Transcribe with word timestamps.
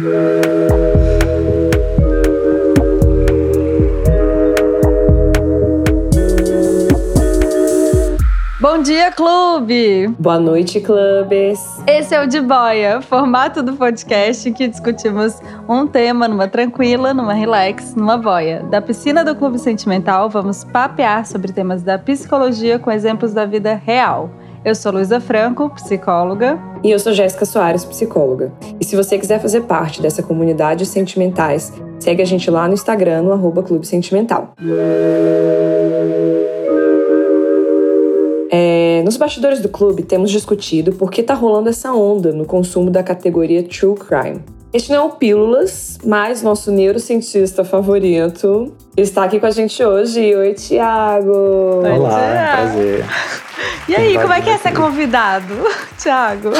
Bom 0.00 0.06
dia, 8.82 9.12
clube! 9.12 10.08
Boa 10.18 10.40
noite, 10.40 10.80
clubes! 10.80 11.60
Esse 11.86 12.14
é 12.14 12.24
o 12.24 12.26
De 12.26 12.40
Boia, 12.40 13.02
formato 13.02 13.62
do 13.62 13.74
podcast 13.74 14.50
que 14.52 14.68
discutimos 14.68 15.38
um 15.68 15.86
tema 15.86 16.26
numa 16.26 16.48
tranquila, 16.48 17.12
numa 17.12 17.34
relax, 17.34 17.94
numa 17.94 18.16
boia. 18.16 18.62
Da 18.70 18.80
piscina 18.80 19.22
do 19.22 19.36
Clube 19.36 19.58
Sentimental, 19.58 20.30
vamos 20.30 20.64
papear 20.64 21.26
sobre 21.26 21.52
temas 21.52 21.82
da 21.82 21.98
psicologia 21.98 22.78
com 22.78 22.90
exemplos 22.90 23.34
da 23.34 23.44
vida 23.44 23.74
real. 23.74 24.30
Eu 24.62 24.74
sou 24.74 24.92
Luísa 24.92 25.18
Franco, 25.20 25.70
psicóloga. 25.70 26.58
E 26.84 26.90
eu 26.90 26.98
sou 26.98 27.14
Jéssica 27.14 27.46
Soares, 27.46 27.82
psicóloga. 27.82 28.52
E 28.78 28.84
se 28.84 28.94
você 28.94 29.18
quiser 29.18 29.40
fazer 29.40 29.62
parte 29.62 30.02
dessa 30.02 30.22
comunidade 30.22 30.80
de 30.80 30.86
sentimentais, 30.86 31.72
segue 31.98 32.20
a 32.20 32.26
gente 32.26 32.50
lá 32.50 32.68
no 32.68 32.74
Instagram, 32.74 33.22
no 33.22 33.32
arroba 33.32 33.62
Clube 33.62 33.86
Sentimental. 33.86 34.52
É, 38.50 39.02
nos 39.02 39.16
bastidores 39.16 39.60
do 39.60 39.68
clube, 39.70 40.02
temos 40.02 40.30
discutido 40.30 40.92
por 40.92 41.10
que 41.10 41.22
está 41.22 41.32
rolando 41.32 41.70
essa 41.70 41.94
onda 41.94 42.30
no 42.30 42.44
consumo 42.44 42.90
da 42.90 43.02
categoria 43.02 43.62
True 43.62 43.94
Crime. 43.94 44.42
Este 44.72 44.92
não 44.92 44.96
é 44.98 45.02
o 45.02 45.10
Pílulas, 45.10 45.98
mas 46.04 46.42
nosso 46.42 46.70
neurocientista 46.70 47.64
favorito 47.64 48.72
está 48.96 49.24
aqui 49.24 49.40
com 49.40 49.46
a 49.46 49.50
gente 49.50 49.84
hoje. 49.84 50.32
Oi, 50.36 50.54
Tiago! 50.54 51.82
Olá, 51.84 52.52
prazer. 52.56 53.04
E 53.88 53.96
aí, 53.96 54.14
como 54.16 54.32
é 54.32 54.40
que 54.40 54.48
é 54.48 54.58
ser 54.58 54.72
convidado, 54.72 55.52
Tiago? 55.98 56.50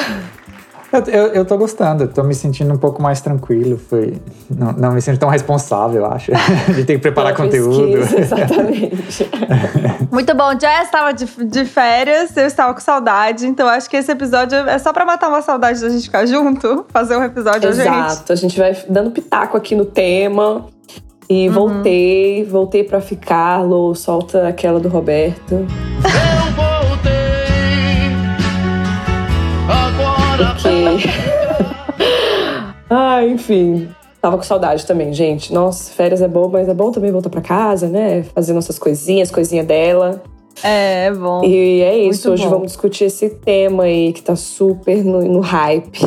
Eu, 0.92 1.00
eu, 1.04 1.26
eu 1.34 1.44
tô 1.44 1.56
gostando, 1.56 2.08
tô 2.08 2.22
me 2.24 2.34
sentindo 2.34 2.72
um 2.74 2.76
pouco 2.76 3.00
mais 3.00 3.20
tranquilo. 3.20 3.78
Foi, 3.78 4.14
não, 4.50 4.72
não 4.72 4.92
me 4.92 5.00
sinto 5.00 5.18
tão 5.20 5.28
responsável, 5.28 6.04
acho, 6.06 6.32
de 6.74 6.84
ter 6.84 6.94
que 6.94 6.98
preparar 6.98 7.34
conteúdo. 7.34 7.92
pesquisa, 7.92 8.20
exatamente. 8.20 9.30
Muito 10.10 10.34
bom, 10.34 10.50
já 10.60 10.82
estava 10.82 11.12
de, 11.12 11.26
de 11.44 11.64
férias, 11.64 12.36
eu 12.36 12.46
estava 12.46 12.74
com 12.74 12.80
saudade, 12.80 13.46
então 13.46 13.68
acho 13.68 13.88
que 13.88 13.96
esse 13.96 14.10
episódio 14.10 14.58
é 14.58 14.78
só 14.78 14.92
pra 14.92 15.04
matar 15.06 15.28
uma 15.28 15.42
saudade 15.42 15.80
da 15.80 15.88
gente 15.88 16.04
ficar 16.04 16.26
junto, 16.26 16.84
fazer 16.88 17.16
um 17.16 17.22
episódio 17.22 17.68
a 17.68 17.72
gente. 17.72 17.86
Exato, 17.86 18.32
a 18.32 18.36
gente 18.36 18.58
vai 18.58 18.76
dando 18.88 19.10
pitaco 19.10 19.56
aqui 19.56 19.74
no 19.74 19.84
tema. 19.84 20.66
E 21.32 21.46
Uhum. 21.46 21.54
voltei, 21.54 22.44
voltei 22.44 22.82
pra 22.82 23.00
ficar. 23.00 23.62
Lô, 23.62 23.94
solta 23.94 24.48
aquela 24.48 24.80
do 24.80 24.88
Roberto. 24.88 25.64
Porque. 30.46 31.08
ah, 32.90 33.24
enfim. 33.24 33.88
Tava 34.20 34.36
com 34.36 34.42
saudade 34.42 34.84
também, 34.84 35.12
gente. 35.14 35.52
Nossa, 35.52 35.92
férias 35.92 36.20
é 36.20 36.28
bom, 36.28 36.48
mas 36.48 36.68
é 36.68 36.74
bom 36.74 36.90
também 36.92 37.10
voltar 37.10 37.30
pra 37.30 37.40
casa, 37.40 37.88
né? 37.88 38.22
Fazer 38.34 38.52
nossas 38.52 38.78
coisinhas, 38.78 39.30
coisinha 39.30 39.64
dela. 39.64 40.22
É, 40.62 41.06
é 41.06 41.10
bom. 41.10 41.42
E 41.42 41.80
é 41.80 41.98
isso, 41.98 42.28
Muito 42.28 42.34
hoje 42.34 42.44
bom. 42.44 42.50
vamos 42.50 42.66
discutir 42.68 43.04
esse 43.04 43.30
tema 43.30 43.84
aí 43.84 44.12
que 44.12 44.22
tá 44.22 44.36
super 44.36 45.02
no, 45.02 45.22
no 45.22 45.40
hype. 45.40 46.00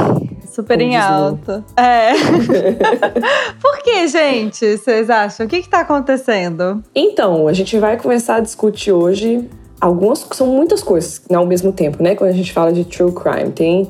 Super 0.52 0.80
em 0.80 0.96
alta. 0.96 1.66
É. 1.76 2.12
Por 3.60 3.80
que, 3.80 4.08
gente, 4.08 4.78
vocês 4.78 5.10
acham? 5.10 5.48
O 5.48 5.50
que 5.50 5.64
que 5.64 5.70
tá 5.70 5.80
acontecendo? 5.80 6.84
Então, 6.94 7.48
a 7.48 7.54
gente 7.54 7.80
vai 7.80 7.98
começar 7.98 8.36
a 8.36 8.40
discutir 8.40 8.92
hoje 8.92 9.50
algumas, 9.82 10.26
são 10.32 10.48
muitas 10.48 10.84
coisas 10.84 11.22
ao 11.34 11.48
mesmo 11.48 11.72
tempo, 11.72 12.04
né? 12.04 12.16
Quando 12.16 12.30
a 12.30 12.34
gente 12.34 12.54
fala 12.54 12.72
de 12.72 12.86
true 12.86 13.12
crime, 13.12 13.52
tem 13.52 13.90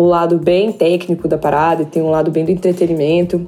o 0.00 0.06
lado 0.06 0.38
bem 0.38 0.72
técnico 0.72 1.28
da 1.28 1.36
parada 1.36 1.84
tem 1.84 2.02
um 2.02 2.08
lado 2.08 2.30
bem 2.30 2.42
do 2.42 2.50
entretenimento. 2.50 3.44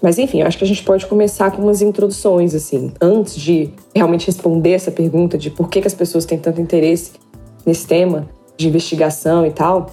Mas 0.00 0.16
enfim, 0.16 0.42
eu 0.42 0.46
acho 0.46 0.56
que 0.56 0.62
a 0.62 0.66
gente 0.66 0.84
pode 0.84 1.04
começar 1.06 1.50
com 1.50 1.60
umas 1.60 1.82
introduções, 1.82 2.54
assim, 2.54 2.92
antes 3.00 3.34
de 3.34 3.70
realmente 3.92 4.28
responder 4.28 4.74
essa 4.74 4.92
pergunta 4.92 5.36
de 5.36 5.50
por 5.50 5.68
que, 5.68 5.80
que 5.80 5.88
as 5.88 5.94
pessoas 5.94 6.24
têm 6.24 6.38
tanto 6.38 6.60
interesse 6.60 7.14
nesse 7.66 7.84
tema 7.84 8.28
de 8.56 8.68
investigação 8.68 9.44
e 9.44 9.50
tal. 9.50 9.90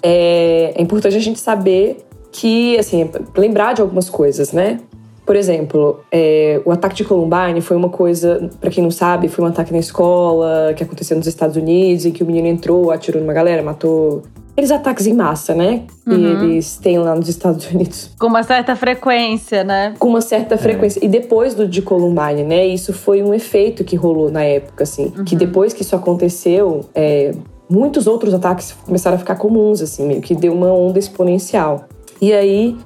É, 0.00 0.74
é 0.76 0.80
importante 0.80 1.16
a 1.16 1.20
gente 1.20 1.40
saber 1.40 1.96
que, 2.30 2.78
assim, 2.78 3.10
lembrar 3.36 3.72
de 3.72 3.82
algumas 3.82 4.08
coisas, 4.08 4.52
né? 4.52 4.78
Por 5.26 5.34
exemplo, 5.34 6.04
é, 6.12 6.62
o 6.64 6.70
ataque 6.70 6.94
de 6.94 7.04
Columbine 7.04 7.60
foi 7.60 7.76
uma 7.76 7.88
coisa, 7.88 8.48
pra 8.60 8.70
quem 8.70 8.84
não 8.84 8.92
sabe, 8.92 9.26
foi 9.26 9.44
um 9.44 9.48
ataque 9.48 9.72
na 9.72 9.78
escola 9.78 10.72
que 10.76 10.84
aconteceu 10.84 11.16
nos 11.16 11.26
Estados 11.26 11.56
Unidos, 11.56 12.06
em 12.06 12.12
que 12.12 12.22
o 12.22 12.26
menino 12.26 12.46
entrou, 12.46 12.92
atirou 12.92 13.20
numa 13.20 13.32
galera, 13.32 13.60
matou. 13.60 14.22
Aqueles 14.52 14.70
ataques 14.70 15.06
em 15.06 15.14
massa, 15.14 15.54
né? 15.54 15.84
Que 16.04 16.10
Uhum. 16.14 16.42
eles 16.44 16.76
têm 16.76 16.98
lá 16.98 17.14
nos 17.14 17.28
Estados 17.28 17.70
Unidos 17.70 18.10
Com 18.18 18.26
uma 18.26 18.42
certa 18.42 18.76
frequência, 18.76 19.64
né? 19.64 19.94
com 19.98 20.08
uma 20.08 20.20
certa 20.20 20.58
frequência. 20.58 21.02
E 21.02 21.08
depois 21.08 21.54
do 21.54 21.66
de 21.66 21.80
Columbine, 21.80 22.44
né? 22.44 22.66
Isso 22.66 22.92
foi 22.92 23.22
um 23.22 23.32
efeito 23.32 23.82
que 23.82 23.96
rolou 23.96 24.30
na 24.30 24.42
época, 24.44 24.84
assim. 24.84 25.10
Que 25.24 25.34
depois 25.34 25.72
que 25.72 25.80
isso 25.82 25.96
aconteceu, 25.96 26.80
é, 26.94 27.32
muitos 27.68 28.06
outros 28.06 28.34
ataques 28.34 28.72
começaram 28.84 29.16
a 29.16 29.18
ficar 29.18 29.36
comuns, 29.36 29.80
assim, 29.80 30.06
meio 30.06 30.20
que 30.20 30.34
deu 30.34 30.52
uma 30.52 30.70
onda 30.70 30.98
exponencial. 30.98 31.86
E 32.20 32.32
aí 32.32 32.76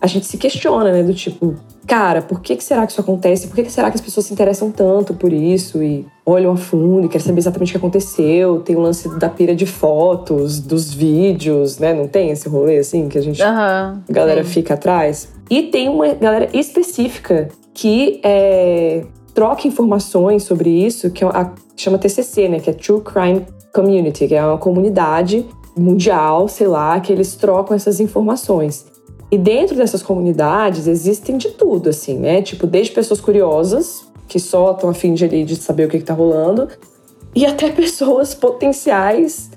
a 0.00 0.06
gente 0.06 0.26
se 0.26 0.36
questiona, 0.38 0.92
né? 0.92 1.02
Do 1.02 1.12
tipo, 1.12 1.56
cara, 1.86 2.20
por 2.20 2.40
que, 2.40 2.56
que 2.56 2.64
será 2.64 2.84
que 2.84 2.92
isso 2.92 3.00
acontece? 3.00 3.46
Por 3.46 3.54
que, 3.54 3.62
que 3.62 3.72
será 3.72 3.90
que 3.90 3.96
as 3.96 4.00
pessoas 4.00 4.26
se 4.26 4.32
interessam 4.32 4.70
tanto 4.70 5.14
por 5.14 5.32
isso 5.32 5.82
e 5.82 6.06
olham 6.24 6.52
a 6.52 6.56
fundo 6.56 7.06
e 7.06 7.08
querem 7.08 7.24
saber 7.24 7.38
exatamente 7.38 7.68
o 7.68 7.72
que 7.72 7.78
aconteceu? 7.78 8.60
Tem 8.60 8.74
o 8.74 8.80
lance 8.80 9.08
da 9.18 9.28
pira 9.28 9.54
de 9.54 9.66
fotos, 9.66 10.60
dos 10.60 10.92
vídeos, 10.92 11.78
né? 11.78 11.94
Não 11.94 12.08
tem 12.08 12.30
esse 12.30 12.48
rolê 12.48 12.78
assim 12.78 13.08
que 13.08 13.16
a 13.16 13.22
gente 13.22 13.42
Aham. 13.42 14.02
a 14.08 14.12
galera 14.12 14.44
sim. 14.44 14.50
fica 14.50 14.74
atrás. 14.74 15.28
E 15.48 15.64
tem 15.64 15.88
uma 15.88 16.12
galera 16.14 16.48
específica 16.52 17.48
que 17.72 18.20
é, 18.24 19.04
troca 19.32 19.68
informações 19.68 20.42
sobre 20.42 20.70
isso, 20.70 21.10
que 21.10 21.22
é 21.22 21.28
a, 21.28 21.52
chama 21.76 21.98
TCC, 21.98 22.48
né? 22.48 22.58
Que 22.58 22.70
é 22.70 22.72
True 22.72 23.00
Crime 23.00 23.46
Community, 23.72 24.26
que 24.26 24.34
é 24.34 24.44
uma 24.44 24.58
comunidade 24.58 25.46
mundial, 25.76 26.48
sei 26.48 26.66
lá, 26.66 26.98
que 26.98 27.12
eles 27.12 27.36
trocam 27.36 27.76
essas 27.76 28.00
informações. 28.00 28.86
E 29.30 29.36
dentro 29.38 29.76
dessas 29.76 30.02
comunidades 30.02 30.86
existem 30.86 31.36
de 31.36 31.48
tudo, 31.50 31.88
assim, 31.90 32.18
né? 32.18 32.42
Tipo, 32.42 32.66
desde 32.66 32.92
pessoas 32.92 33.20
curiosas, 33.20 34.06
que 34.28 34.38
só 34.38 34.72
estão 34.72 34.88
a 34.90 34.94
fim 34.94 35.14
de, 35.14 35.24
ali, 35.24 35.44
de 35.44 35.56
saber 35.56 35.86
o 35.86 35.88
que, 35.88 35.98
que 35.98 36.04
tá 36.04 36.14
rolando, 36.14 36.68
e 37.34 37.44
até 37.44 37.70
pessoas 37.72 38.34
potenciais 38.34 39.50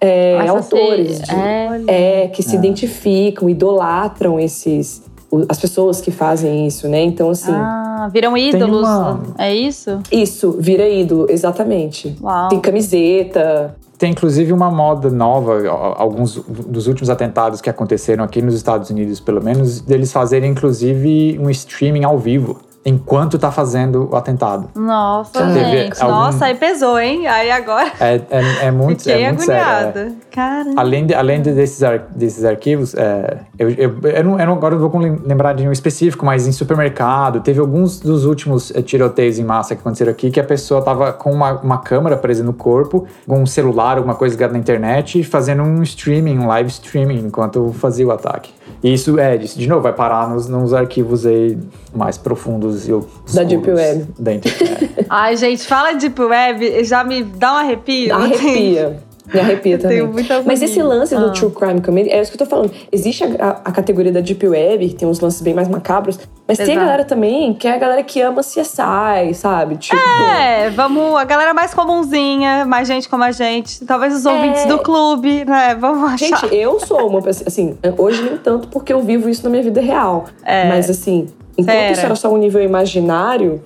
é, 0.00 0.38
Nossa, 0.46 0.52
autores 0.76 1.20
de, 1.20 1.34
é. 1.34 2.22
é, 2.24 2.28
que 2.28 2.42
se 2.42 2.54
identificam, 2.54 3.48
idolatram 3.50 4.38
esses 4.38 5.02
as 5.46 5.58
pessoas 5.58 6.00
que 6.00 6.10
fazem 6.10 6.66
isso, 6.66 6.88
né? 6.88 7.02
Então 7.02 7.28
assim, 7.28 7.52
Ah, 7.52 8.08
viram 8.10 8.34
ídolos. 8.34 8.80
uma- 8.80 9.20
É 9.36 9.54
isso? 9.54 9.98
isso 10.10 10.56
vira 10.58 10.88
ídolo, 10.88 11.26
exatamente. 11.28 12.16
Uau. 12.22 12.48
Tem 12.48 12.58
camiseta. 12.58 13.76
Tem 13.98 14.12
inclusive 14.12 14.52
uma 14.52 14.70
moda 14.70 15.10
nova, 15.10 15.68
alguns 15.68 16.36
dos 16.36 16.86
últimos 16.86 17.10
atentados 17.10 17.60
que 17.60 17.68
aconteceram 17.68 18.22
aqui 18.22 18.40
nos 18.40 18.54
Estados 18.54 18.90
Unidos, 18.90 19.18
pelo 19.18 19.42
menos, 19.42 19.80
deles 19.80 20.12
fazerem 20.12 20.52
inclusive 20.52 21.36
um 21.40 21.50
streaming 21.50 22.04
ao 22.04 22.16
vivo 22.16 22.67
enquanto 22.84 23.38
tá 23.38 23.50
fazendo 23.50 24.08
o 24.10 24.16
atentado. 24.16 24.70
Nossa, 24.74 25.52
gente. 25.52 26.00
algum- 26.02 26.14
Nossa, 26.14 26.46
aí 26.46 26.54
pesou, 26.54 26.98
hein? 26.98 27.26
Aí 27.26 27.50
agora 27.50 27.90
É, 28.00 28.14
é, 28.30 28.66
é 28.66 28.70
muito, 28.70 29.02
fiquei 29.02 29.22
é 29.24 29.28
muito 29.28 29.44
sério. 29.44 29.98
é. 30.00 30.12
Caramba. 30.30 30.80
Além, 30.80 31.04
de, 31.06 31.12
além 31.14 31.42
de- 31.42 31.52
desses, 31.52 31.82
ar- 31.82 32.06
desses 32.14 32.44
arquivos, 32.44 32.94
é, 32.94 33.40
eu, 33.58 33.68
eu, 33.70 33.94
eu, 34.02 34.24
não, 34.24 34.38
eu 34.40 34.46
não- 34.46 34.52
agora 34.54 34.74
não 34.76 34.88
vou 34.88 35.00
lem- 35.00 35.18
lembrar 35.24 35.52
de 35.54 35.66
um 35.68 35.72
específico, 35.72 36.24
mas 36.24 36.46
em 36.46 36.52
supermercado, 36.52 37.40
teve 37.40 37.60
alguns 37.60 38.00
dos 38.00 38.24
últimos 38.24 38.70
eh, 38.74 38.80
tiroteios 38.80 39.38
em 39.38 39.44
massa 39.44 39.74
que 39.74 39.80
aconteceram 39.80 40.12
aqui 40.12 40.30
que 40.30 40.40
a 40.40 40.44
pessoa 40.44 40.80
tava 40.80 41.12
com 41.12 41.30
uma, 41.32 41.52
uma 41.60 41.78
câmera 41.78 42.16
presa 42.16 42.42
no 42.42 42.52
corpo, 42.52 43.06
com 43.26 43.42
um 43.42 43.46
celular, 43.46 43.96
alguma 43.98 44.14
coisa 44.14 44.34
ligada 44.34 44.52
na 44.52 44.58
internet, 44.58 45.22
fazendo 45.24 45.62
um 45.62 45.82
streaming, 45.82 46.38
um 46.38 46.46
live 46.46 46.70
streaming, 46.70 47.18
enquanto 47.26 47.72
fazia 47.74 48.06
o 48.06 48.12
ataque. 48.12 48.52
E 48.82 48.94
isso, 48.94 49.18
é, 49.18 49.36
de 49.36 49.68
novo, 49.68 49.82
vai 49.82 49.92
parar 49.92 50.28
nos, 50.28 50.48
nos 50.48 50.72
arquivos 50.72 51.26
aí 51.26 51.58
mais 51.94 52.16
profundos 52.16 52.86
e 52.88 52.92
obscuros 52.92 53.34
Da 53.34 53.42
Deep 53.42 53.70
Web. 53.70 54.06
Da 54.18 54.34
internet. 54.34 54.90
Ai, 55.08 55.36
gente, 55.36 55.66
fala 55.66 55.94
Deep 55.94 56.20
Web, 56.20 56.84
já 56.84 57.02
me 57.02 57.22
dá 57.22 57.54
um 57.54 57.56
arrepio. 57.56 58.14
Arrepia. 58.14 59.07
Me 59.32 59.40
arrepia 59.40 59.74
Eu 59.74 59.78
também. 59.78 59.98
tenho 59.98 60.12
muita 60.12 60.42
Mas 60.42 60.62
esse 60.62 60.80
lance 60.82 61.14
do 61.14 61.26
Ah. 61.26 61.30
True 61.30 61.50
Crime 61.52 61.80
Comedy, 61.80 62.10
é 62.10 62.20
isso 62.20 62.30
que 62.30 62.40
eu 62.42 62.46
tô 62.46 62.50
falando. 62.50 62.70
Existe 62.90 63.24
a, 63.24 63.60
a- 63.64 63.72
categoria 63.72 64.10
da 64.10 64.20
Deep 64.20 64.46
Web, 64.46 64.88
que 64.88 64.94
tem 64.94 65.06
uns 65.06 65.20
lances 65.20 65.40
bem 65.42 65.52
mais 65.54 65.68
macabros, 65.68 66.18
mas 66.46 66.56
tem 66.58 66.66
a 66.66 66.70
Exato. 66.70 66.80
galera 66.86 67.04
também 67.04 67.52
que 67.54 67.68
é 67.68 67.74
a 67.74 67.78
galera 67.78 68.02
que 68.02 68.20
ama 68.20 68.40
CSI, 68.42 69.34
sabe? 69.34 69.76
Tipo. 69.76 69.96
É, 70.00 70.70
vamos, 70.70 71.14
a 71.16 71.24
galera 71.24 71.52
mais 71.52 71.74
comunzinha, 71.74 72.64
mais 72.64 72.88
gente 72.88 73.08
como 73.08 73.22
a 73.24 73.30
gente, 73.32 73.84
talvez 73.84 74.14
os 74.14 74.24
ouvintes 74.26 74.64
do 74.66 74.78
clube, 74.78 75.44
né? 75.44 75.74
Vamos 75.78 76.10
achar. 76.12 76.40
Gente, 76.40 76.54
eu 76.56 76.78
sou 76.80 77.08
uma 77.08 77.20
pessoa, 77.22 77.46
assim, 77.48 77.76
hoje 77.96 78.22
nem 78.22 78.36
tanto 78.38 78.68
porque 78.68 78.92
eu 78.92 79.00
vivo 79.00 79.28
isso 79.28 79.42
na 79.44 79.50
minha 79.50 79.62
vida 79.62 79.80
real. 79.80 80.24
É. 80.44 80.68
Mas 80.68 80.88
assim, 80.88 81.26
enquanto 81.56 81.76
Sério. 81.76 81.92
isso 81.92 82.04
era 82.06 82.14
só 82.14 82.32
um 82.32 82.36
nível 82.38 82.62
imaginário, 82.62 83.62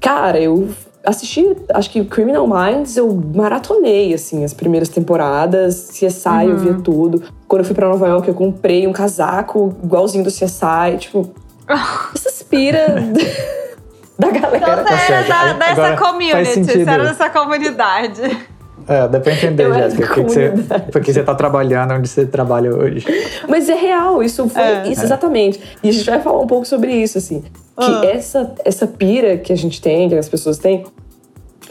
cara, 0.00 0.38
eu 0.40 0.68
assisti, 1.04 1.44
acho 1.72 1.90
que 1.90 2.04
Criminal 2.04 2.46
Minds, 2.46 2.96
eu 2.96 3.10
maratonei, 3.34 4.12
assim, 4.14 4.44
as 4.44 4.52
primeiras 4.52 4.88
temporadas, 4.88 5.88
CSI, 5.92 6.44
eu 6.44 6.50
Uhum. 6.50 6.56
via 6.56 6.74
tudo. 6.74 7.22
Quando 7.48 7.60
eu 7.60 7.64
fui 7.66 7.74
pra 7.74 7.88
Nova 7.88 8.06
York, 8.06 8.28
eu 8.28 8.34
comprei 8.34 8.86
um 8.86 8.92
casaco 8.92 9.74
igualzinho 9.82 10.22
do 10.24 10.30
CSI. 10.30 10.98
Tipo, 10.98 11.30
essas 12.14 12.42
pira 12.42 12.86
da 14.18 14.30
galera. 14.30 14.82
Então 14.82 14.96
você 14.98 15.12
era 15.12 15.28
da- 15.28 15.52
dessa 15.54 15.70
agora 15.72 15.96
faz 15.96 16.00
community, 16.10 16.52
sentido. 16.54 16.84
você 16.84 16.90
era 16.90 17.04
dessa 17.04 17.30
comunidade. 17.30 18.48
É, 18.88 19.06
dá 19.06 19.20
pra 19.20 19.32
entender, 19.32 19.66
Eu 19.66 19.74
Jéssica, 19.74 20.06
porque, 20.06 20.24
que 20.24 20.30
você, 20.30 20.52
porque 20.90 21.12
você 21.12 21.22
tá 21.22 21.34
trabalhando 21.34 21.92
onde 21.94 22.08
você 22.08 22.26
trabalha 22.26 22.74
hoje. 22.74 23.06
Mas 23.48 23.68
é 23.68 23.74
real, 23.74 24.20
isso 24.22 24.48
foi 24.48 24.60
É. 24.62 24.88
isso, 24.88 25.04
exatamente. 25.04 25.60
E 25.82 25.90
a 25.90 25.92
gente 25.92 26.10
vai 26.10 26.20
falar 26.20 26.40
um 26.40 26.46
pouco 26.46 26.66
sobre 26.66 26.92
isso, 26.92 27.16
assim. 27.18 27.44
Que 27.80 28.06
Ah. 28.06 28.10
essa, 28.12 28.54
essa 28.64 28.86
pira 28.86 29.36
que 29.38 29.52
a 29.52 29.56
gente 29.56 29.80
tem, 29.80 30.08
que 30.08 30.14
as 30.14 30.28
pessoas 30.28 30.58
têm, 30.58 30.84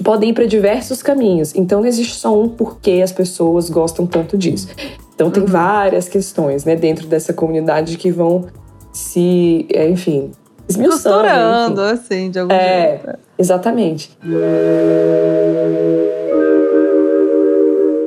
podem 0.03 0.29
ir 0.31 0.33
para 0.33 0.45
diversos 0.45 1.01
caminhos. 1.03 1.53
Então 1.55 1.81
não 1.81 1.87
existe 1.87 2.15
só 2.15 2.37
um 2.37 2.49
porquê 2.49 3.01
as 3.03 3.11
pessoas 3.11 3.69
gostam 3.69 4.05
tanto 4.07 4.37
disso. 4.37 4.67
Então 5.13 5.27
Uhum. 5.27 5.33
tem 5.33 5.45
várias 5.45 6.07
questões, 6.07 6.65
né, 6.65 6.75
dentro 6.75 7.05
dessa 7.07 7.33
comunidade 7.33 7.97
que 7.97 8.09
vão 8.11 8.45
se, 8.93 9.65
é, 9.71 9.87
enfim, 9.89 10.31
esmiuçando. 10.67 11.81
enfim. 11.81 11.91
Assim, 11.93 12.31
de 12.31 12.39
algum 12.39 12.53
É, 12.53 12.99
jeito. 13.03 13.19
exatamente. 13.37 14.17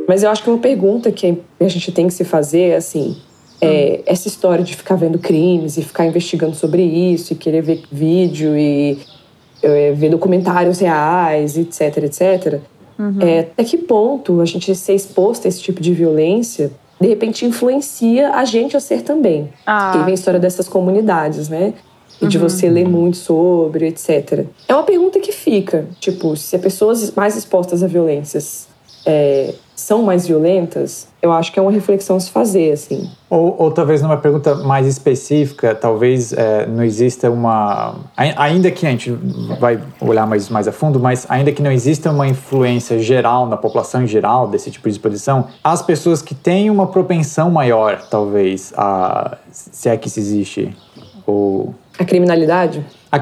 Mas 0.08 0.22
eu 0.22 0.30
acho 0.30 0.42
que 0.42 0.50
uma 0.50 0.58
pergunta 0.58 1.10
que 1.10 1.38
a 1.60 1.68
gente 1.68 1.92
tem 1.92 2.06
que 2.06 2.12
se 2.14 2.24
fazer 2.24 2.70
é 2.70 2.76
assim: 2.76 3.16
é, 3.62 4.00
essa 4.06 4.28
história 4.28 4.64
de 4.64 4.74
ficar 4.74 4.96
vendo 4.96 5.18
crimes 5.18 5.78
e 5.78 5.82
ficar 5.82 6.04
investigando 6.04 6.54
sobre 6.54 6.82
isso 6.82 7.32
e 7.32 7.36
querer 7.36 7.62
ver 7.62 7.82
vídeo 7.90 8.56
e 8.56 8.98
é, 9.62 9.92
ver 9.92 10.10
documentários 10.10 10.80
reais, 10.80 11.56
etc, 11.56 11.98
etc. 11.98 12.60
É, 13.20 13.40
até 13.40 13.64
que 13.64 13.78
ponto 13.78 14.40
a 14.40 14.44
gente 14.44 14.74
ser 14.74 14.94
exposto 14.94 15.46
a 15.46 15.48
esse 15.48 15.60
tipo 15.60 15.80
de 15.80 15.92
violência 15.92 16.70
de 17.02 17.08
repente 17.08 17.44
influencia 17.44 18.30
a 18.30 18.44
gente 18.44 18.76
a 18.76 18.80
ser 18.80 19.02
também. 19.02 19.52
Ah. 19.66 19.90
Porque 19.90 20.04
vem 20.04 20.12
a 20.12 20.14
história 20.14 20.38
dessas 20.38 20.68
comunidades, 20.68 21.48
né? 21.48 21.74
E 22.20 22.28
de 22.28 22.38
você 22.38 22.70
ler 22.70 22.88
muito 22.88 23.16
sobre, 23.16 23.88
etc. 23.88 24.46
É 24.68 24.74
uma 24.74 24.84
pergunta 24.84 25.18
que 25.18 25.32
fica. 25.32 25.86
Tipo, 25.98 26.36
se 26.36 26.54
as 26.54 26.62
pessoas 26.62 27.10
mais 27.10 27.36
expostas 27.36 27.82
a 27.82 27.88
violências 27.88 28.68
é, 29.04 29.52
são 29.74 30.04
mais 30.04 30.28
violentas, 30.28 31.08
eu 31.22 31.32
acho 31.32 31.52
que 31.52 31.58
é 31.58 31.62
uma 31.62 31.70
reflexão 31.70 32.16
a 32.16 32.20
se 32.20 32.30
fazer, 32.30 32.72
assim. 32.72 33.08
Ou, 33.30 33.54
ou 33.58 33.70
talvez 33.70 34.02
numa 34.02 34.16
pergunta 34.16 34.56
mais 34.56 34.86
específica, 34.86 35.74
talvez 35.74 36.32
é, 36.32 36.66
não 36.66 36.82
exista 36.82 37.30
uma. 37.30 37.94
ai- 38.16 38.34
Ainda 38.36 38.70
que 38.70 38.84
a 38.86 38.90
gente 38.90 39.10
vai 39.60 39.80
olhar 40.00 40.26
mais, 40.26 40.48
mais 40.48 40.66
a 40.66 40.72
fundo, 40.72 40.98
mas 40.98 41.24
ainda 41.28 41.52
que 41.52 41.62
não 41.62 41.70
exista 41.70 42.10
uma 42.10 42.26
influência 42.26 42.98
geral 42.98 43.46
na 43.46 43.56
população 43.56 44.02
em 44.02 44.06
geral 44.06 44.48
desse 44.48 44.70
tipo 44.70 44.88
de 44.88 44.94
exposição, 44.96 45.46
as 45.62 45.80
pessoas 45.80 46.20
que 46.20 46.34
têm 46.34 46.68
uma 46.68 46.88
propensão 46.88 47.50
maior, 47.50 48.02
talvez, 48.10 48.72
a. 48.76 49.38
se 49.50 49.88
é 49.88 49.96
que 49.96 50.08
isso 50.08 50.18
existe, 50.18 50.76
ou 51.26 51.72
A 51.98 52.04
criminalidade? 52.04 52.84
A, 53.12 53.18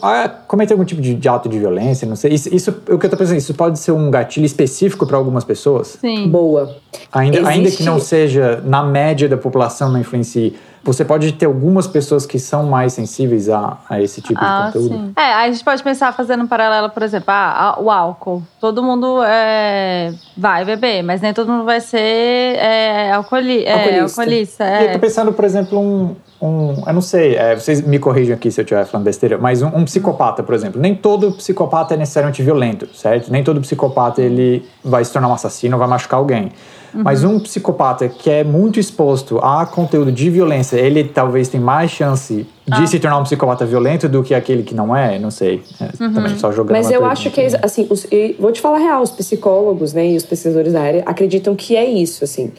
a, 0.00 0.24
a 0.24 0.28
cometer 0.28 0.72
algum 0.74 0.84
tipo 0.84 1.02
de, 1.02 1.14
de 1.14 1.28
ato 1.28 1.48
de 1.48 1.58
violência, 1.58 2.06
não 2.06 2.14
sei. 2.14 2.32
Isso, 2.32 2.54
isso 2.54 2.70
o 2.88 2.96
que 2.98 3.06
eu 3.06 3.10
tô 3.10 3.16
pensando, 3.16 3.36
isso 3.36 3.52
pode 3.52 3.78
ser 3.80 3.90
um 3.92 4.08
gatilho 4.10 4.46
específico 4.46 5.04
para 5.06 5.16
algumas 5.16 5.42
pessoas? 5.42 5.98
Sim. 6.00 6.28
Boa. 6.28 6.76
Ainda, 7.12 7.38
Existe- 7.38 7.52
ainda 7.52 7.70
que 7.72 7.82
não 7.82 7.98
seja 7.98 8.62
na 8.64 8.82
média 8.84 9.28
da 9.28 9.36
população, 9.36 9.90
não 9.90 9.98
influencie. 9.98 10.56
Você 10.84 11.02
pode 11.02 11.32
ter 11.32 11.46
algumas 11.46 11.86
pessoas 11.86 12.26
que 12.26 12.38
são 12.38 12.64
mais 12.64 12.92
sensíveis 12.92 13.48
a, 13.48 13.78
a 13.88 14.02
esse 14.02 14.20
tipo 14.20 14.38
Ah, 14.42 14.66
de 14.66 14.72
conteúdo. 14.78 14.94
sim. 14.94 15.12
É, 15.16 15.32
a 15.32 15.50
gente 15.50 15.64
pode 15.64 15.82
pensar 15.82 16.12
fazendo 16.12 16.44
um 16.44 16.46
paralelo, 16.46 16.90
por 16.90 17.02
exemplo, 17.02 17.26
ah, 17.28 17.78
o 17.80 17.90
álcool. 17.90 18.42
Todo 18.60 18.82
mundo 18.82 19.22
é, 19.24 20.12
vai 20.36 20.62
beber, 20.66 21.02
mas 21.02 21.22
nem 21.22 21.32
todo 21.32 21.50
mundo 21.50 21.64
vai 21.64 21.80
ser 21.80 21.98
é, 21.98 23.10
alcooli, 23.12 23.64
é, 23.64 23.72
Alcoolista. 23.72 24.20
alcoolista. 24.22 24.64
E 24.64 24.84
eu 24.84 24.88
É. 24.90 24.92
tô 24.92 24.98
pensando, 24.98 25.32
por 25.32 25.44
exemplo, 25.44 25.80
um. 25.80 26.14
Um 26.46 26.82
eu 26.86 26.92
não 26.92 27.00
sei, 27.00 27.36
é, 27.36 27.54
vocês 27.56 27.80
me 27.80 27.98
corrijam 27.98 28.34
aqui 28.34 28.50
se 28.50 28.60
eu 28.60 28.64
estiver 28.64 28.84
falando 28.86 29.04
besteira, 29.04 29.38
mas 29.38 29.62
um, 29.62 29.68
um 29.68 29.84
psicopata, 29.84 30.42
por 30.42 30.54
exemplo. 30.54 30.80
Nem 30.80 30.94
todo 30.94 31.32
psicopata 31.32 31.94
é 31.94 31.96
necessariamente 31.96 32.42
violento, 32.42 32.86
certo? 32.94 33.30
Nem 33.32 33.42
todo 33.42 33.60
psicopata 33.60 34.20
ele 34.20 34.64
vai 34.84 35.04
se 35.04 35.12
tornar 35.12 35.28
um 35.28 35.32
assassino 35.32 35.74
ou 35.76 35.78
vai 35.78 35.88
machucar 35.88 36.18
alguém. 36.18 36.50
Mas 36.96 37.24
um 37.24 37.40
psicopata 37.40 38.08
que 38.08 38.30
é 38.30 38.44
muito 38.44 38.78
exposto 38.78 39.38
a 39.38 39.66
conteúdo 39.66 40.12
de 40.12 40.30
violência, 40.30 40.76
ele 40.76 41.02
talvez 41.02 41.48
tem 41.48 41.60
mais 41.60 41.90
chance 41.90 42.34
de 42.34 42.48
Ah. 42.70 42.86
se 42.86 43.00
tornar 43.00 43.18
um 43.18 43.24
psicopata 43.24 43.66
violento 43.66 44.08
do 44.08 44.22
que 44.22 44.32
aquele 44.32 44.62
que 44.62 44.76
não 44.76 44.94
é, 44.94 45.18
não 45.18 45.28
sei. 45.32 45.60
É, 45.80 45.86
Também 45.88 46.38
só 46.38 46.52
jogando 46.52 46.70
Mas 46.76 46.86
eu 46.86 47.00
pergunta. 47.00 47.12
acho 47.12 47.30
que, 47.32 47.40
é, 47.40 47.48
assim, 47.62 47.88
os- 47.90 48.06
e 48.12 48.36
vou 48.38 48.52
te 48.52 48.60
falar 48.60 48.76
a 48.76 48.80
real, 48.80 49.02
os 49.02 49.10
psicólogos 49.10 49.92
né, 49.92 50.06
e 50.06 50.16
os 50.16 50.24
pesquisadores 50.24 50.72
da 50.72 50.82
área 50.82 51.02
acreditam 51.04 51.56
que 51.56 51.74
é 51.76 51.84
isso, 51.84 52.22
assim. 52.22 52.52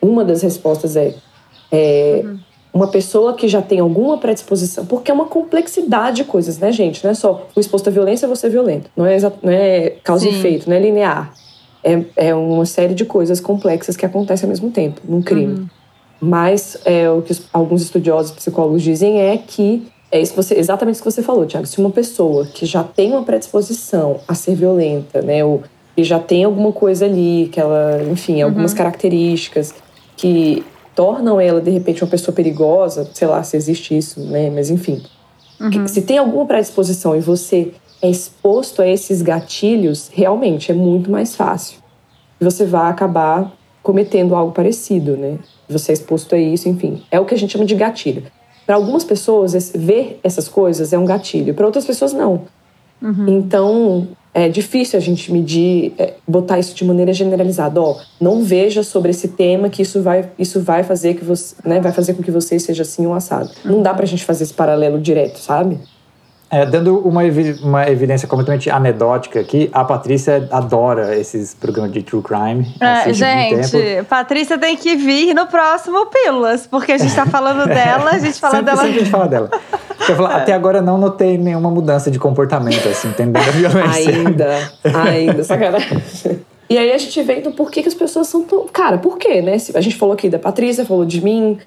Uma 0.00 0.24
das 0.24 0.40
respostas 0.40 0.96
é, 0.96 1.14
é 1.70 2.24
uma 2.72 2.88
pessoa 2.88 3.34
que 3.34 3.46
já 3.48 3.60
tem 3.60 3.80
alguma 3.80 4.16
predisposição, 4.16 4.86
porque 4.86 5.10
é 5.10 5.14
uma 5.14 5.26
complexidade 5.26 6.16
de 6.16 6.24
coisas, 6.24 6.58
né, 6.58 6.72
gente? 6.72 7.04
Não 7.04 7.10
é 7.10 7.14
só 7.14 7.46
o 7.54 7.60
exposto 7.60 7.88
à 7.88 7.90
violência, 7.90 8.26
você 8.26 8.46
é 8.46 8.50
violento. 8.50 8.90
Não 8.96 9.04
é, 9.04 9.18
não 9.20 9.52
é 9.52 9.90
causa 10.02 10.26
e 10.26 10.32
Sim. 10.32 10.38
efeito, 10.38 10.70
não 10.70 10.76
é 10.76 10.80
linear. 10.80 11.34
É, 11.84 12.00
é 12.16 12.34
uma 12.34 12.64
série 12.64 12.94
de 12.94 13.04
coisas 13.04 13.40
complexas 13.40 13.96
que 13.96 14.06
acontecem 14.06 14.46
ao 14.46 14.50
mesmo 14.50 14.70
tempo, 14.70 15.00
num 15.04 15.20
crime. 15.20 15.68
Mas 16.20 16.78
é, 16.84 17.10
o 17.10 17.20
que 17.20 17.32
os- 17.32 17.42
alguns 17.52 17.82
estudiosos 17.82 18.30
psicólogos 18.32 18.82
dizem 18.82 19.20
é 19.20 19.36
que 19.36 19.86
é 20.10 20.20
isso 20.20 20.34
você, 20.36 20.54
exatamente 20.54 20.94
isso 20.94 21.02
que 21.02 21.10
você 21.10 21.22
falou, 21.22 21.44
Tiago. 21.46 21.66
Se 21.66 21.78
uma 21.80 21.90
pessoa 21.90 22.46
que 22.46 22.64
já 22.64 22.84
tem 22.84 23.10
uma 23.12 23.22
predisposição 23.22 24.20
a 24.28 24.34
ser 24.34 24.54
violenta, 24.54 25.20
né, 25.20 25.44
ou 25.44 25.62
que 25.96 26.04
já 26.04 26.18
tem 26.18 26.44
alguma 26.44 26.70
coisa 26.72 27.04
ali, 27.06 27.48
que 27.52 27.58
ela, 27.58 28.02
enfim, 28.10 28.40
algumas 28.40 28.72
características 28.72 29.74
que 30.16 30.62
tornam 30.94 31.40
ela 31.40 31.60
de 31.60 31.70
repente 31.70 32.02
uma 32.02 32.10
pessoa 32.10 32.34
perigosa, 32.34 33.08
sei 33.14 33.26
lá 33.28 33.42
se 33.42 33.56
existe 33.56 33.96
isso, 33.96 34.20
né, 34.20 34.50
mas 34.50 34.70
enfim, 34.70 35.02
que- 35.70 35.88
se 35.88 36.02
tem 36.02 36.18
alguma 36.18 36.44
predisposição 36.46 37.14
e 37.16 37.20
você 37.20 37.72
é 38.00 38.10
exposto 38.10 38.82
a 38.82 38.86
esses 38.88 39.22
gatilhos, 39.22 40.10
realmente 40.12 40.70
é 40.72 40.74
muito 40.74 41.10
mais 41.10 41.36
fácil. 41.36 41.78
Você 42.40 42.64
vai 42.66 42.90
acabar 42.90 43.52
cometendo 43.82 44.34
algo 44.34 44.52
parecido, 44.52 45.16
né? 45.16 45.38
Você 45.68 45.92
é 45.92 45.94
exposto 45.94 46.34
a 46.34 46.38
isso, 46.38 46.68
enfim. 46.68 47.02
É 47.10 47.20
o 47.20 47.24
que 47.24 47.34
a 47.34 47.38
gente 47.38 47.52
chama 47.52 47.64
de 47.64 47.74
gatilho. 47.76 48.24
Para 48.66 48.74
algumas 48.74 49.04
pessoas, 49.04 49.52
ver 49.74 50.18
essas 50.24 50.48
coisas 50.48 50.92
é 50.92 50.98
um 50.98 51.04
gatilho. 51.04 51.54
Para 51.54 51.66
outras 51.66 51.84
pessoas, 51.84 52.12
não. 52.12 52.42
Então, 53.28 54.08
é 54.34 54.48
difícil 54.48 54.98
a 54.98 55.02
gente 55.02 55.30
medir, 55.30 55.92
é, 55.98 56.14
botar 56.26 56.58
isso 56.58 56.74
de 56.74 56.84
maneira 56.84 57.12
generalizada. 57.12 57.80
Ó, 57.80 57.98
não 58.20 58.42
veja 58.42 58.82
sobre 58.82 59.10
esse 59.10 59.28
tema 59.28 59.68
que 59.68 59.82
isso 59.82 60.02
vai, 60.02 60.30
isso 60.38 60.60
vai 60.60 60.82
fazer 60.82 61.14
que 61.14 61.24
você, 61.24 61.54
né, 61.64 61.80
vai 61.80 61.92
fazer 61.92 62.14
com 62.14 62.22
que 62.22 62.30
você 62.30 62.58
seja 62.58 62.82
assim 62.82 63.06
um 63.06 63.14
assado. 63.14 63.50
Não 63.64 63.82
dá 63.82 63.92
pra 63.92 64.06
gente 64.06 64.24
fazer 64.24 64.44
esse 64.44 64.54
paralelo 64.54 64.98
direto, 64.98 65.38
sabe? 65.38 65.78
É, 66.54 66.66
dando 66.66 66.98
uma, 66.98 67.24
evi- 67.24 67.58
uma 67.62 67.88
evidência 67.88 68.28
completamente 68.28 68.68
anedótica 68.68 69.40
aqui, 69.40 69.70
a 69.72 69.82
Patrícia 69.84 70.46
adora 70.50 71.16
esses 71.16 71.54
programas 71.54 71.90
de 71.92 72.02
true 72.02 72.22
crime. 72.22 72.70
É, 72.78 73.04
muito 73.06 73.18
tempo. 73.18 73.72
gente, 73.78 74.02
Patrícia 74.04 74.58
tem 74.58 74.76
que 74.76 74.94
vir 74.94 75.32
no 75.32 75.46
próximo 75.46 76.04
Pílulas, 76.06 76.66
porque 76.66 76.92
a 76.92 76.98
gente 76.98 77.14
tá 77.14 77.24
falando 77.24 77.66
dela, 77.66 78.10
a 78.10 78.18
gente 78.18 78.38
fala 78.38 78.56
sempre, 78.56 78.66
dela. 78.66 78.82
sempre 78.82 78.96
a 78.96 78.98
gente 79.00 79.10
fala 79.10 79.28
dela. 79.28 79.50
Eu 80.06 80.14
falo, 80.14 80.26
Até 80.26 80.52
agora 80.52 80.82
não 80.82 80.98
notei 80.98 81.38
nenhuma 81.38 81.70
mudança 81.70 82.10
de 82.10 82.18
comportamento, 82.18 82.86
assim, 82.86 83.08
entendendo 83.08 83.48
a 83.48 83.50
violência. 83.52 84.12
Ainda, 84.14 84.72
ainda, 85.08 85.44
sacanagem. 85.44 86.02
E 86.68 86.76
aí 86.76 86.92
a 86.92 86.98
gente 86.98 87.22
vem 87.22 87.40
do 87.40 87.52
porquê 87.52 87.80
que 87.82 87.88
as 87.88 87.94
pessoas 87.94 88.26
são 88.26 88.42
tão. 88.44 88.66
Cara, 88.68 88.98
por 88.98 89.16
quê, 89.16 89.40
né? 89.40 89.56
A 89.74 89.80
gente 89.80 89.96
falou 89.96 90.12
aqui 90.12 90.28
da 90.28 90.38
Patrícia, 90.38 90.84
falou 90.84 91.06
de 91.06 91.24
mim, 91.24 91.58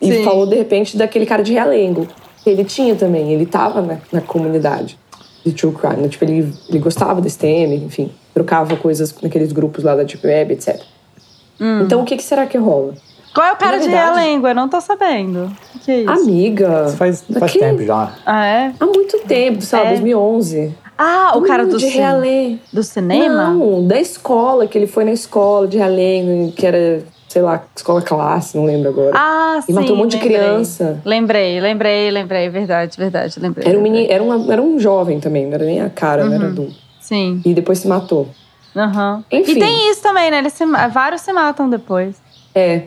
e 0.00 0.12
Sim. 0.12 0.24
falou 0.24 0.44
de 0.44 0.56
repente 0.56 0.96
daquele 0.96 1.24
cara 1.24 1.42
de 1.44 1.52
Realengo. 1.52 2.08
Ele 2.46 2.64
tinha 2.64 2.94
também, 2.94 3.32
ele 3.32 3.46
tava 3.46 3.80
na, 3.82 3.98
na 4.12 4.20
comunidade 4.20 4.98
de 5.44 5.52
True 5.52 5.72
Crime. 5.74 5.96
né? 6.02 6.08
Tipo, 6.08 6.24
ele, 6.24 6.52
ele 6.68 6.78
gostava 6.78 7.20
desse 7.20 7.38
tema, 7.38 7.74
enfim, 7.74 8.10
trocava 8.32 8.76
coisas 8.76 9.14
naqueles 9.22 9.52
grupos 9.52 9.84
lá 9.84 9.94
da 9.94 10.02
Deep 10.02 10.26
Web, 10.26 10.52
etc. 10.54 10.80
Então 11.82 12.02
o 12.02 12.04
que, 12.04 12.16
que 12.16 12.22
será 12.22 12.46
que 12.46 12.58
rola? 12.58 12.94
Qual 13.34 13.46
é 13.46 13.52
o 13.52 13.56
cara 13.56 13.76
Na 13.76 13.82
de 13.82 13.88
verdade- 13.88 14.16
Realengo? 14.18 14.46
Eu 14.46 14.54
não 14.54 14.68
tô 14.68 14.80
sabendo. 14.80 15.50
O 15.74 15.78
que 15.80 15.90
é 15.90 16.00
isso? 16.02 16.10
Amiga. 16.10 16.84
Isso 16.88 16.96
faz, 16.96 17.24
faz 17.38 17.52
tempo 17.52 17.82
já. 17.84 18.12
Ah, 18.24 18.46
é? 18.46 18.72
Há 18.78 18.86
muito 18.86 19.18
tempo, 19.26 19.60
sei 19.62 19.78
lá, 19.78 19.84
É. 19.86 19.88
2011. 19.90 20.74
Ah, 20.96 21.32
o 21.36 21.42
cara 21.42 21.66
do, 21.66 21.76
de 21.76 21.90
cin- 21.90 22.60
do 22.72 22.82
cinema? 22.84 23.48
Não, 23.50 23.84
da 23.86 24.00
escola, 24.00 24.66
que 24.68 24.78
ele 24.78 24.86
foi 24.86 25.04
na 25.04 25.10
escola 25.12 25.66
de 25.66 25.76
Realengo, 25.78 26.52
que 26.52 26.64
era, 26.64 27.02
sei 27.34 27.42
lá, 27.42 27.64
escola 27.74 28.00
classe, 28.00 28.56
não 28.56 28.64
lembro 28.64 28.90
agora. 28.90 29.10
Ah, 29.12 29.58
sim. 29.60 29.72
e 29.72 29.74
matou 29.74 29.96
um 29.96 29.98
monte 29.98 30.12
de 30.12 30.18
lembrei. 30.18 30.38
criança. 30.38 31.02
Lembrei, 31.04 31.60
lembrei, 31.60 32.08
lembrei. 32.12 32.48
Verdade, 32.48 32.96
verdade, 32.96 33.40
lembrei. 33.40 33.68
Era 33.68 33.76
um, 33.76 33.82
menino, 33.82 34.06
era, 34.08 34.22
uma, 34.22 34.52
era 34.52 34.62
um 34.62 34.78
jovem 34.78 35.18
também, 35.18 35.44
não 35.44 35.54
era 35.54 35.64
nem 35.64 35.80
a 35.80 35.90
cara, 35.90 36.22
não 36.22 36.30
Uhum. 36.30 36.36
era 36.36 36.46
adulto. 36.46 36.74
Sim. 37.00 37.42
E 37.44 37.52
depois 37.52 37.80
se 37.80 37.88
matou. 37.88 38.28
Aham. 38.76 39.24
Enfim. 39.32 39.50
E 39.50 39.58
tem 39.58 39.90
isso 39.90 40.00
também, 40.00 40.30
né? 40.30 40.38
Eles 40.38 40.52
se 40.52 40.64
vários 40.92 41.22
se 41.22 41.32
matam 41.32 41.68
depois. 41.68 42.14
É, 42.54 42.82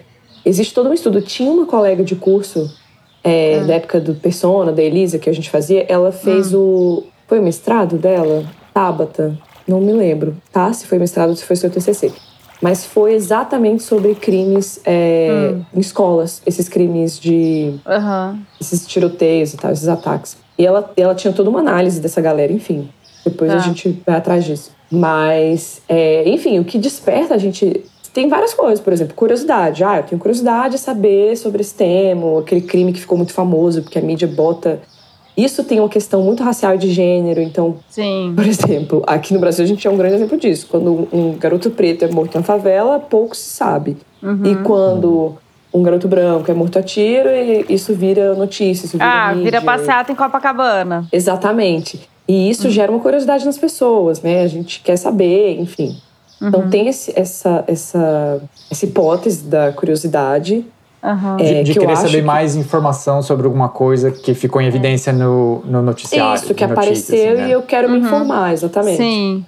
existe 0.45 0.73
todo 0.73 0.87
um 0.89 0.93
estudo. 0.93 1.21
Tinha 1.21 1.51
uma 1.51 1.65
colega 1.65 2.01
de 2.01 2.15
curso 2.15 2.73
é, 3.21 3.59
da 3.65 3.73
época 3.73 3.99
do 3.99 4.15
Persona, 4.15 4.71
da 4.71 4.81
Elisa, 4.81 5.19
que 5.19 5.29
a 5.29 5.33
gente 5.33 5.49
fazia, 5.49 5.85
ela 5.89 6.13
fez 6.13 6.53
o. 6.53 7.03
Foi 7.27 7.39
o 7.39 7.43
mestrado 7.43 7.97
dela? 7.97 8.45
Tabata? 8.73 9.37
Não 9.67 9.81
me 9.81 9.91
lembro, 9.91 10.37
tá? 10.53 10.71
Se 10.71 10.87
foi 10.87 10.97
mestrado 10.99 11.31
ou 11.31 11.35
se 11.35 11.43
foi 11.43 11.57
seu 11.57 11.69
TCC. 11.69 12.13
Mas 12.61 12.85
foi 12.85 13.13
exatamente 13.13 13.83
sobre 13.83 14.15
crimes 14.15 14.79
é, 14.85 15.53
em 15.73 15.79
escolas, 15.79 16.41
esses 16.45 16.67
crimes 16.67 17.19
de 17.19 17.73
Aham. 17.85 18.39
esses 18.59 18.85
tiroteios 18.87 19.53
e 19.53 19.57
tal, 19.57 19.71
esses 19.71 19.87
ataques. 19.87 20.37
E 20.57 20.65
ela, 20.65 20.91
ela 20.97 21.13
tinha 21.13 21.31
toda 21.33 21.49
uma 21.49 21.59
análise 21.59 21.99
dessa 21.99 22.19
galera, 22.19 22.51
enfim. 22.51 22.89
Depois 23.23 23.51
Tá. 23.51 23.57
a 23.57 23.61
gente 23.61 24.01
vai 24.05 24.15
atrás 24.15 24.43
disso. 24.45 24.71
Mas, 24.89 25.81
é, 25.87 26.27
enfim, 26.29 26.59
o 26.59 26.63
que 26.65 26.77
desperta 26.77 27.35
a 27.35 27.37
gente. 27.37 27.83
Tem 28.13 28.27
várias 28.27 28.53
coisas, 28.53 28.79
por 28.79 28.91
exemplo, 28.91 29.13
curiosidade. 29.13 29.83
Ah, 29.83 29.97
eu 29.97 30.03
tenho 30.03 30.19
curiosidade 30.19 30.75
de 30.75 30.79
saber 30.81 31.37
sobre 31.37 31.61
esse 31.61 31.75
tema, 31.75 32.25
ou 32.25 32.39
aquele 32.39 32.61
crime 32.61 32.91
que 32.91 32.99
ficou 32.99 33.15
muito 33.17 33.33
famoso, 33.33 33.83
porque 33.83 33.99
a 33.99 34.01
mídia 34.01 34.27
bota. 34.27 34.79
Isso 35.37 35.63
tem 35.63 35.79
uma 35.79 35.87
questão 35.87 36.23
muito 36.23 36.41
racial 36.43 36.73
e 36.73 36.77
de 36.79 36.89
gênero, 36.91 37.39
então 37.39 37.75
Sim. 37.89 38.33
por 38.35 38.45
exemplo, 38.47 39.03
aqui 39.05 39.33
no 39.35 39.39
Brasil 39.39 39.63
a 39.63 39.67
gente 39.67 39.87
é 39.87 39.89
um 39.91 39.95
grande 39.95 40.15
exemplo 40.15 40.35
disso. 40.37 40.65
Quando 40.69 41.07
um 41.13 41.33
garoto 41.37 41.69
preto 41.69 42.03
é 42.03 42.07
morto 42.11 42.35
na 42.35 42.43
favela, 42.43 42.99
pouco 42.99 43.35
se 43.35 43.49
sabe. 43.51 43.97
E 44.43 44.55
quando 44.63 45.35
um 45.71 45.83
garoto 45.83 46.07
branco 46.07 46.49
é 46.49 46.53
morto 46.55 46.79
a 46.79 46.81
tiro, 46.83 47.29
e 47.29 47.65
isso 47.69 47.93
vira 47.93 48.33
notícia, 48.33 48.85
isso 48.87 48.97
vira 48.97 49.27
Ah, 49.27 49.27
mídia. 49.35 49.43
vira 49.43 49.61
passeata 49.61 50.11
em 50.11 50.15
Copacabana. 50.15 51.05
Exatamente. 51.11 52.09
E 52.27 52.49
isso 52.49 52.69
gera 52.71 52.91
uma 52.91 52.99
curiosidade 52.99 53.45
nas 53.45 53.57
pessoas, 53.59 54.21
né? 54.23 54.41
A 54.41 54.47
gente 54.47 54.81
quer 54.81 54.97
saber, 54.97 55.59
enfim. 55.61 55.95
Então 56.41 56.67
tem 56.69 56.87
esse- 56.87 57.13
essa, 57.15 57.63
essa, 57.67 58.41
essa 58.71 58.85
hipótese 58.85 59.43
da 59.45 59.71
curiosidade. 59.71 60.65
Aham. 61.03 61.37
é, 61.39 61.43
de 61.43 61.63
de 61.63 61.73
que 61.73 61.79
eu 61.79 61.81
querer 61.81 61.95
saber 61.97 62.19
que- 62.19 62.25
mais 62.25 62.55
informação 62.55 63.21
sobre 63.21 63.45
alguma 63.45 63.69
coisa 63.69 64.11
que 64.11 64.33
ficou 64.33 64.61
em 64.61 64.65
evidência 64.67 65.13
no, 65.13 65.61
no 65.65 65.81
noticiário. 65.81 66.35
Isso, 66.43 66.53
que 66.53 66.65
no 66.65 66.73
notícia, 66.75 66.91
apareceu 67.13 67.29
assim, 67.31 67.41
né? 67.41 67.47
e 67.47 67.51
eu 67.51 67.61
quero 67.61 67.89
me 67.89 67.99
informar, 67.99 68.53
exatamente. 68.53 68.97
Sim. 68.97 69.45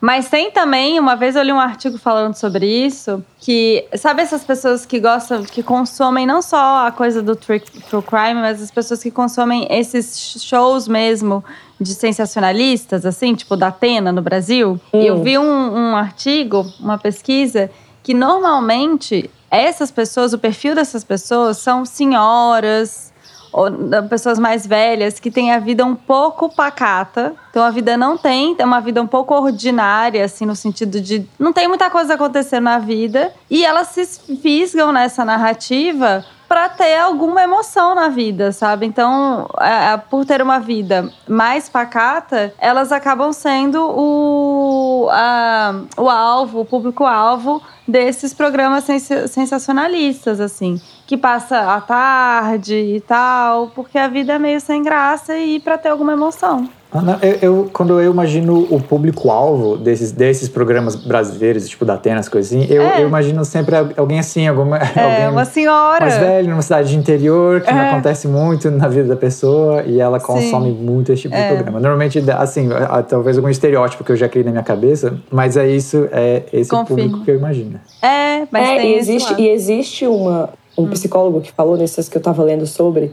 Mas 0.00 0.28
tem 0.28 0.50
também, 0.50 0.98
uma 0.98 1.14
vez 1.14 1.36
eu 1.36 1.42
li 1.44 1.52
um 1.52 1.60
artigo 1.60 1.96
falando 1.96 2.34
sobre 2.34 2.66
isso, 2.66 3.24
que 3.38 3.84
sabe 3.94 4.20
essas 4.20 4.42
pessoas 4.42 4.84
que 4.84 4.98
gostam, 4.98 5.44
que 5.44 5.62
consomem 5.62 6.26
não 6.26 6.42
só 6.42 6.86
a 6.88 6.90
coisa 6.90 7.22
do 7.22 7.36
true, 7.36 7.60
true 7.88 8.02
crime, 8.02 8.34
mas 8.40 8.60
as 8.60 8.70
pessoas 8.70 9.00
que 9.00 9.12
consomem 9.12 9.64
esses 9.70 10.42
shows 10.42 10.88
mesmo 10.88 11.44
de 11.80 11.94
sensacionalistas, 11.94 13.06
assim, 13.06 13.32
tipo 13.34 13.56
da 13.56 13.68
Atena 13.68 14.10
no 14.10 14.22
Brasil. 14.22 14.80
E 14.92 15.06
eu 15.06 15.16
Hum. 15.18 15.22
vi 15.22 15.38
um, 15.38 15.44
um 15.92 15.96
artigo, 15.96 16.66
uma 16.80 16.98
pesquisa, 16.98 17.70
que 18.02 18.12
normalmente 18.12 19.30
essas 19.52 19.90
pessoas, 19.90 20.32
o 20.32 20.38
perfil 20.38 20.74
dessas 20.74 21.04
pessoas 21.04 21.58
são 21.58 21.84
senhoras, 21.84 23.12
ou 23.52 23.68
da- 23.68 24.02
pessoas 24.02 24.38
mais 24.38 24.66
velhas 24.66 25.20
que 25.20 25.30
têm 25.30 25.52
a 25.52 25.58
vida 25.58 25.84
um 25.84 25.94
pouco 25.94 26.48
pacata. 26.48 27.34
Então 27.50 27.62
a 27.62 27.70
vida 27.70 27.96
não 27.96 28.16
tem, 28.16 28.56
é 28.58 28.64
uma 28.64 28.80
vida 28.80 29.02
um 29.02 29.06
pouco 29.06 29.34
ordinária, 29.34 30.24
assim, 30.24 30.46
no 30.46 30.56
sentido 30.56 31.00
de 31.00 31.28
não 31.38 31.52
tem 31.52 31.68
muita 31.68 31.90
coisa 31.90 32.14
acontecendo 32.14 32.64
na 32.64 32.78
vida. 32.78 33.30
E 33.50 33.62
elas 33.64 33.88
se 33.88 34.06
fisgam 34.36 34.90
nessa 34.90 35.22
narrativa 35.24 36.24
para 36.52 36.68
ter 36.68 36.98
alguma 36.98 37.42
emoção 37.42 37.94
na 37.94 38.10
vida, 38.10 38.52
sabe? 38.52 38.84
Então, 38.84 39.48
a- 39.56 39.94
a- 39.94 39.98
por 39.98 40.26
ter 40.26 40.42
uma 40.42 40.58
vida 40.60 41.10
mais 41.26 41.66
pacata, 41.66 42.52
elas 42.58 42.92
acabam 42.92 43.32
sendo 43.32 43.78
o, 43.90 45.08
a- 45.10 45.74
o 45.96 46.10
alvo, 46.10 46.60
o 46.60 46.64
público-alvo 46.66 47.62
desses 47.88 48.34
programas 48.34 48.84
sensa- 48.84 49.26
sensacionalistas, 49.28 50.40
assim, 50.40 50.78
que 51.06 51.16
passa 51.16 51.74
à 51.74 51.80
tarde 51.80 52.74
e 52.74 53.00
tal, 53.00 53.68
porque 53.74 53.98
a 53.98 54.08
vida 54.08 54.34
é 54.34 54.38
meio 54.38 54.60
sem 54.60 54.82
graça 54.82 55.36
e 55.36 55.60
para 55.60 55.76
ter 55.76 55.88
alguma 55.90 56.12
emoção. 56.12 56.68
Ah, 56.94 57.00
não, 57.00 57.18
eu, 57.22 57.38
eu- 57.40 57.70
quando 57.72 57.98
eu 57.98 58.10
imagino 58.12 58.66
o 58.70 58.78
público-alvo 58.78 59.78
desses, 59.78 60.12
desses 60.12 60.46
programas 60.46 60.94
brasileiros, 60.94 61.66
tipo 61.66 61.86
da 61.86 61.94
Atenas, 61.94 62.28
coisa 62.28 62.46
assim, 62.54 62.66
eu, 62.70 62.82
É. 62.82 63.02
eu 63.02 63.08
imagino 63.08 63.42
sempre 63.46 63.74
alguém 63.96 64.18
assim, 64.18 64.46
alguma, 64.46 64.76
É, 64.76 65.02
alguém 65.02 65.28
uma 65.30 65.46
senhora. 65.46 66.00
mais 66.04 66.18
velho, 66.18 66.50
numa 66.50 66.60
cidade 66.60 66.90
de 66.90 66.96
interior, 66.98 67.62
que 67.62 67.72
não 67.72 67.80
É. 67.80 67.90
acontece 67.92 68.28
muito 68.28 68.70
na 68.70 68.88
vida 68.88 69.08
da 69.08 69.16
pessoa 69.16 69.82
e 69.84 69.98
ela 70.00 70.20
consome 70.20 70.70
muito 70.70 71.10
esse 71.12 71.22
tipo 71.22 71.34
É. 71.34 71.48
de 71.48 71.54
programa. 71.54 71.80
Normalmente, 71.80 72.22
assim, 72.30 72.68
ah, 72.70 73.02
talvez 73.02 73.38
algum 73.38 73.48
estereótipo 73.48 74.04
que 74.04 74.12
eu 74.12 74.16
já 74.16 74.28
criei 74.28 74.44
na 74.44 74.50
minha 74.50 74.62
cabeça, 74.64 75.14
mas 75.30 75.56
é 75.56 75.66
isso, 75.66 76.06
é 76.12 76.42
esse 76.52 76.70
o 76.74 76.76
Confirmo. 76.76 77.02
público 77.04 77.24
que 77.24 77.30
eu 77.30 77.36
imagino. 77.36 77.80
É, 78.02 78.46
mas 78.50 78.68
é, 78.68 78.76
tem 78.76 78.92
e 78.92 78.98
existe, 78.98 79.34
e 79.40 79.48
existe 79.48 80.06
uma, 80.06 80.50
um 80.76 80.86
psicólogo 80.88 81.40
que 81.40 81.52
falou 81.52 81.76
nessas 81.76 82.08
que 82.08 82.16
eu 82.16 82.20
tava 82.22 82.42
lendo 82.42 82.66
sobre, 82.66 83.12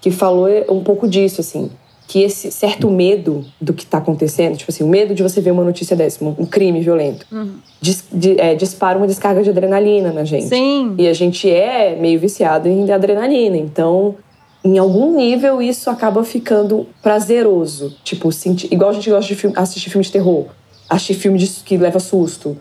que 0.00 0.10
falou 0.10 0.48
um 0.70 0.82
pouco 0.82 1.06
disso, 1.08 1.40
assim, 1.40 1.70
que 2.06 2.22
esse 2.22 2.50
certo 2.52 2.90
medo 2.90 3.44
do 3.60 3.72
que 3.72 3.86
tá 3.86 3.96
acontecendo, 3.98 4.56
tipo 4.56 4.70
assim, 4.70 4.84
o 4.84 4.88
medo 4.88 5.14
de 5.14 5.22
você 5.22 5.40
ver 5.40 5.50
uma 5.52 5.64
notícia 5.64 5.96
dessa, 5.96 6.22
um, 6.24 6.44
crime 6.44 6.80
violento, 6.80 7.24
Uhum. 7.32 7.54
dis- 7.80 8.04
de- 8.12 8.38
é, 8.38 8.54
dispara 8.54 8.98
uma 8.98 9.06
descarga 9.06 9.42
de 9.42 9.48
adrenalina 9.50 10.12
na 10.12 10.24
gente. 10.24 10.46
Sim. 10.48 10.94
E 10.98 11.08
a 11.08 11.14
gente 11.14 11.50
é 11.50 11.96
meio 11.96 12.20
viciado 12.20 12.68
em 12.68 12.90
adrenalina, 12.90 13.56
então 13.56 14.16
em 14.62 14.76
algum 14.78 15.16
nível 15.16 15.60
isso 15.62 15.88
acaba 15.90 16.22
ficando 16.24 16.86
prazeroso. 17.02 17.94
Tipo, 18.04 18.28
igual 18.70 18.90
a 18.90 18.92
gente 18.92 19.08
gosta 19.10 19.26
de 19.28 19.34
filme- 19.34 19.56
assistir 19.58 19.88
filme 19.90 20.04
de 20.04 20.12
terror, 20.12 20.46
assistir 20.88 21.14
filme 21.14 21.38
de- 21.38 21.46
que 21.64 21.76
leva 21.78 21.98
susto. 22.00 22.56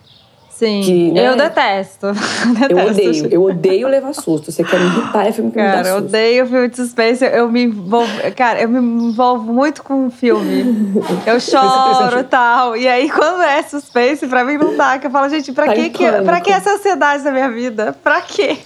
Sim. 0.65 0.81
que, 0.81 1.11
né? 1.11 1.27
Eu 1.29 1.35
detesto. 1.35 2.07
Eu 2.69 2.77
Detesto. 2.77 2.91
odeio, 2.91 3.27
eu 3.31 3.43
odeio 3.43 3.87
levar 3.87 4.13
susto. 4.13 4.51
Você 4.51 4.63
quer 4.63 4.79
me 4.79 4.85
irritar, 4.87 5.27
é 5.27 5.31
filme 5.31 5.51
que 5.51 5.57
me 5.57 5.63
Cara, 5.63 5.83
dá 5.83 5.89
eu 5.89 5.95
susto. 5.97 6.07
odeio 6.09 6.47
filme 6.47 6.67
de 6.69 6.75
suspense. 6.75 7.25
Eu 7.25 7.49
me 7.51 7.63
envolvo. 7.63 8.11
Cara, 8.35 8.61
eu 8.61 8.69
me 8.69 8.79
envolvo 8.79 9.51
muito 9.53 9.83
com 9.83 10.07
o 10.07 10.09
filme. 10.11 10.93
Eu 11.25 11.39
choro 11.41 12.19
e 12.19 12.23
tal. 12.23 12.75
E 12.77 12.87
aí, 12.87 13.09
quando 13.09 13.41
é 13.43 13.61
suspense, 13.63 14.27
pra 14.27 14.43
mim 14.45 14.57
não 14.57 14.75
dá. 14.77 14.97
Que 14.99 15.07
eu 15.07 15.11
falo, 15.11 15.29
gente, 15.29 15.51
pra, 15.51 15.65
Tá 15.67 15.73
que, 15.73 15.89
que, 15.89 16.11
pra 16.23 16.41
que 16.41 16.51
essa 16.51 16.71
ansiedade 16.73 17.23
na 17.23 17.31
minha 17.31 17.49
vida? 17.49 17.95
Pra 18.03 18.21
quê? 18.21 18.57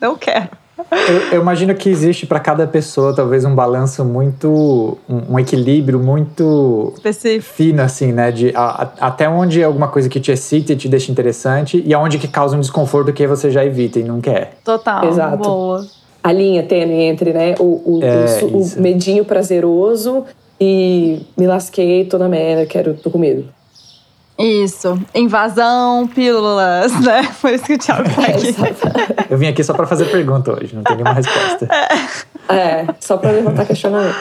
Não 0.00 0.16
quero. 0.16 0.48
Eu, 0.90 1.16
eu 1.36 1.40
imagino 1.42 1.74
que 1.74 1.88
existe 1.88 2.26
para 2.26 2.38
cada 2.40 2.66
pessoa 2.66 3.14
talvez 3.14 3.44
um 3.44 3.54
balanço 3.54 4.04
muito. 4.04 4.98
um, 5.08 5.34
um 5.34 5.38
equilíbrio 5.38 5.98
muito 5.98 6.92
Específico. 6.96 7.54
fino, 7.54 7.82
assim, 7.82 8.12
né? 8.12 8.30
De 8.30 8.52
a- 8.54 8.82
a- 9.00 9.06
até 9.08 9.28
onde 9.28 9.60
é 9.60 9.64
alguma 9.64 9.88
coisa 9.88 10.08
que 10.08 10.20
te 10.20 10.30
excita 10.32 10.72
e 10.72 10.76
te 10.76 10.88
deixa 10.88 11.10
interessante 11.10 11.82
e 11.84 11.92
aonde 11.94 12.18
que 12.18 12.28
causa 12.28 12.56
um 12.56 12.60
desconforto 12.60 13.12
que 13.12 13.26
você 13.26 13.50
já 13.50 13.64
evita 13.64 13.98
e 13.98 14.02
não 14.04 14.20
quer. 14.20 14.52
Total. 14.64 15.04
Exato. 15.08 15.36
Boa. 15.42 15.86
A 16.22 16.32
linha 16.32 16.62
tênue 16.62 17.02
entre, 17.02 17.32
né, 17.32 17.54
o, 17.58 17.64
o, 17.64 18.00
É, 18.02 18.44
o 18.44 18.58
o 18.58 18.80
medinho 18.80 19.24
prazeroso 19.24 20.24
e 20.60 21.20
me 21.36 21.46
lasquei, 21.48 22.04
tô 22.04 22.16
na 22.18 22.28
merda, 22.28 22.64
quero, 22.64 22.94
tô 22.94 23.10
com 23.10 23.18
medo. 23.18 23.44
Isso. 24.38 25.00
Invasão, 25.14 26.06
pílulas, 26.06 26.92
né? 27.00 27.22
Por 27.40 27.52
isso 27.52 27.64
que 27.64 27.74
o 27.74 27.78
Thiago 27.78 28.04
tá 28.04 28.22
aqui. 28.22 28.54
Eu 29.30 29.38
vim 29.38 29.46
aqui 29.46 29.62
só 29.62 29.74
para 29.74 29.86
fazer 29.86 30.06
pergunta 30.06 30.52
hoje, 30.52 30.74
não 30.74 30.82
tem 30.82 30.96
nenhuma 30.96 31.14
resposta. 31.14 31.68
É, 32.48 32.86
só 33.00 33.16
pra 33.16 33.30
levantar 33.30 33.66
questionamento. 33.66 34.16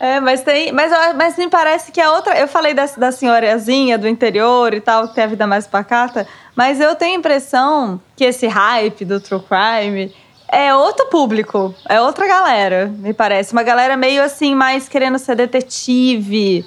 É, 0.00 0.18
mas 0.18 0.42
tem. 0.42 0.72
Mas, 0.72 0.90
mas 1.16 1.36
me 1.36 1.48
parece 1.48 1.92
que 1.92 2.00
a 2.00 2.10
outra. 2.12 2.36
Eu 2.36 2.48
falei 2.48 2.74
da, 2.74 2.86
da 2.96 3.12
senhorazinha 3.12 3.96
do 3.96 4.08
interior 4.08 4.74
e 4.74 4.80
tal, 4.80 5.06
que 5.06 5.14
tem 5.14 5.22
a 5.22 5.28
vida 5.28 5.46
mais 5.46 5.66
pacata, 5.66 6.26
mas 6.56 6.80
eu 6.80 6.96
tenho 6.96 7.14
a 7.14 7.18
impressão 7.18 8.00
que 8.16 8.24
esse 8.24 8.48
hype 8.48 9.04
do 9.04 9.20
true 9.20 9.40
crime 9.40 10.12
é 10.48 10.74
outro 10.74 11.06
público, 11.06 11.72
é 11.88 12.00
outra 12.00 12.26
galera, 12.26 12.92
me 12.98 13.14
parece. 13.14 13.52
Uma 13.52 13.62
galera 13.62 13.96
meio 13.96 14.24
assim, 14.24 14.56
mais 14.56 14.88
querendo 14.88 15.18
ser 15.18 15.36
detetive, 15.36 16.66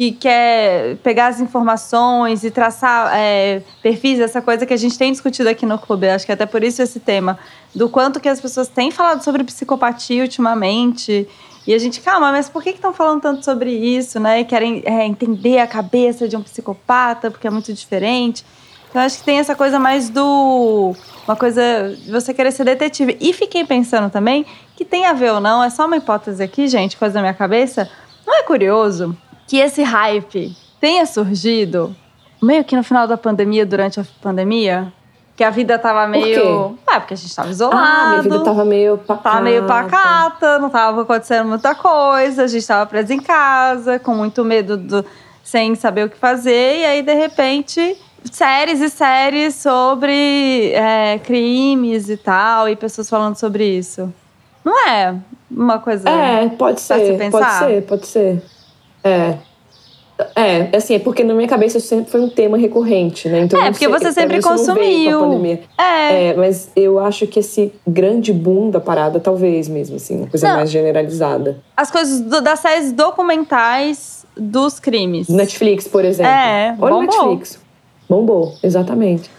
que 0.00 0.12
quer 0.12 0.96
pegar 1.02 1.26
as 1.26 1.40
informações 1.40 2.42
e 2.42 2.50
traçar 2.50 3.14
é, 3.14 3.60
perfis, 3.82 4.18
essa 4.18 4.40
coisa 4.40 4.64
que 4.64 4.72
a 4.72 4.76
gente 4.78 4.96
tem 4.96 5.12
discutido 5.12 5.46
aqui 5.50 5.66
no 5.66 5.78
clube. 5.78 6.08
Acho 6.08 6.24
que 6.24 6.32
até 6.32 6.46
por 6.46 6.64
isso 6.64 6.80
esse 6.80 6.98
tema. 6.98 7.38
Do 7.74 7.86
quanto 7.86 8.18
que 8.18 8.26
as 8.26 8.40
pessoas 8.40 8.66
têm 8.66 8.90
falado 8.90 9.22
sobre 9.22 9.44
psicopatia 9.44 10.22
ultimamente. 10.22 11.28
E 11.66 11.74
a 11.74 11.78
gente, 11.78 12.00
calma, 12.00 12.32
mas 12.32 12.48
por 12.48 12.62
que 12.62 12.70
estão 12.70 12.94
falando 12.94 13.20
tanto 13.20 13.44
sobre 13.44 13.70
isso, 13.72 14.18
né? 14.18 14.40
E 14.40 14.44
querem 14.46 14.82
é, 14.86 15.04
entender 15.04 15.58
a 15.58 15.66
cabeça 15.66 16.26
de 16.26 16.34
um 16.34 16.42
psicopata, 16.42 17.30
porque 17.30 17.46
é 17.46 17.50
muito 17.50 17.70
diferente. 17.70 18.42
Então, 18.88 19.02
acho 19.02 19.18
que 19.18 19.24
tem 19.24 19.38
essa 19.38 19.54
coisa 19.54 19.78
mais 19.78 20.08
do. 20.08 20.94
Uma 21.28 21.36
coisa 21.36 21.94
de 21.94 22.10
você 22.10 22.32
querer 22.32 22.52
ser 22.52 22.64
detetive. 22.64 23.18
E 23.20 23.34
fiquei 23.34 23.66
pensando 23.66 24.08
também 24.08 24.46
que 24.74 24.82
tem 24.82 25.04
a 25.04 25.12
ver 25.12 25.32
ou 25.32 25.40
não, 25.40 25.62
é 25.62 25.68
só 25.68 25.84
uma 25.84 25.98
hipótese 25.98 26.42
aqui, 26.42 26.68
gente, 26.68 26.96
coisa 26.96 27.12
da 27.12 27.20
minha 27.20 27.34
cabeça. 27.34 27.86
Não 28.26 28.38
é 28.38 28.42
curioso 28.44 29.14
que 29.50 29.56
esse 29.56 29.82
hype 29.82 30.56
tenha 30.80 31.04
surgido 31.04 31.92
meio 32.40 32.62
que 32.62 32.76
no 32.76 32.84
final 32.84 33.08
da 33.08 33.16
pandemia, 33.16 33.66
durante 33.66 33.98
a 33.98 34.04
pandemia? 34.22 34.92
Que 35.34 35.42
a 35.42 35.50
vida 35.50 35.76
tava 35.76 36.06
meio. 36.06 36.78
Ah, 36.86 37.00
porque 37.00 37.14
a 37.14 37.16
gente 37.16 37.34
tava 37.34 37.50
isolado. 37.50 37.76
Ah, 37.76 38.08
minha 38.10 38.22
vida 38.22 38.44
tava 38.44 38.64
meio 38.64 38.98
pacata. 38.98 39.22
Tava 39.28 39.40
meio 39.40 39.66
pacata, 39.66 40.58
não 40.60 40.70
tava 40.70 41.02
acontecendo 41.02 41.48
muita 41.48 41.74
coisa, 41.74 42.44
a 42.44 42.46
gente 42.46 42.64
tava 42.64 42.86
preso 42.86 43.12
em 43.12 43.18
casa, 43.18 43.98
com 43.98 44.14
muito 44.14 44.44
medo, 44.44 44.76
do, 44.76 45.04
sem 45.42 45.74
saber 45.74 46.06
o 46.06 46.08
que 46.08 46.16
fazer, 46.16 46.82
e 46.82 46.84
aí, 46.84 47.02
de 47.02 47.14
repente, 47.14 47.98
séries 48.30 48.80
e 48.80 48.88
séries 48.88 49.56
sobre 49.56 50.70
é, 50.74 51.18
crimes 51.18 52.08
e 52.08 52.16
tal, 52.16 52.68
e 52.68 52.76
pessoas 52.76 53.10
falando 53.10 53.34
sobre 53.34 53.64
isso. 53.64 54.14
Não 54.64 54.88
é 54.88 55.16
uma 55.50 55.80
coisa. 55.80 56.08
É, 56.08 56.48
pode 56.50 56.80
se 56.80 56.86
ser, 56.86 57.30
pode 57.32 57.52
ser, 57.58 57.82
pode 57.82 58.06
ser. 58.06 58.59
É. 59.04 59.34
É, 60.36 60.76
assim, 60.76 60.94
é 60.94 60.98
porque 60.98 61.24
na 61.24 61.32
minha 61.32 61.48
cabeça 61.48 61.78
isso 61.78 61.86
sempre 61.88 62.10
foi 62.10 62.20
um 62.20 62.28
tema 62.28 62.58
recorrente, 62.58 63.26
né? 63.26 63.40
Então, 63.40 63.58
É, 63.58 63.70
porque 63.70 63.86
sei, 63.88 63.98
você 63.98 64.12
sempre 64.12 64.42
consumiu. 64.42 65.58
É. 65.78 66.26
É, 66.28 66.34
mas 66.34 66.70
eu 66.76 66.98
acho 66.98 67.26
que 67.26 67.38
esse 67.40 67.72
grande 67.86 68.30
boom 68.30 68.68
da 68.68 68.78
parada, 68.80 69.18
talvez 69.18 69.66
mesmo, 69.66 69.96
assim, 69.96 70.18
uma 70.18 70.26
coisa 70.26 70.46
Não. 70.48 70.56
mais 70.56 70.70
generalizada. 70.70 71.58
As 71.74 71.90
coisas 71.90 72.20
do- 72.20 72.42
das 72.42 72.58
séries 72.60 72.92
documentais 72.92 74.26
dos 74.36 74.78
crimes. 74.78 75.26
Netflix, 75.28 75.88
por 75.88 76.04
exemplo. 76.04 76.30
É, 76.30 76.76
Olha 76.78 76.94
bombou. 76.94 77.00
Netflix. 77.26 77.58
Bombou, 78.08 78.54
exatamente. 78.62 79.30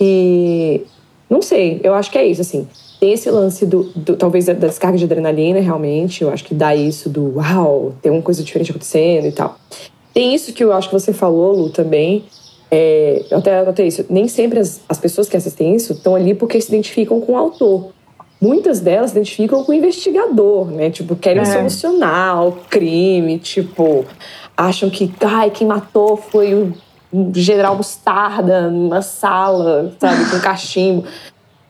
E 0.00 0.82
não 1.28 1.42
sei, 1.42 1.80
eu 1.82 1.94
acho 1.94 2.10
que 2.12 2.18
é 2.18 2.24
isso, 2.26 2.42
assim. 2.42 2.68
Tem 3.02 3.12
esse 3.14 3.28
lance 3.32 3.66
do, 3.66 3.82
do- 3.96 4.14
talvez 4.14 4.44
da 4.46 4.52
descarga 4.52 4.96
de 4.96 5.02
adrenalina, 5.02 5.58
realmente. 5.58 6.22
Eu 6.22 6.30
acho 6.30 6.44
que 6.44 6.54
dá 6.54 6.72
isso 6.72 7.08
do 7.10 7.34
uau, 7.38 7.94
tem 8.00 8.12
uma 8.12 8.22
coisa 8.22 8.44
diferente 8.44 8.70
acontecendo 8.70 9.26
e 9.26 9.32
tal. 9.32 9.56
Tem 10.14 10.32
isso 10.32 10.52
que 10.52 10.62
eu 10.62 10.72
acho 10.72 10.88
que 10.88 10.94
você 10.94 11.12
falou, 11.12 11.52
Lu, 11.52 11.70
também. 11.70 12.24
É, 12.70 13.24
eu 13.28 13.38
até 13.38 13.58
anotei 13.58 13.88
isso. 13.88 14.06
Nem 14.08 14.28
sempre 14.28 14.60
as, 14.60 14.80
as 14.88 14.98
pessoas 14.98 15.28
que 15.28 15.36
assistem 15.36 15.74
isso 15.74 15.94
estão 15.94 16.14
ali 16.14 16.32
porque 16.32 16.60
se 16.60 16.68
identificam 16.68 17.20
com 17.20 17.32
o 17.32 17.36
autor. 17.36 17.88
Muitas 18.40 18.78
delas 18.78 19.10
se 19.10 19.16
identificam 19.16 19.64
com 19.64 19.72
o 19.72 19.74
investigador, 19.74 20.66
né? 20.70 20.88
Tipo, 20.88 21.16
querem 21.16 21.42
É. 21.42 21.44
solucionar 21.44 22.46
o 22.46 22.52
crime, 22.70 23.36
tipo, 23.40 24.04
acham 24.56 24.88
que, 24.88 25.12
ai, 25.24 25.50
quem 25.50 25.66
matou 25.66 26.16
foi 26.16 26.54
o 26.54 26.72
general 27.34 27.76
Mostarda 27.76 28.70
numa 28.70 29.02
sala, 29.02 29.92
sabe, 29.98 30.30
com 30.30 30.38
cachimbo 30.38 31.04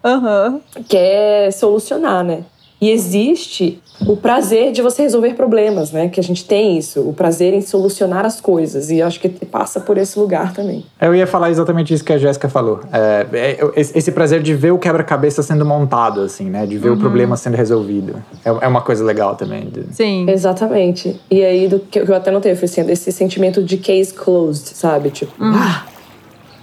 Aham. 0.05 0.61
quer 0.89 1.53
solucionar, 1.53 2.25
né? 2.25 2.45
E 2.83 2.91
existe 2.91 3.81
o 4.09 4.17
prazer 4.17 4.73
de 4.73 4.83
você 4.83 5.03
resolver 5.03 5.35
problemas, 5.35 5.93
né? 5.93 6.09
Que 6.09 6.19
a 6.19 6.23
gente 6.23 6.45
tem 6.45 6.77
isso, 6.77 7.01
o 7.01 7.13
prazer 7.13 7.55
em 7.55 7.61
solucionar 7.61 8.27
as 8.27 8.41
coisas. 8.41 8.91
E 8.91 8.99
eu 8.99 9.07
acho 9.07 9.21
que 9.21 9.29
passa 9.29 9.79
por 9.79 9.97
esse 9.97 10.19
lugar 10.19 10.53
também. 10.53 10.85
Eu 11.01 11.15
ia 11.15 11.25
falar 11.25 11.49
exatamente 11.51 11.95
isso 11.95 12.03
que 12.03 12.13
a 12.13 12.19
Jéssica 12.19 12.49
falou. 12.49 12.81
É, 12.93 13.27
é, 13.33 13.71
esse 13.77 14.11
prazer 14.11 14.43
de 14.43 14.53
ver 14.53 14.73
o 14.73 14.79
quebra-cabeça 14.79 15.45
sendo 15.45 15.65
montado, 15.65 16.23
assim, 16.23 16.51
né? 16.51 16.67
De 16.67 16.77
ver 16.77 16.91
o 16.91 16.97
problema 16.97 17.37
sendo 17.37 17.57
resolvido. 17.57 18.21
É, 18.45 18.49
é 18.49 18.67
uma 18.67 18.83
coisa 18.83 19.05
legal 19.05 19.37
também. 19.37 19.71
Sim. 19.93 20.29
Exatamente. 20.29 21.21
E 21.31 21.45
aí, 21.45 21.69
do 21.69 21.79
que 21.79 22.01
eu 22.01 22.15
até 22.17 22.33
notei, 22.33 22.57
foi 22.57 22.65
assim, 22.65 22.81
esse 22.91 23.13
sentimento 23.13 23.63
de 23.63 23.77
case 23.77 24.13
closed, 24.13 24.75
sabe? 24.75 25.11
Tipo, 25.11 25.33
ah, 25.41 25.85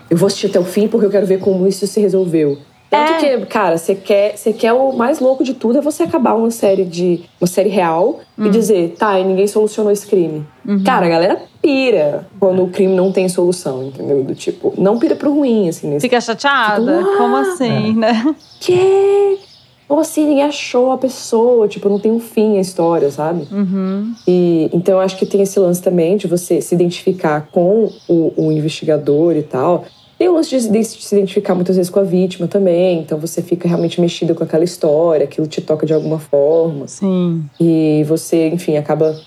eu 0.09 0.17
vou 0.17 0.27
assistir 0.27 0.47
até 0.47 0.59
o 0.59 0.65
fim 0.65 0.89
porque 0.89 1.05
eu 1.05 1.09
quero 1.09 1.25
ver 1.25 1.39
como 1.39 1.65
isso 1.65 1.87
se 1.87 2.01
resolveu. 2.01 2.57
Tanto 2.89 3.11
É. 3.13 3.37
que, 3.37 3.45
cara, 3.45 3.77
você 3.77 3.93
quer, 3.93 4.35
você 4.35 4.51
quer 4.51 4.73
o 4.73 4.91
mais 4.93 5.19
louco 5.19 5.43
de 5.43 5.53
tudo 5.53 5.77
é 5.77 5.81
você 5.81 6.03
acabar 6.03 6.33
uma 6.33 6.49
série 6.49 6.83
de 6.83 7.21
uma 7.39 7.45
série 7.45 7.69
real 7.69 8.19
e 8.37 8.49
dizer, 8.49 8.95
tá, 8.97 9.19
e 9.19 9.23
ninguém 9.23 9.45
solucionou 9.45 9.91
esse 9.91 10.07
crime. 10.07 10.43
Cara, 10.83 11.05
a 11.05 11.09
galera 11.09 11.41
pira 11.61 12.27
quando 12.39 12.63
o 12.63 12.69
crime 12.69 12.95
não 12.95 13.11
tem 13.11 13.29
solução, 13.29 13.83
entendeu? 13.83 14.23
Do 14.23 14.33
tipo, 14.33 14.73
não 14.77 14.97
pira 14.97 15.15
pro 15.15 15.31
ruim, 15.31 15.69
assim, 15.69 15.87
nesse 15.87 16.01
Fica 16.07 16.19
chateada? 16.19 16.97
Tipo, 17.03 17.17
Como 17.17 17.35
ah, 17.35 17.41
assim, 17.41 17.93
né? 17.93 18.35
que? 18.59 19.37
Ou 19.87 19.99
assim, 19.99 20.25
ninguém 20.25 20.43
achou 20.43 20.91
a 20.91 20.97
pessoa, 20.99 21.67
tipo, 21.67 21.89
não 21.89 21.99
tem 21.99 22.11
um 22.11 22.19
fim 22.19 22.57
a 22.57 22.61
história, 22.61 23.09
sabe? 23.09 23.47
Uhum. 23.51 24.13
E 24.27 24.69
então 24.71 24.95
eu 24.95 24.99
acho 24.99 25.17
que 25.17 25.25
tem 25.25 25.41
esse 25.41 25.59
lance 25.59 25.81
também 25.81 26.15
de 26.15 26.27
você 26.27 26.61
se 26.61 26.75
identificar 26.75 27.47
com 27.51 27.89
o, 28.07 28.33
o 28.37 28.51
investigador 28.51 29.35
e 29.35 29.41
tal. 29.41 29.85
Tem 30.19 30.27
o 30.27 30.33
lance 30.33 30.49
de 30.49 30.59
se 30.61 30.69
de 30.69 30.83
se 31.03 31.15
identificar 31.15 31.55
muitas 31.55 31.77
vezes 31.77 31.89
com 31.89 31.99
a 31.99 32.03
vítima 32.03 32.45
também. 32.47 32.99
Então 32.99 33.17
você 33.17 33.41
fica 33.41 33.67
realmente 33.67 33.99
mexido 34.01 34.35
com 34.35 34.43
aquela 34.43 34.63
história, 34.65 35.23
aquilo 35.23 35.47
te 35.47 35.61
toca 35.61 35.85
de 35.85 35.93
alguma 35.93 36.19
forma. 36.19 36.87
Sim. 36.87 37.45
E 37.59 38.03
você, 38.07 38.49
enfim, 38.49 38.75
acaba 38.77 39.17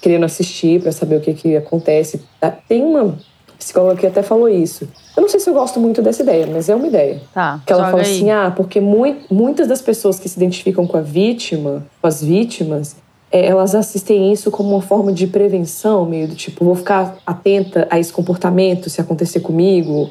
querendo 0.00 0.24
assistir 0.24 0.80
pra 0.80 0.90
saber 0.90 1.16
o 1.16 1.20
que, 1.20 1.34
que 1.34 1.54
acontece. 1.56 2.22
Ah, 2.40 2.50
Tem 2.50 2.82
uma 2.82 3.16
psicóloga 3.58 3.96
que 4.00 4.06
até 4.06 4.22
falou 4.22 4.48
isso. 4.48 4.88
Eu 5.16 5.20
não 5.20 5.28
sei 5.28 5.38
se 5.40 5.50
eu 5.50 5.54
gosto 5.54 5.78
muito 5.80 6.00
dessa 6.00 6.22
ideia, 6.22 6.46
mas 6.46 6.68
é 6.68 6.74
uma 6.74 6.86
ideia. 6.86 7.20
Tá. 7.34 7.60
Que 7.66 7.72
ela 7.72 7.90
fala 7.90 8.02
aí. 8.02 8.10
assim: 8.10 8.30
ah, 8.30 8.50
porque 8.56 8.80
mui- 8.80 9.16
muitas 9.30 9.68
das 9.68 9.82
pessoas 9.82 10.18
que 10.18 10.28
se 10.30 10.38
identificam 10.38 10.86
com 10.86 10.96
a 10.96 11.00
vítima, 11.02 11.84
com 12.00 12.06
as 12.08 12.22
vítimas, 12.24 12.96
é, 13.30 13.44
elas 13.44 13.74
assistem 13.74 14.32
isso 14.32 14.50
como 14.50 14.70
uma 14.70 14.80
forma 14.80 15.12
de 15.12 15.26
prevenção, 15.26 16.06
meio 16.06 16.26
do 16.28 16.34
tipo, 16.34 16.64
vou 16.64 16.74
ficar 16.74 17.18
atenta 17.26 17.86
a 17.90 17.98
esse 17.98 18.10
comportamento 18.12 18.88
se 18.88 19.00
acontecer 19.00 19.40
comigo, 19.40 20.08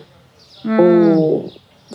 ou 0.65 1.49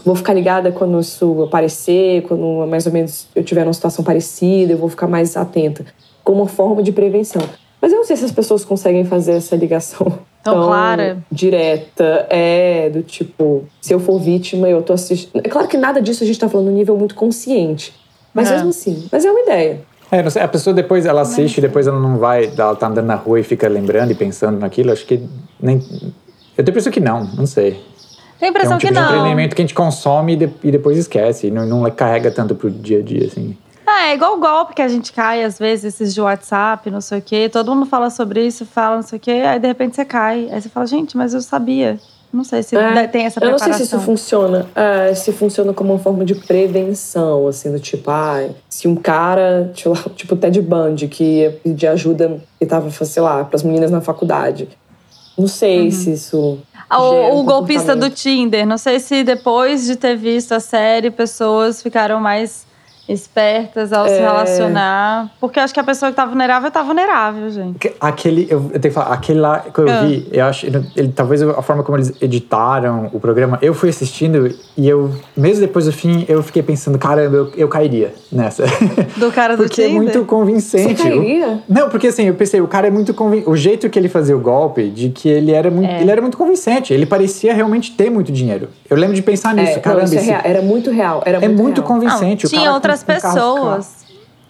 vou 0.05 0.15
ficar 0.15 0.33
ligada 0.35 0.73
quando 0.73 0.99
isso 1.01 1.43
aparecer, 1.43 2.23
quando 2.23 2.67
mais 2.69 2.87
ou 2.87 2.93
menos 2.93 3.27
eu 3.35 3.45
tiver 3.45 3.65
numa 3.65 3.73
situação 3.73 4.05
parecida, 4.05 4.73
eu 4.73 4.79
vou 4.79 4.89
ficar 4.89 5.07
mais 5.07 5.37
atenta, 5.37 5.85
como 6.25 6.41
uma 6.43 6.49
forma 6.49 6.83
de 6.83 6.93
prevenção. 6.93 7.43
Mas 7.81 7.93
eu 7.93 7.99
não 7.99 8.05
sei 8.05 8.17
se 8.17 8.25
as 8.25 8.33
pessoas 8.33 8.65
conseguem 8.65 9.05
fazer 9.05 9.33
essa 9.33 9.57
ligação 9.57 10.07
Tão 10.43 10.55
clara. 10.67 11.19
direta, 11.31 12.27
é 12.31 12.89
do 12.91 13.03
tipo, 13.03 13.65
se 13.81 13.93
eu 13.93 14.01
for 14.01 14.19
vítima, 14.19 14.69
eu 14.69 14.83
tô 14.83 14.93
assistindo. 14.93 15.41
É 15.45 15.49
claro 15.49 15.69
que 15.69 15.77
nada 15.77 16.01
disso 16.01 16.23
a 16.25 16.27
gente 16.27 16.39
tá 16.39 16.49
falando 16.49 16.67
no 16.67 16.73
nível 16.73 16.97
muito 16.97 17.15
consciente. 17.15 17.93
Mas 18.35 18.51
É. 18.51 18.55
mesmo 18.55 18.71
assim, 18.71 19.07
mas 19.13 19.25
é 19.25 19.31
uma 19.31 19.41
ideia. 19.41 19.81
É, 20.11 20.23
não 20.23 20.31
sei, 20.31 20.43
a 20.43 20.49
pessoa 20.49 20.75
depois 20.75 21.07
ela 21.07 21.23
assiste, 21.23 21.61
depois 21.61 21.87
ela 21.87 21.99
não 21.99 22.19
vai, 22.19 22.51
ela 22.57 22.75
tá 22.77 22.87
andando 22.87 23.07
na 23.07 23.15
rua 23.15 23.41
e 23.41 23.43
fica 23.43 23.69
lembrando 23.69 24.11
e 24.11 24.15
pensando 24.15 24.59
naquilo. 24.59 24.93
Acho 24.93 25.07
que 25.07 25.21
nem. 25.61 25.77
Eu 25.77 26.63
tenho 26.63 26.69
a 26.69 26.71
impressão 26.71 26.93
que 26.93 27.01
não, 27.01 27.25
não 27.25 27.47
sei. 27.47 27.81
Tem 28.43 28.49
a 28.49 28.51
É 28.51 28.51
impressão 28.51 28.75
um 28.75 28.79
tipo 28.79 28.93
que 28.93 28.99
de 28.99 29.01
não. 29.01 29.09
entretenimento 29.09 29.55
que 29.55 29.63
a 29.63 29.65
gente 29.65 29.73
consome 29.75 30.33
e, 30.33 30.37
de- 30.37 30.51
e 30.65 30.71
depois 30.73 30.99
esquece, 30.99 31.47
e 31.47 31.51
não, 31.53 31.65
não 31.65 31.89
carrega 31.93 32.29
tanto 32.29 32.57
pro 32.57 32.69
dia 32.69 32.99
a 32.99 33.03
dia, 33.03 33.27
assim. 33.29 33.57
Ah, 33.87 34.09
é 34.09 34.15
igual 34.15 34.37
o 34.37 34.41
golpe 34.41 34.75
que 34.75 34.83
a 34.83 34.89
gente 34.89 35.13
cai, 35.13 35.45
às 35.45 35.61
vezes, 35.61 35.85
esses 35.95 36.13
de 36.13 36.21
WhatsApp, 36.21 36.91
não 36.91 37.01
sei 37.01 37.21
o 37.21 37.23
quê. 37.23 37.49
Todo 37.49 37.73
mundo 37.73 37.87
fala 37.87 38.11
sobre 38.11 38.45
isso, 38.45 38.67
fala 38.67 38.97
não 38.97 39.03
sei 39.03 39.17
o 39.17 39.21
quê, 39.21 39.31
aí 39.47 39.61
de 39.61 39.67
repente 39.69 39.95
você 39.95 40.05
cai. 40.05 40.49
Aí 40.51 40.61
você 40.61 40.69
fala, 40.69 40.87
gente, 40.89 41.17
mas 41.17 41.35
eu 41.35 41.41
sabia. 41.41 42.01
Não 42.33 42.43
sei 42.43 42.65
se 42.65 42.75
É, 42.75 43.07
tem 43.07 43.27
essa 43.27 43.39
Eu 43.39 43.51
não 43.51 43.57
preparação. 43.59 43.75
sei 43.79 43.87
se 43.87 43.95
isso 43.95 44.01
funciona. 44.05 44.67
é, 44.75 45.15
se 45.15 45.31
funciona 45.33 45.73
como 45.73 45.93
uma 45.93 45.99
forma 46.01 46.25
de 46.25 46.35
prevenção, 46.35 47.47
assim, 47.47 47.71
do 47.71 47.79
tipo, 47.79 48.11
ai, 48.11 48.51
se 48.69 48.89
um 48.89 48.97
cara, 48.97 49.71
tipo, 49.75 49.95
tipo 50.11 50.35
o 50.35 50.37
Ted 50.37 50.61
Bundy, 50.63 51.07
que 51.07 51.23
ia 51.23 51.51
pedir 51.63 51.87
ajuda 51.87 52.39
e 52.61 52.67
tava, 52.67 52.91
sei 52.91 53.23
lá, 53.23 53.45
pras 53.45 53.63
meninas 53.63 53.91
na 53.93 54.01
faculdade. 54.01 54.69
Não 55.39 55.47
sei 55.47 55.91
se 55.91 56.13
isso. 56.13 56.59
Ah, 56.93 57.01
O, 57.03 57.37
um 57.37 57.41
o 57.41 57.43
golpista 57.45 57.97
do. 57.97 58.11
Tinder. 58.11 58.67
Não 58.67 58.77
sei 58.77 59.01
se 59.01 59.25
depois 59.25 59.87
de 59.87 59.97
ter 59.97 60.17
visto 60.17 60.53
a 60.53 60.61
série, 60.61 61.11
pessoas 61.11 61.83
ficaram 61.83 62.21
mais 62.21 62.67
espertas 63.13 63.93
ao 63.93 64.07
se 64.07 64.15
É. 64.15 64.21
relacionar. 64.21 65.31
Porque 65.41 65.59
eu 65.59 65.63
acho 65.65 65.73
que 65.75 65.81
a 65.81 65.85
pessoa 65.85 66.11
que 66.11 66.17
tá 66.17 66.25
vulnerável 66.25 66.71
tá 66.71 66.83
vulnerável, 66.83 67.51
gente. 67.51 67.79
Que- 67.79 67.93
Aquele, 68.01 68.47
eu, 68.51 68.59
eu 68.73 68.81
tenho 68.81 68.83
que 68.83 68.91
falar, 68.91 69.13
aquele 69.15 69.41
lá 69.41 69.61
que 69.61 69.79
eu 69.79 69.89
Ah. 69.89 70.03
vi, 70.03 70.29
eu 70.33 70.45
acho, 70.45 70.67
ele, 70.67 70.85
ele- 70.97 71.09
talvez 71.15 71.43
a 71.43 71.63
forma 71.63 71.83
como 71.83 71.97
eles 71.99 72.13
editaram 72.21 73.11
o 73.13 73.21
programa, 73.21 73.59
eu 73.63 73.75
fui 73.75 73.89
assistindo 73.89 74.53
e 74.77 74.89
eu, 74.89 75.11
mesmo 75.37 75.61
depois 75.67 75.85
do 75.87 75.93
fim, 75.93 76.25
eu 76.29 76.43
fiquei 76.43 76.63
pensando, 76.63 76.99
caramba, 76.99 77.37
eu, 77.37 77.53
eu 77.57 77.69
cairia 77.69 78.15
nessa. 78.31 78.65
Do 79.17 79.31
cara 79.31 79.57
do 79.57 79.65
porque 79.65 79.83
é 79.83 79.87
Tinder. 79.87 80.03
muito 80.03 80.25
convincente. 80.25 80.97
Você 80.97 81.03
cairia? 81.11 81.63
Não, 81.69 81.89
porque 81.89 82.09
assim, 82.09 82.25
eu 82.25 82.35
pensei, 82.35 82.61
o 82.61 82.67
cara 82.67 82.87
é 82.87 82.91
muito 82.91 83.13
convincente. 83.15 83.49
O 83.49 83.57
jeito 83.57 83.89
que 83.91 83.99
ele 83.99 84.09
fazia 84.09 84.37
o 84.37 84.41
golpe, 84.41 84.89
de 84.89 85.11
que 85.11 85.29
ele 85.29 85.53
era 85.53 85.71
muito, 85.71 85.91
É. 85.91 86.01
ele 86.01 86.11
era 86.11 86.21
muito 86.21 86.37
convincente. 86.37 86.93
Ele 86.93 87.07
parecia 87.07 87.53
realmente 87.55 87.93
ter 87.93 88.11
muito 88.11 88.33
dinheiro. 88.33 88.69
Eu 88.89 88.97
lembro 88.97 89.15
de 89.15 89.23
pensar 89.23 89.55
nisso, 89.55 89.73
É, 89.73 89.75
não, 89.77 89.83
caramba, 89.83 90.05
isso 90.05 90.17
é 90.17 90.21
real, 90.21 90.41
era 90.45 90.63
muito 90.63 90.91
real. 90.91 91.23
Era 91.25 91.45
é 91.45 91.49
muito 91.49 91.81
real. 91.81 91.87
convincente. 91.87 92.45
Não, 92.45 92.49
o 92.49 92.51
tinha 92.51 92.63
cara 92.63 92.73
com- 92.75 92.81
outras 93.03 93.23
pessoas. 93.23 93.89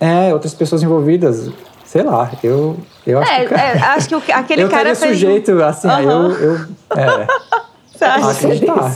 É, 0.00 0.32
outras 0.32 0.54
pessoas 0.54 0.82
envolvidas. 0.82 1.50
Sei 1.84 2.02
lá, 2.02 2.30
eu, 2.42 2.76
eu 3.06 3.18
acho 3.20 3.30
É, 3.32 3.46
que. 3.46 3.54
é, 3.54 3.72
acho 3.82 4.08
que 4.08 4.14
o- 4.14 4.22
aquele 4.32 4.62
eu 4.64 4.68
cara 4.70 4.94
fez. 4.94 5.02
um- 5.02 5.14
sujeito, 5.14 5.62
assim, 5.62 5.88
aí 5.88 6.04
eu. 6.04 6.30
Eu 6.30 6.56
é, 6.96 7.26
acreditar. 8.02 8.92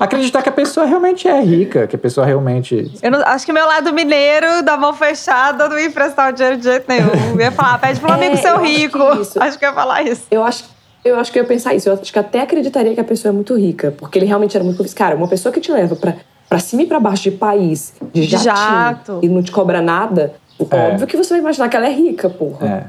acreditar 0.00 0.42
que 0.42 0.48
a 0.48 0.52
pessoa 0.52 0.86
realmente 0.86 1.26
é 1.28 1.40
rica, 1.40 1.86
que 1.86 1.96
a 1.96 1.98
pessoa 1.98 2.24
realmente. 2.26 2.90
Eu 3.02 3.10
não- 3.10 3.22
acho 3.26 3.44
que 3.44 3.52
meu 3.52 3.66
lado 3.66 3.92
mineiro, 3.92 4.62
da 4.62 4.76
mão 4.76 4.94
fechada, 4.94 5.68
não 5.68 5.78
ia 5.78 5.86
emprestar 5.86 6.30
o 6.30 6.32
dinheiro 6.32 6.56
de 6.56 6.64
jeito 6.64 6.84
nenhum. 6.88 7.10
Eu 7.34 7.40
ia 7.40 7.52
falar, 7.52 7.78
pede 7.78 8.00
pro 8.00 8.08
É, 8.12 8.14
amigo 8.14 8.34
eu 8.34 8.36
seu 8.38 8.54
acho 8.54 8.62
que 8.64 8.68
rico. 8.78 8.98
Acho 9.40 9.58
que 9.58 9.64
eu 9.64 9.68
ia 9.68 9.74
falar 9.74 10.02
isso. 10.02 10.22
Eu 10.30 10.44
acho, 10.44 10.64
eu 11.04 11.18
acho 11.18 11.32
que 11.32 11.38
eu 11.38 11.42
ia 11.42 11.48
pensar 11.48 11.74
isso. 11.74 11.88
Eu 11.88 11.94
acho 11.94 12.12
que 12.12 12.18
até 12.18 12.40
acreditaria 12.40 12.94
que 12.94 13.00
a 13.00 13.04
pessoa 13.04 13.30
é 13.30 13.34
muito 13.34 13.54
rica. 13.56 13.92
Porque 13.98 14.18
ele 14.18 14.26
realmente 14.26 14.56
era 14.56 14.64
muito. 14.64 14.82
Cara, 14.94 15.16
uma 15.16 15.28
pessoa 15.28 15.52
que 15.52 15.60
te 15.60 15.70
leva 15.72 15.94
pra, 15.96 16.14
pra 16.48 16.58
cima 16.58 16.82
e 16.82 16.86
pra 16.86 16.98
baixo 16.98 17.24
de 17.24 17.32
país, 17.32 17.92
de 18.12 18.22
jatinho, 18.24 18.54
jato. 18.54 19.18
e 19.22 19.28
não 19.28 19.42
te 19.42 19.50
cobra 19.52 19.80
nada, 19.82 20.34
É. 20.70 20.90
óbvio 20.92 21.06
que 21.06 21.16
você 21.16 21.30
vai 21.34 21.40
imaginar 21.40 21.68
que 21.68 21.76
ela 21.76 21.86
é 21.86 21.92
rica, 21.92 22.28
porra. 22.30 22.66
É. 22.66 22.84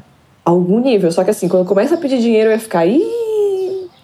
Algum 0.45 0.79
nível. 0.79 1.11
Só 1.11 1.23
que 1.23 1.29
assim, 1.31 1.47
quando 1.47 1.65
começa 1.65 1.95
a 1.95 1.97
pedir 1.97 2.19
dinheiro, 2.19 2.49
eu 2.49 2.53
ia 2.53 2.59
ficar... 2.59 2.85
Ih, 2.85 3.03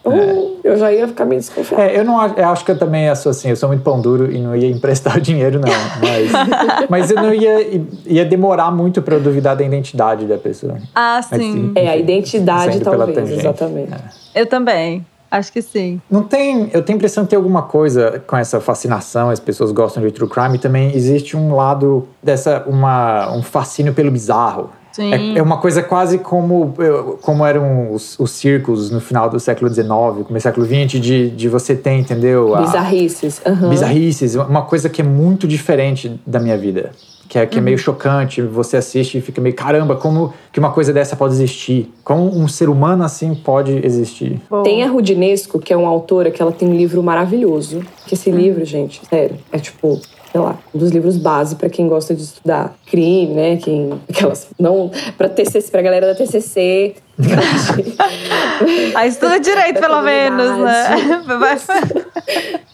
hum", 0.06 0.56
eu 0.63 0.78
já 0.78 0.91
ia 0.91 1.08
ficar 1.08 1.26
meio 1.26 1.39
desconfiada. 1.41 1.84
É, 1.84 1.98
eu 1.98 2.04
não 2.06 2.20
acho, 2.20 2.36
eu 2.36 2.48
acho 2.50 2.65
que 2.65 2.72
eu 2.72 2.78
também 2.78 3.13
sou 3.15 3.30
assim, 3.32 3.50
eu 3.50 3.56
sou 3.56 3.70
muito 3.70 3.82
pão 3.82 4.00
duro 4.02 4.32
e 4.32 4.38
não 4.39 4.56
ia 4.56 4.70
emprestar 4.70 5.18
o 5.18 5.22
dinheiro, 5.22 5.60
não. 5.60 5.70
Mas, 6.02 6.32
mas 6.89 7.12
eu 7.12 7.15
não 7.18 7.34
ia. 7.34 7.82
ia 8.06 8.26
demorar 8.26 8.70
muito 8.72 9.02
pra 9.02 9.15
eu 9.15 9.22
duvidar 9.22 9.56
da 9.56 9.63
identidade 9.63 10.26
da 10.26 10.38
pessoa. 10.38 10.78
Ah, 10.94 11.22
Mas, 11.32 11.41
sim. 11.41 11.72
É, 11.76 11.89
a 11.89 11.98
identidade, 11.98 12.80
talvez, 12.82 13.32
exatamente. 13.32 13.91
Eu 14.36 14.46
também. 14.46 15.04
Acho 15.38 15.52
que 15.52 15.62
sim. 15.62 16.00
Não 16.10 16.24
tem. 16.24 16.69
Eu 16.74 16.82
tenho 16.82 16.95
a 16.95 16.98
impressão 16.98 17.24
que 17.24 17.32
tem 17.32 17.38
alguma 17.38 17.63
coisa 17.63 18.24
com 18.26 18.38
essa 18.38 18.60
fascinação, 18.62 19.30
as 19.30 19.39
pessoas 19.39 19.71
gostam 19.71 20.02
de 20.04 20.12
true 20.12 20.30
crime, 20.30 20.56
e 20.56 20.60
também 20.60 20.95
existe 20.95 21.36
um 21.36 21.56
lado 21.56 22.08
dessa. 22.24 22.63
Uma, 22.67 23.32
um 23.36 23.41
fascínio 23.43 23.93
pelo 23.93 24.10
bizarro. 24.12 24.69
Sim. 24.93 25.13
É, 25.13 25.39
é 25.39 25.41
uma 25.41 25.58
coisa 25.58 25.84
quase 25.84 26.19
como, 26.19 26.74
como 27.21 27.45
eram 27.45 27.91
os, 27.91 28.17
os 28.17 28.32
circos 28.32 28.89
no 28.91 29.02
final 29.02 29.30
do 29.30 29.38
século 29.41 29.69
XIX, 29.69 29.89
começo 29.89 30.32
do 30.32 30.39
século 30.39 30.65
XX, 30.65 31.02
de, 31.02 31.30
de 31.32 31.50
você 31.50 31.76
ter, 31.76 31.91
entendeu? 31.98 32.56
A- 32.56 32.62
Bizarrices. 32.62 33.41
aham. 33.45 33.67
bizarrices, 33.69 34.36
uma 34.36 34.62
coisa 34.62 34.88
que 34.88 35.02
é 35.02 35.04
muito 35.04 35.45
diferente 35.50 36.17
da 36.26 36.39
minha 36.39 36.58
vida. 36.58 36.91
Que 37.28 37.40
é, 37.40 37.46
que 37.46 37.58
é 37.58 37.60
Uhum. 37.60 37.66
meio 37.66 37.78
chocante, 37.78 38.42
você 38.42 38.78
assiste 38.78 39.18
e 39.18 39.22
fica 39.22 39.42
meio, 39.42 39.56
caramba, 39.56 39.96
como 39.96 40.34
que 40.54 40.60
uma 40.60 40.72
coisa 40.72 40.94
dessa 40.94 41.16
pode 41.16 41.34
existir? 41.34 41.92
Como 42.04 42.24
um 42.38 42.48
ser 42.48 42.70
humano 42.70 43.04
assim 43.04 43.34
pode 43.34 43.84
existir? 43.86 44.40
Bom. 44.50 44.64
Tem 44.64 44.84
a 44.84 44.88
Rudinesco, 44.88 45.60
que 45.60 45.74
é 45.74 45.78
uma 45.78 45.90
autora 45.90 46.30
que 46.32 46.42
ela 46.42 46.52
tem 46.52 46.68
um 46.68 46.76
livro 46.76 47.02
maravilhoso. 47.02 47.82
Que 48.06 48.14
esse 48.14 48.30
livro, 48.30 48.64
gente, 48.64 49.02
sério, 49.10 49.38
é 49.52 49.58
tipo, 49.58 50.00
sei 50.32 50.40
lá, 50.40 50.58
um 50.74 50.78
dos 50.78 50.92
livros 50.92 51.18
base 51.18 51.56
pra 51.56 51.68
quem 51.70 51.88
gosta 51.88 52.14
de 52.14 52.22
estudar 52.22 52.76
crime, 52.86 53.34
né? 53.34 53.58
Quem 53.58 54.00
aquelas 54.08 54.48
não 54.60 54.92
para 55.18 55.28
TCC, 55.28 55.72
pra 55.72 55.82
galera 55.82 56.06
da 56.08 56.16
TCC. 56.16 56.96
Aí 58.96 59.10
estuda 59.10 59.40
direito, 59.40 59.80
pelo 59.80 60.02
menos, 60.02 60.58
né? 60.60 61.24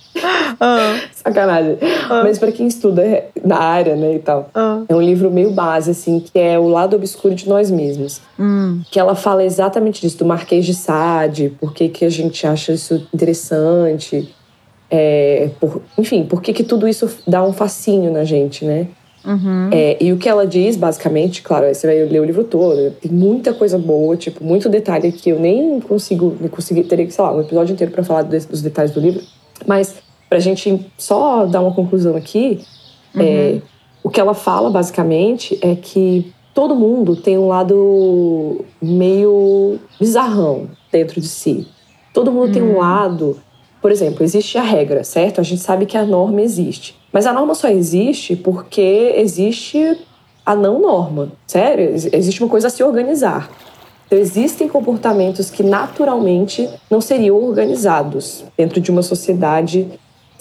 Ah, 0.60 1.00
Sacanagem. 1.14 1.78
Mas 2.10 2.38
pra 2.40 2.52
quem 2.52 2.68
estuda 2.68 3.26
na 3.44 3.58
área, 3.58 3.96
né, 3.96 4.16
e 4.16 4.20
tal. 4.20 4.50
ah. 4.54 4.84
É 4.88 4.96
um 4.96 5.02
livro 5.02 5.32
meio 5.32 5.52
base, 5.52 5.92
assim, 5.92 6.20
que 6.20 6.38
é 6.40 6.58
O 6.60 6.68
Lado 6.68 6.96
Obscuro 6.96 7.34
de 7.36 7.48
Nós 7.48 7.70
Mesmos. 7.72 8.22
Hum, 8.40 8.82
Que 8.92 9.00
ela 9.00 9.16
fala 9.16 9.44
exatamente 9.44 10.02
disso, 10.02 10.18
do 10.18 10.26
Marquês 10.26 10.66
de 10.66 10.74
Sade, 10.74 11.54
por 11.60 11.74
que, 11.74 11.90
que 11.90 12.06
a 12.06 12.10
gente 12.10 12.46
acha 12.46 12.74
isso 12.74 13.08
interessante. 13.14 14.30
é, 14.94 15.50
por- 15.60 15.82
enfim, 15.98 16.26
por 16.26 16.42
que, 16.42 16.52
que 16.52 16.64
tudo 16.64 16.86
isso 16.88 17.10
dá 17.26 17.42
um 17.44 17.54
fascínio 17.54 18.12
na 18.12 18.24
gente, 18.26 18.66
né? 18.66 18.88
uhum. 19.24 19.70
É, 19.72 19.96
e 20.04 20.12
o 20.12 20.18
que 20.18 20.28
ela 20.28 20.46
diz, 20.46 20.76
basicamente, 20.76 21.42
claro, 21.42 21.66
aí 21.66 21.74
você 21.74 21.88
vai 21.88 22.04
ler 22.06 22.20
o 22.20 22.26
livro 22.26 22.44
todo, 22.44 22.92
tem 23.00 23.10
muita 23.12 23.54
coisa 23.54 23.78
boa, 23.78 24.18
tipo, 24.18 24.44
muito 24.44 24.68
detalhe 24.68 25.12
que 25.14 25.30
eu 25.30 25.40
nem 25.40 25.80
consigo, 25.80 26.36
nem 26.40 26.50
consegui, 26.50 26.84
teria 26.84 27.06
que, 27.06 27.14
sei 27.14 27.24
lá, 27.24 27.32
um 27.34 27.40
episódio 27.42 27.72
inteiro 27.74 27.94
pra 27.94 28.04
falar 28.04 28.24
dos 28.24 28.62
detalhes 28.62 28.92
do 28.92 29.00
livro. 29.00 29.22
Mas, 29.66 29.96
pra 30.32 30.40
gente 30.40 30.80
só 30.98 31.46
dar 31.46 31.60
uma 31.60 31.74
conclusão 31.74 32.16
aqui, 32.16 32.62
é, 33.20 33.60
o 34.02 34.10
que 34.10 34.18
ela 34.18 34.34
fala, 34.34 34.70
basicamente, 34.70 35.60
é 35.62 35.76
que 35.76 36.32
todo 36.54 36.74
mundo 36.74 37.18
tem 37.18 37.38
um 37.38 37.50
lado 37.50 38.64
meio 38.82 39.78
bizarrão 40.00 40.70
dentro 40.90 41.20
de 41.20 41.28
si. 41.28 41.68
Todo 42.14 42.32
mundo 42.32 42.54
tem 42.54 42.62
um 42.64 42.78
lado. 42.78 43.42
Por 43.82 43.92
exemplo, 43.92 44.24
existe 44.24 44.58
a 44.58 44.64
regra, 44.64 45.04
certo? 45.04 45.42
A 45.42 45.44
gente 45.44 45.62
sabe 45.62 45.86
que 45.86 45.98
a 45.98 46.06
norma 46.06 46.42
existe. 46.42 46.96
Mas 47.12 47.26
a 47.26 47.34
norma 47.34 47.54
só 47.54 47.68
existe 47.68 48.34
porque 48.38 49.14
existe 49.18 49.98
a 50.46 50.56
não 50.56 50.80
norma. 50.80 51.34
Sério? 51.46 51.90
Ex- 51.90 52.08
Existe 52.14 52.42
uma 52.42 52.50
coisa 52.50 52.68
a 52.68 52.70
se 52.70 52.82
organizar. 52.82 53.52
Então, 54.08 54.18
existem 54.18 54.70
comportamentos 54.70 55.50
que 55.50 55.62
naturalmente 55.62 56.70
não 56.90 57.02
seriam 57.02 57.36
organizados 57.36 58.46
dentro 58.58 58.80
de 58.80 58.92
uma 58.92 59.02
sociedade 59.02 59.88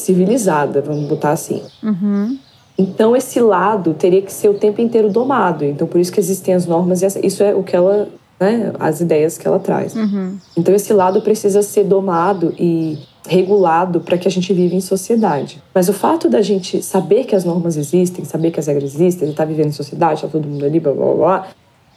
civilizada, 0.00 0.80
vamos 0.80 1.08
botar 1.08 1.30
assim. 1.30 1.62
Uhum. 1.82 2.38
Então 2.78 3.14
esse 3.14 3.40
lado 3.40 3.94
teria 3.94 4.22
que 4.22 4.32
ser 4.32 4.48
o 4.48 4.54
tempo 4.54 4.80
inteiro 4.80 5.10
domado. 5.10 5.64
Então 5.64 5.86
por 5.86 6.00
isso 6.00 6.12
que 6.12 6.20
existem 6.20 6.54
as 6.54 6.66
normas 6.66 7.02
e 7.02 7.04
essa- 7.06 7.24
isso 7.24 7.42
é 7.42 7.54
o 7.54 7.62
que 7.62 7.76
ela, 7.76 8.08
né, 8.40 8.72
as 8.78 9.00
ideias 9.00 9.36
que 9.36 9.46
ela 9.46 9.58
traz. 9.58 9.94
Uhum. 9.94 10.36
Então 10.56 10.74
esse 10.74 10.92
lado 10.92 11.20
precisa 11.20 11.62
ser 11.62 11.84
domado 11.84 12.54
e 12.58 12.98
regulado 13.28 14.00
para 14.00 14.16
que 14.16 14.26
a 14.26 14.30
gente 14.30 14.52
viva 14.52 14.74
em 14.74 14.80
sociedade. 14.80 15.62
Mas 15.74 15.88
o 15.88 15.92
fato 15.92 16.28
da 16.28 16.40
gente 16.40 16.82
saber 16.82 17.24
que 17.24 17.36
as 17.36 17.44
normas 17.44 17.76
existem, 17.76 18.24
saber 18.24 18.50
que 18.50 18.58
as 18.58 18.66
regras 18.66 18.94
existem, 18.94 19.28
ele 19.28 19.36
tá 19.36 19.44
vivendo 19.44 19.66
em 19.68 19.72
sociedade, 19.72 20.22
tá 20.22 20.28
todo 20.28 20.48
mundo 20.48 20.64
ali, 20.64 20.80
blá 20.80 20.92
blá 20.92 21.14
blá, 21.14 21.46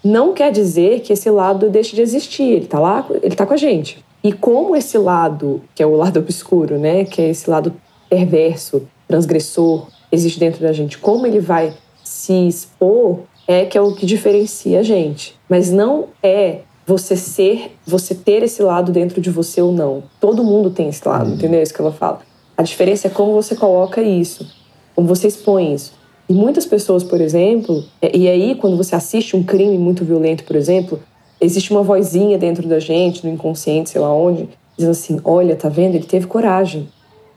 não 0.03 0.33
quer 0.33 0.51
dizer 0.51 0.99
que 0.99 1.13
esse 1.13 1.29
lado 1.29 1.69
deixe 1.69 1.95
de 1.95 2.01
existir. 2.01 2.43
Ele 2.43 2.65
tá 2.65 2.77
lá, 2.77 3.05
ele 3.21 3.35
tá 3.35 3.45
com 3.45 3.53
a 3.53 3.57
gente. 3.57 4.03
E 4.21 4.33
como 4.33 4.75
esse 4.75 4.97
lado, 4.97 5.61
que 5.73 5.81
é 5.81 5.85
o 5.85 5.95
lado 5.95 6.19
obscuro, 6.19 6.77
né, 6.77 7.05
que 7.05 7.21
é 7.21 7.29
esse 7.29 7.49
lado 7.49 7.73
perverso, 8.13 8.84
transgressor, 9.08 9.88
existe 10.12 10.39
dentro 10.39 10.62
da 10.62 10.71
gente, 10.71 10.99
como 10.99 11.26
ele 11.26 11.39
vai 11.39 11.73
se 12.04 12.47
expor 12.47 13.21
é 13.47 13.65
que 13.65 13.76
é 13.76 13.82
o 13.82 13.95
que 13.95 14.06
diferencia 14.06 14.80
a 14.80 14.84
gente. 14.84 15.36
Mas 15.49 15.71
não 15.71 16.10
é 16.21 16.60
você 16.86 17.15
ser, 17.17 17.76
você 17.86 18.13
ter 18.13 18.43
esse 18.43 18.62
lado 18.62 18.91
dentro 18.91 19.19
de 19.19 19.32
você 19.32 19.62
ou 19.62 19.71
não. 19.71 20.04
Todo 20.19 20.43
mundo 20.43 20.69
tem 20.69 20.89
esse 20.89 21.06
lado, 21.08 21.34
entendeu? 21.34 21.60
É 21.60 21.63
isso 21.63 21.73
que 21.73 21.82
ela 21.82 21.91
fala. 21.91 22.19
A 22.56 22.62
diferença 22.62 23.08
é 23.08 23.10
como 23.10 23.34
você 23.34 23.56
coloca 23.56 24.02
isso, 24.02 24.47
como 24.95 25.08
você 25.08 25.28
expõe 25.28 25.73
isso. 25.73 25.93
E 26.30 26.34
muitas 26.34 26.65
pessoas, 26.67 27.04
por 27.04 27.19
exemplo, 27.19 27.84
é- 27.99 28.15
e 28.15 28.30
aí 28.30 28.56
quando 28.56 28.78
você 28.78 28.95
assiste 28.95 29.36
um 29.36 29.43
crime 29.43 29.78
muito 29.78 30.06
violento, 30.06 30.43
por 30.43 30.56
exemplo, 30.56 30.99
existe 31.41 31.71
uma 31.71 31.82
vozinha 31.82 32.38
dentro 32.38 32.67
da 32.67 32.80
gente, 32.80 33.26
no 33.26 33.34
inconsciente, 33.34 33.89
sei 33.89 33.99
lá 33.99 34.13
onde, 34.13 34.47
dizendo 34.78 34.91
assim: 34.91 35.19
olha, 35.26 35.56
tá 35.56 35.67
vendo? 35.67 35.95
Ele 35.95 36.06
teve 36.06 36.28
coragem 36.28 36.88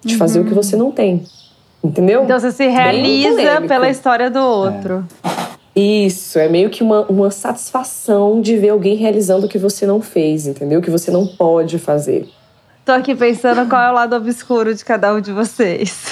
de 0.07 0.17
fazer 0.17 0.41
o 0.41 0.45
que 0.45 0.55
você 0.55 0.77
não 0.77 0.91
tem. 0.91 1.25
Entendeu? 1.85 2.25
Então 2.25 2.39
você 2.39 2.51
se 2.51 2.67
realiza 2.67 3.61
pela 3.69 3.89
história 3.91 4.31
do 4.31 4.41
outro. 4.41 5.05
Isso, 5.75 6.39
é 6.39 6.49
meio 6.49 6.71
que 6.71 6.83
uma, 6.83 7.03
uma 7.03 7.31
satisfação 7.31 8.41
de 8.41 8.57
ver 8.57 8.71
alguém 8.71 8.97
realizando 8.97 9.45
o 9.47 9.49
que 9.49 9.59
você 9.59 9.85
não 9.87 10.01
fez, 10.01 10.47
entendeu? 10.47 10.79
O 10.81 10.83
que 10.83 10.91
você 10.91 11.11
não 11.11 11.27
pode 11.27 11.79
fazer. 11.79 12.27
Tô 12.85 12.93
aqui 12.93 13.15
pensando 13.15 13.69
qual 13.69 13.83
é 13.83 13.91
o 13.91 13.95
lado 13.95 14.17
obscuro 14.17 14.75
de 14.75 14.85
cada 14.85 15.15
um 15.15 15.21
de 15.21 15.33
vocês. 15.33 16.07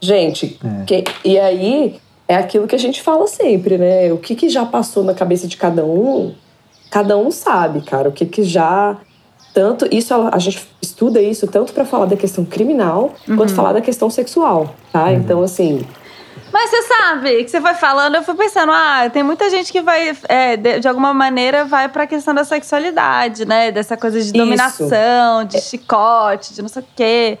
Gente, 0.00 0.58
É. 0.64 0.84
que- 0.84 1.04
e 1.24 1.38
aí 1.38 2.00
é 2.26 2.34
aquilo 2.36 2.66
que 2.66 2.74
a 2.74 2.78
gente 2.78 3.02
fala 3.02 3.26
sempre, 3.26 3.76
né? 3.78 4.12
O 4.12 4.16
que, 4.18 4.34
que 4.34 4.48
já 4.48 4.64
passou 4.64 5.04
na 5.04 5.12
cabeça 5.14 5.46
de 5.46 5.56
cada 5.56 5.84
um, 5.84 6.32
cada 6.90 7.16
um 7.18 7.30
sabe, 7.30 7.82
cara. 7.82 8.08
O 8.08 8.12
que, 8.12 8.24
que 8.26 8.42
já. 8.42 8.96
Tanto 9.52 9.86
isso, 9.90 10.14
a 10.14 10.38
gente 10.38 10.66
estuda 10.80 11.20
isso 11.20 11.46
tanto 11.46 11.72
para 11.72 11.84
falar 11.84 12.06
da 12.06 12.16
questão 12.16 12.44
criminal 12.44 13.14
quanto 13.36 13.52
falar 13.54 13.74
da 13.74 13.82
questão 13.82 14.08
sexual, 14.08 14.74
tá? 14.90 15.12
Então, 15.12 15.42
assim, 15.42 15.84
Mas 16.50 16.70
você 16.70 16.82
sabe, 16.82 17.44
que 17.44 17.50
você 17.50 17.60
foi 17.60 17.74
falando, 17.74 18.14
eu 18.14 18.22
fui 18.22 18.34
pensando, 18.34 18.72
ah, 18.72 19.10
tem 19.12 19.22
muita 19.22 19.50
gente 19.50 19.70
que 19.70 19.82
vai, 19.82 20.16
é, 20.28 20.56
de, 20.56 20.80
de 20.80 20.88
alguma 20.88 21.12
maneira, 21.12 21.64
vai 21.66 21.88
pra 21.88 22.06
questão 22.06 22.34
da 22.34 22.44
sexualidade, 22.44 23.44
né? 23.44 23.70
Dessa 23.70 23.96
coisa 23.96 24.18
de 24.18 24.26
Isso. 24.26 24.32
dominação, 24.32 25.44
de 25.44 25.60
chicote, 25.60 26.54
de 26.54 26.62
não 26.62 26.68
sei 26.68 26.82
o 26.82 26.86
quê. 26.96 27.38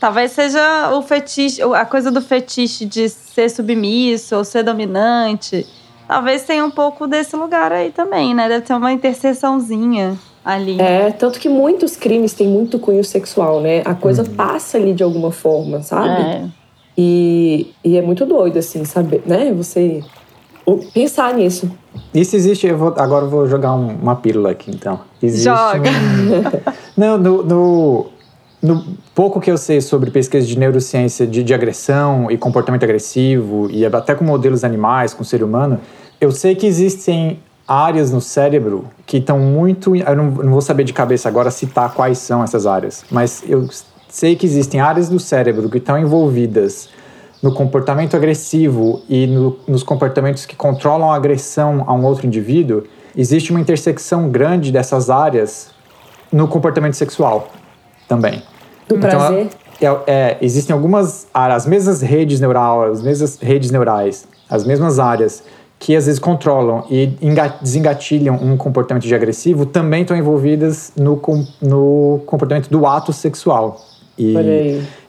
Talvez 0.00 0.32
seja 0.32 0.90
o 0.94 1.02
fetiche, 1.02 1.62
a 1.62 1.84
coisa 1.84 2.10
do 2.10 2.20
fetiche 2.20 2.84
de 2.84 3.08
ser 3.08 3.48
submisso 3.48 4.34
ou 4.34 4.44
ser 4.44 4.64
dominante. 4.64 5.64
Talvez 6.08 6.42
tenha 6.42 6.64
um 6.64 6.70
pouco 6.72 7.06
desse 7.06 7.36
lugar 7.36 7.72
aí 7.72 7.92
também, 7.92 8.34
né? 8.34 8.48
Deve 8.48 8.62
ter 8.62 8.74
uma 8.74 8.92
interseçãozinha 8.92 10.18
ali. 10.44 10.80
É, 10.80 11.10
tanto 11.10 11.38
que 11.38 11.48
muitos 11.48 11.96
crimes 11.96 12.32
têm 12.34 12.48
muito 12.48 12.78
cunho 12.78 13.04
sexual, 13.04 13.60
né? 13.60 13.82
A 13.84 13.94
coisa 13.94 14.24
passa 14.24 14.78
ali 14.78 14.92
de 14.92 15.02
alguma 15.02 15.30
forma, 15.30 15.82
sabe? 15.82 16.22
É. 16.22 16.44
E, 16.96 17.72
e 17.84 17.96
é 17.96 18.02
muito 18.02 18.26
doido, 18.26 18.58
assim, 18.58 18.84
saber, 18.84 19.22
né? 19.26 19.52
Você 19.52 20.02
pensar 20.92 21.34
nisso. 21.34 21.70
Isso 22.14 22.36
existe, 22.36 22.66
eu 22.66 22.76
vou, 22.76 22.94
agora 22.96 23.24
eu 23.24 23.30
vou 23.30 23.46
jogar 23.46 23.74
um- 23.74 23.96
uma 23.96 24.16
pílula 24.16 24.50
aqui, 24.50 24.70
então. 24.70 25.00
Existe 25.22 25.44
Joga. 25.44 25.90
um- 25.90 26.72
Não, 26.96 27.18
no, 27.18 27.42
no, 27.42 28.06
no 28.62 28.84
pouco 29.14 29.40
que 29.40 29.50
eu 29.50 29.56
sei 29.56 29.80
sobre 29.80 30.10
pesquisa 30.10 30.46
de 30.46 30.58
neurociência 30.58 31.26
de, 31.26 31.42
de 31.42 31.54
agressão 31.54 32.30
e 32.30 32.36
comportamento 32.36 32.84
agressivo, 32.84 33.68
e 33.70 33.84
até 33.84 34.14
com 34.14 34.24
modelos 34.24 34.62
animais, 34.62 35.14
com 35.14 35.22
o 35.22 35.24
ser 35.24 35.42
humano, 35.42 35.80
eu 36.20 36.30
sei 36.30 36.54
que 36.54 36.66
existem 36.66 37.40
áreas 37.66 38.10
no 38.10 38.20
cérebro 38.20 38.84
que 39.06 39.18
estão 39.18 39.38
muito. 39.38 39.94
Eu 39.96 40.16
não, 40.16 40.24
não 40.30 40.52
vou 40.52 40.60
saber 40.60 40.84
de 40.84 40.92
cabeça 40.92 41.28
agora 41.28 41.50
citar 41.50 41.92
quais 41.94 42.18
são 42.18 42.42
essas 42.42 42.66
áreas, 42.66 43.04
mas 43.10 43.42
eu 43.48 43.68
sei 44.08 44.36
que 44.36 44.44
existem 44.46 44.80
áreas 44.80 45.08
do 45.08 45.18
cérebro 45.18 45.68
que 45.70 45.78
estão 45.78 45.98
envolvidas 45.98 46.88
no 47.42 47.52
comportamento 47.54 48.16
agressivo 48.16 49.02
e 49.08 49.26
no- 49.26 49.58
nos 49.66 49.82
comportamentos 49.82 50.46
que 50.46 50.54
controlam 50.54 51.10
a 51.10 51.16
agressão 51.16 51.84
a 51.86 51.92
um 51.92 52.04
outro 52.04 52.26
indivíduo, 52.26 52.84
existe 53.16 53.50
uma 53.50 53.60
intersecção 53.60 54.28
grande 54.28 54.70
dessas 54.70 55.10
áreas 55.10 55.70
no 56.32 56.46
comportamento 56.46 56.94
sexual 56.94 57.50
também. 58.08 58.42
Do 58.88 58.96
prazer. 58.98 59.48
é- 59.80 60.00
é, 60.06 60.38
existem 60.40 60.72
algumas 60.74 61.26
áreas, 61.34 61.62
as 61.62 61.66
mesmas 61.66 62.00
redes 62.02 62.38
neurais, 62.38 62.92
as 62.98 63.02
mesmas 63.02 63.38
redes 63.40 63.70
neurais, 63.70 64.28
as 64.48 64.64
mesmas 64.64 64.98
áreas 65.00 65.42
que 65.82 65.96
às 65.96 66.06
vezes 66.06 66.20
controlam 66.20 66.84
e 66.88 67.10
enga- 67.20 67.56
desengatilham 67.60 68.36
um 68.36 68.56
comportamento 68.56 69.02
de 69.02 69.12
agressivo 69.12 69.66
também 69.66 70.02
estão 70.02 70.16
envolvidas 70.16 70.92
no, 70.96 71.16
com- 71.16 71.44
no 71.60 72.20
comportamento 72.24 72.68
do 72.70 72.86
ato 72.86 73.12
sexual. 73.12 73.84
E 74.16 74.32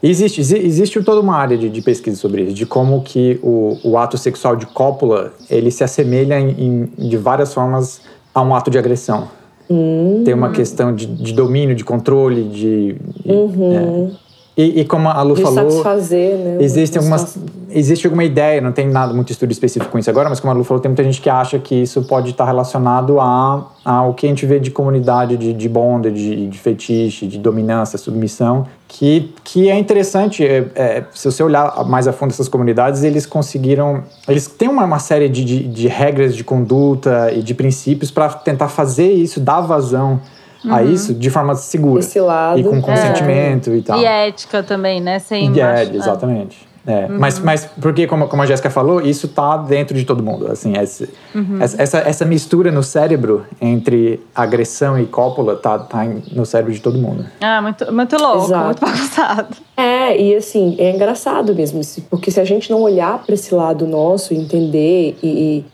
existe, 0.01 0.41
exi- 0.41 0.57
existe 0.57 0.99
toda 1.03 1.21
uma 1.21 1.35
área 1.35 1.55
de, 1.55 1.69
de 1.69 1.79
pesquisa 1.83 2.17
sobre 2.17 2.41
isso, 2.45 2.53
de 2.55 2.65
como 2.65 3.03
que 3.03 3.39
o, 3.43 3.77
o 3.83 3.97
ato 3.99 4.17
sexual 4.17 4.55
de 4.55 4.65
cópula 4.65 5.31
ele 5.47 5.69
se 5.69 5.83
assemelha 5.83 6.39
em, 6.39 6.49
em- 6.97 7.07
de 7.09 7.17
várias 7.17 7.53
formas 7.53 8.01
a 8.33 8.41
um 8.41 8.55
ato 8.55 8.71
de 8.71 8.79
agressão. 8.79 9.27
Hum. 9.69 10.23
Tem 10.25 10.33
uma 10.33 10.49
questão 10.49 10.95
de, 10.95 11.05
de 11.05 11.33
domínio, 11.33 11.75
de 11.75 11.83
controle, 11.83 12.45
de. 12.45 12.95
Uhum. 13.23 14.11
E, 14.55 14.81
e 14.81 14.85
como 14.85 15.09
a 15.09 15.21
Lu 15.23 15.33
De 15.33 15.41
falou, 15.41 15.69
satisfazer, 15.69 16.37
né? 16.37 16.57
Existe, 16.59 16.99
uma 16.99 17.15
algumas, 17.15 17.37
existe 17.71 18.05
alguma 18.05 18.23
ideia, 18.23 18.61
não 18.61 18.71
tem 18.71 18.87
nada 18.87 19.11
muito 19.11 19.31
estudo 19.31 19.51
específico 19.51 19.91
com 19.91 19.97
isso 19.97 20.09
agora, 20.11 20.29
mas 20.29 20.39
como 20.39 20.53
a 20.53 20.55
Lu 20.55 20.63
falou, 20.63 20.79
tem 20.79 20.89
muita 20.89 21.03
gente 21.03 21.19
que 21.19 21.29
acha 21.29 21.57
que 21.57 21.81
isso 21.81 22.03
pode 22.03 22.29
estar 22.29 22.45
relacionado 22.45 23.19
a, 23.19 23.65
ao 23.83 24.13
que 24.13 24.27
a 24.27 24.29
gente 24.29 24.45
vê 24.45 24.59
de 24.59 24.69
comunidade 24.69 25.37
de, 25.37 25.53
de 25.53 25.67
bonda, 25.67 26.11
de, 26.11 26.47
de 26.47 26.59
fetiche, 26.59 27.25
de 27.25 27.39
dominância, 27.39 27.97
submissão, 27.97 28.67
que, 28.87 29.33
que 29.43 29.71
é 29.71 29.79
interessante. 29.79 30.45
é, 30.45 30.67
é, 30.75 31.03
se 31.11 31.31
você 31.31 31.41
olhar 31.41 31.83
mais 31.85 32.07
a 32.07 32.13
fundo 32.13 32.29
essas 32.29 32.47
comunidades, 32.47 33.03
eles 33.03 33.25
conseguiram. 33.25 34.03
Eles 34.27 34.45
têm 34.45 34.69
uma, 34.69 34.85
uma 34.85 34.99
série 34.99 35.29
de, 35.29 35.43
de, 35.43 35.67
de 35.67 35.87
regras 35.87 36.35
de 36.35 36.43
conduta 36.43 37.31
e 37.33 37.41
de 37.41 37.55
princípios 37.55 38.11
para 38.11 38.29
tentar 38.29 38.67
fazer 38.67 39.11
isso, 39.11 39.39
dar 39.39 39.61
vazão 39.61 40.21
a 40.69 40.83
isso 40.83 41.13
de 41.13 41.29
forma 41.29 41.55
segura. 41.55 41.99
Esse 41.99 42.19
lado. 42.19 42.59
E 42.59 42.63
com 42.63 42.81
consentimento 42.81 43.73
e 43.73 43.81
tal. 43.81 43.99
E 43.99 44.05
ética 44.05 44.63
também, 44.63 45.01
né? 45.01 45.19
Sem 45.19 45.51
E 45.53 45.59
é, 45.61 45.83
exatamente. 45.83 46.71
É, 46.85 47.07
mas, 47.07 47.39
mas 47.39 47.63
porque, 47.79 48.05
como, 48.05 48.27
como 48.27 48.41
a 48.41 48.45
Jéssica 48.45 48.69
falou, 48.69 48.99
isso 48.99 49.29
tá 49.29 49.55
dentro 49.55 49.95
de 49.97 50.03
todo 50.03 50.21
mundo. 50.21 50.51
Assim, 50.51 50.73
esse- 50.77 51.07
essa, 51.61 51.81
essa, 51.81 51.97
essa 51.99 52.25
mistura 52.25 52.73
no 52.73 52.83
cérebro 52.83 53.45
entre 53.61 54.19
agressão 54.35 54.99
e 54.99 55.05
cópula 55.05 55.55
tá, 55.55 55.79
tá 55.79 56.05
em- 56.05 56.21
no 56.33 56.45
cérebro 56.45 56.73
de 56.73 56.81
todo 56.81 56.97
mundo. 56.97 57.25
Ah, 57.39 57.61
muito, 57.61 57.89
muito 57.93 58.17
louco, 58.17 58.43
Exato. 58.47 58.65
muito 58.65 58.79
bagunçado. 58.81 59.55
É, 59.77 60.21
e 60.21 60.35
assim, 60.35 60.75
é 60.77 60.91
engraçado 60.93 61.55
mesmo, 61.55 61.79
isso, 61.79 62.01
porque 62.09 62.29
se 62.29 62.41
a 62.41 62.43
gente 62.45 62.69
não 62.69 62.81
olhar 62.81 63.17
para 63.23 63.33
esse 63.33 63.55
lado 63.55 63.87
nosso, 63.87 64.33
entender 64.33 65.17
e, 65.23 65.27
e 65.27 65.65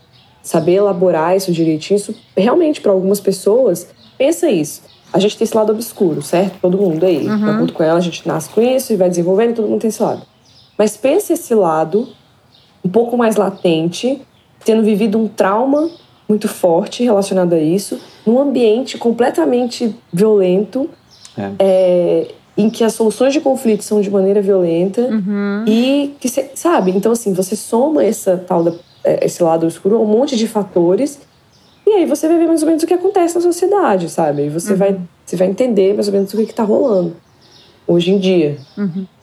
saber 0.44 0.74
elaborar 0.74 1.36
isso 1.36 1.50
direitinho, 1.50 1.96
isso 1.96 2.14
realmente 2.36 2.80
para 2.80 2.92
algumas 2.92 3.18
pessoas, 3.18 3.84
pensa 4.20 4.50
isso. 4.50 4.82
A 5.12 5.18
gente 5.18 5.36
tem 5.38 5.44
esse 5.46 5.56
lado 5.56 5.72
obscuro, 5.72 6.20
certo? 6.22 6.58
Todo 6.60 6.76
mundo 6.76 7.04
aí. 7.04 7.20
De 7.20 7.50
acordo 7.50 7.72
com 7.72 7.82
ela, 7.82 7.98
a 7.98 8.02
gente 8.02 8.26
nasce 8.28 8.50
com 8.50 8.60
isso 8.60 8.92
e 8.92 8.96
vai 8.96 9.08
desenvolvendo, 9.08 9.54
todo 9.56 9.66
mundo 9.66 9.80
tem 9.80 9.88
esse 9.88 10.02
lado. 10.02 10.22
Mas 10.76 10.94
pensa 10.96 11.32
esse 11.32 11.54
lado 11.54 12.06
um 12.84 12.88
pouco 12.88 13.16
mais 13.16 13.36
latente, 13.36 14.20
tendo 14.64 14.82
vivido 14.82 15.18
um 15.18 15.26
trauma 15.26 15.88
muito 16.28 16.46
forte 16.48 17.02
relacionado 17.02 17.54
a 17.54 17.58
isso, 17.58 17.98
num 18.26 18.38
ambiente 18.38 18.98
completamente 18.98 19.94
violento, 20.12 20.88
É. 21.36 21.50
é, 21.58 22.28
em 22.56 22.68
que 22.70 22.84
as 22.84 22.92
soluções 22.94 23.32
de 23.32 23.40
conflito 23.40 23.82
são 23.82 24.00
de 24.02 24.10
maneira 24.10 24.40
violenta 24.42 25.08
e 25.66 26.14
que 26.20 26.28
cê- 26.28 26.50
sabe, 26.54 26.90
então 26.92 27.10
assim, 27.12 27.32
você 27.32 27.56
soma 27.56 28.04
essa 28.04 28.36
tal 28.46 28.62
da, 28.62 28.72
é, 29.02 29.24
esse 29.26 29.42
lado 29.42 29.66
escuro 29.66 29.96
a 29.96 29.98
um 30.00 30.04
monte 30.06 30.36
de 30.36 30.46
fatores 30.46 31.18
e 31.90 31.92
aí 31.94 32.06
você 32.06 32.28
vai 32.28 32.38
ver 32.38 32.46
mais 32.46 32.62
ou 32.62 32.68
menos 32.68 32.82
o 32.82 32.86
que 32.86 32.94
acontece 32.94 33.34
na 33.34 33.40
sociedade, 33.40 34.08
sabe? 34.08 34.46
E 34.46 34.48
você 34.48 34.74
vai 34.74 34.98
você 35.30 35.36
vai 35.36 35.46
entender 35.46 35.94
mais 35.94 36.08
ou 36.08 36.12
menos 36.12 36.34
o 36.34 36.36
que 36.36 36.42
está 36.42 36.64
rolando 36.64 37.14
hoje 37.86 38.10
em 38.10 38.18
dia. 38.18 38.58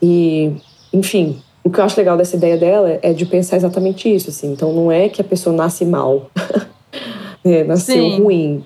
E, 0.00 0.56
enfim, 0.90 1.42
o 1.62 1.68
que 1.70 1.80
eu 1.80 1.84
acho 1.84 1.98
legal 1.98 2.16
dessa 2.16 2.34
ideia 2.34 2.56
dela 2.56 2.98
é 3.02 3.12
de 3.12 3.26
pensar 3.26 3.56
exatamente 3.56 4.12
isso, 4.14 4.30
assim. 4.30 4.52
Então 4.52 4.72
não 4.72 4.90
é 4.90 5.10
que 5.10 5.20
a 5.20 5.24
pessoa 5.24 5.54
nasce 5.54 5.84
mal, 5.84 6.30
é, 7.44 7.62
nasceu 7.64 8.04
Sim. 8.04 8.22
ruim. 8.22 8.64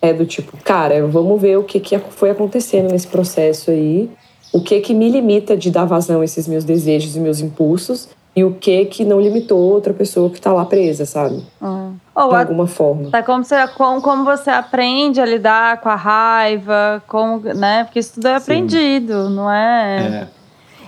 É 0.00 0.12
do 0.12 0.24
tipo, 0.24 0.56
cara, 0.64 1.04
vamos 1.08 1.40
ver 1.40 1.58
o 1.58 1.64
que, 1.64 1.80
que 1.80 1.98
foi 1.98 2.30
acontecendo 2.30 2.90
nesse 2.90 3.08
processo 3.08 3.72
aí, 3.72 4.08
o 4.52 4.60
que 4.60 4.80
que 4.80 4.94
me 4.94 5.08
limita 5.08 5.56
de 5.56 5.72
dar 5.72 5.84
vazão 5.84 6.20
a 6.20 6.24
esses 6.24 6.46
meus 6.46 6.62
desejos 6.62 7.16
e 7.16 7.20
meus 7.20 7.40
impulsos, 7.40 8.08
e 8.34 8.44
o 8.44 8.52
que 8.52 8.84
que 8.84 9.04
não 9.04 9.20
limitou 9.20 9.58
outra 9.58 9.92
pessoa 9.92 10.30
que 10.30 10.40
tá 10.40 10.52
lá 10.52 10.64
presa, 10.64 11.04
sabe? 11.04 11.42
Ou 12.20 12.30
De 12.30 12.34
a- 12.34 12.38
alguma 12.40 12.66
forma. 12.66 13.10
Tá 13.10 13.22
como 13.22 13.44
você, 13.44 13.66
como, 13.68 14.00
como 14.02 14.24
você 14.24 14.50
aprende 14.50 15.20
a 15.20 15.24
lidar 15.26 15.80
com 15.80 15.88
a 15.88 15.94
raiva, 15.94 17.02
como, 17.06 17.38
né? 17.54 17.84
Porque 17.84 17.98
isso 18.00 18.14
tudo 18.14 18.28
é 18.28 18.34
aprendido, 18.36 19.30
não 19.30 19.50
é? 19.50 20.26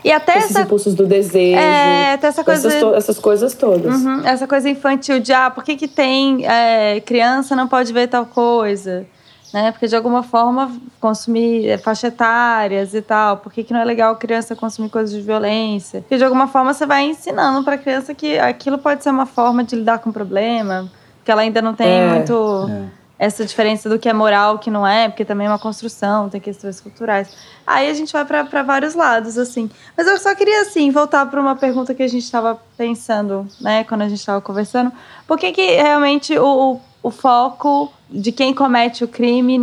E 0.03 0.11
até 0.11 0.39
Esses 0.39 0.51
essa, 0.53 0.63
impulsos 0.63 0.95
do 0.95 1.07
desejo, 1.07 1.59
é, 1.59 2.15
até 2.15 2.29
essa 2.29 2.43
coisa. 2.43 2.69
essas, 2.69 2.81
to- 2.81 2.95
essas 2.95 3.19
coisas 3.19 3.55
todas. 3.55 3.95
Uhum, 4.03 4.27
essa 4.27 4.47
coisa 4.47 4.69
infantil 4.69 5.21
de, 5.21 5.33
ah, 5.33 5.51
por 5.51 5.63
que, 5.63 5.77
que 5.77 5.87
tem 5.87 6.47
é, 6.47 7.01
criança 7.01 7.55
não 7.55 7.69
pode 7.69 7.93
ver 7.93 8.09
tal 8.09 8.25
coisa? 8.27 9.07
Né? 9.53 9.73
Porque 9.73 9.87
de 9.89 9.97
alguma 9.97 10.23
forma 10.23 10.73
consumir 11.01 11.69
é, 11.69 11.77
faixa 11.77 12.07
etárias 12.07 12.95
e 12.95 13.03
tal. 13.03 13.37
Por 13.39 13.53
que, 13.53 13.63
que 13.65 13.73
não 13.75 13.81
é 13.81 13.85
legal 13.85 14.15
criança 14.17 14.57
consumir 14.57 14.89
coisas 14.89 15.15
de 15.15 15.21
violência? 15.21 16.01
Porque 16.01 16.17
de 16.17 16.25
alguma 16.25 16.47
forma 16.47 16.73
você 16.73 16.87
vai 16.87 17.05
ensinando 17.05 17.63
para 17.65 17.75
a 17.75 17.79
criança 17.79 18.15
que 18.15 18.39
aquilo 18.39 18.79
pode 18.79 19.03
ser 19.03 19.11
uma 19.11 19.27
forma 19.27 19.63
de 19.65 19.75
lidar 19.77 19.99
com 19.99 20.09
o 20.11 20.13
problema, 20.13 20.89
que 21.31 21.33
ela 21.33 21.43
ainda 21.43 21.63
não 21.63 21.75
tem 21.75 21.87
É. 21.87 22.09
muito 22.09 22.69
essa 23.17 23.45
diferença 23.45 23.89
do 23.89 23.99
que 23.99 24.09
é 24.09 24.13
moral, 24.13 24.57
o 24.57 24.59
que 24.59 24.71
não 24.71 24.85
é, 24.85 25.09
porque 25.09 25.25
também 25.25 25.47
é 25.47 25.51
uma 25.51 25.59
construção, 25.59 26.29
tem 26.29 26.41
questões 26.41 26.81
culturais. 26.81 27.29
Aí 27.67 27.89
a 27.89 27.95
gente 27.95 28.13
vai 28.13 28.25
para 28.25 28.63
vários 28.63 28.95
lados, 28.95 29.37
assim. 29.39 29.71
Mas 29.97 30.07
eu 30.09 30.19
só 30.19 30.35
queria, 30.35 30.63
assim, 30.63 30.91
voltar 30.91 31.27
para 31.27 31.39
uma 31.41 31.55
pergunta 31.55 31.95
que 31.95 32.03
a 32.03 32.09
gente 32.09 32.25
estava 32.25 32.59
pensando, 32.77 33.47
né, 33.61 33.85
quando 33.85 34.03
a 34.03 34.09
gente 34.09 34.19
estava 34.19 34.41
conversando. 34.41 34.91
Por 35.27 35.39
que, 35.39 35.53
que 35.53 35.63
realmente 35.77 36.37
o, 36.39 36.73
o, 36.73 36.81
o 37.03 37.11
foco 37.11 37.93
de 38.09 38.33
quem 38.33 38.53
comete 38.55 39.05
o 39.05 39.09
crime 39.09 39.59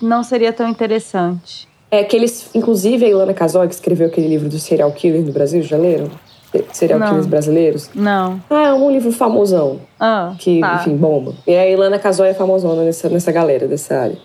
não 0.00 0.22
seria 0.22 0.52
tão 0.52 0.68
interessante? 0.68 1.68
É 1.90 2.04
que 2.04 2.16
eles, 2.16 2.48
inclusive 2.54 3.04
a 3.04 3.08
Ilana 3.08 3.34
Casoy, 3.34 3.66
que 3.66 3.74
escreveu 3.74 4.06
aquele 4.06 4.28
livro 4.28 4.48
do 4.48 4.58
serial 4.58 4.92
killer 4.92 5.24
do 5.24 5.32
Brasil, 5.32 5.60
já 5.62 5.76
leram? 5.76 6.08
Serial 6.72 6.98
Não. 6.98 7.06
killers 7.08 7.26
brasileiros. 7.26 7.90
Não. 7.94 8.40
Ah, 8.50 8.68
é 8.68 8.72
um 8.72 8.90
livro 8.90 9.12
famosão, 9.12 9.80
Ah, 9.98 10.34
que, 10.38 10.60
tá. 10.60 10.76
enfim, 10.80 10.96
bomba. 10.96 11.34
E 11.46 11.54
a 11.54 11.68
Ilana 11.68 11.98
Casoy 11.98 12.28
é 12.28 12.34
famosona 12.34 12.82
nessa, 12.82 13.08
nessa 13.08 13.30
galera, 13.30 13.68
dessa 13.68 13.94
área. 13.96 14.18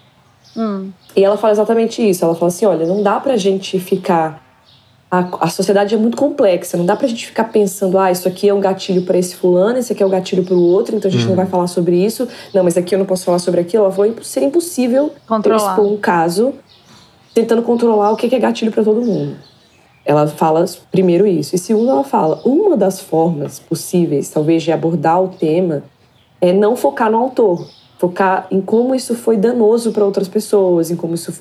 Hum, 0.58 0.90
E 1.16 1.24
ela 1.24 1.38
fala 1.38 1.54
exatamente 1.54 2.08
isso. 2.08 2.24
Ela 2.26 2.34
fala 2.34 2.48
assim: 2.48 2.66
olha, 2.66 2.86
não 2.86 3.04
dá 3.04 3.20
pra 3.20 3.36
gente 3.38 3.80
ficar. 3.80 4.44
A, 5.12 5.28
a 5.42 5.48
sociedade 5.50 5.94
é 5.94 5.98
muito 5.98 6.18
complexa, 6.18 6.76
não 6.78 6.86
dá 6.86 6.96
pra 6.96 7.08
gente 7.08 7.28
ficar 7.28 7.46
pensando, 7.46 7.98
ah, 8.00 8.12
isso 8.12 8.28
aqui 8.28 8.50
é 8.50 8.54
um 8.54 8.60
gatilho 8.60 9.04
pra 9.04 9.18
esse 9.18 9.36
fulano, 9.36 9.78
esse 9.78 9.94
aqui 9.94 10.02
é 10.02 10.06
um 10.06 10.10
gatilho 10.10 10.44
pro 10.44 10.60
outro, 10.60 10.96
então 10.96 11.08
a 11.10 11.12
gente 11.12 11.26
não 11.28 11.36
vai 11.36 11.46
falar 11.46 11.68
sobre 11.68 11.96
isso. 12.04 12.28
Não, 12.54 12.64
mas 12.64 12.76
aqui 12.76 12.96
eu 12.96 13.00
não 13.00 13.06
posso 13.06 13.24
falar 13.24 13.38
sobre 13.40 13.62
aquilo. 13.62 13.84
Ela 13.84 13.94
falou: 13.94 14.14
seria 14.24 14.48
impossível 14.48 15.12
Controlar. 15.28 15.58
expor 15.72 15.86
um 15.86 15.96
caso 15.98 16.54
tentando 17.36 17.62
controlar 17.62 18.12
o 18.12 18.16
que 18.16 18.28
que 18.28 18.36
é 18.36 18.40
gatilho 18.40 18.72
pra 18.72 18.84
todo 18.84 19.02
mundo. 19.02 19.36
Ela 20.06 20.28
fala 20.28 20.64
primeiro 20.92 21.26
isso. 21.26 21.56
E 21.56 21.58
segundo, 21.58 21.90
ela 21.90 22.04
fala: 22.04 22.40
uma 22.46 22.78
das 22.78 23.00
formas 23.00 23.60
possíveis, 23.60 24.30
talvez, 24.30 24.62
de 24.64 24.72
abordar 24.72 25.22
o 25.24 25.30
tema 25.30 25.84
é 26.40 26.54
não 26.54 26.76
focar 26.76 27.10
no 27.10 27.18
autor, 27.18 27.68
focar 27.98 28.48
em 28.52 28.62
como 28.62 28.94
isso 28.94 29.16
foi 29.16 29.36
danoso 29.36 29.92
para 29.92 30.06
outras 30.06 30.28
pessoas, 30.28 30.92
em 30.92 30.96
como 30.96 31.16
isso 31.16 31.34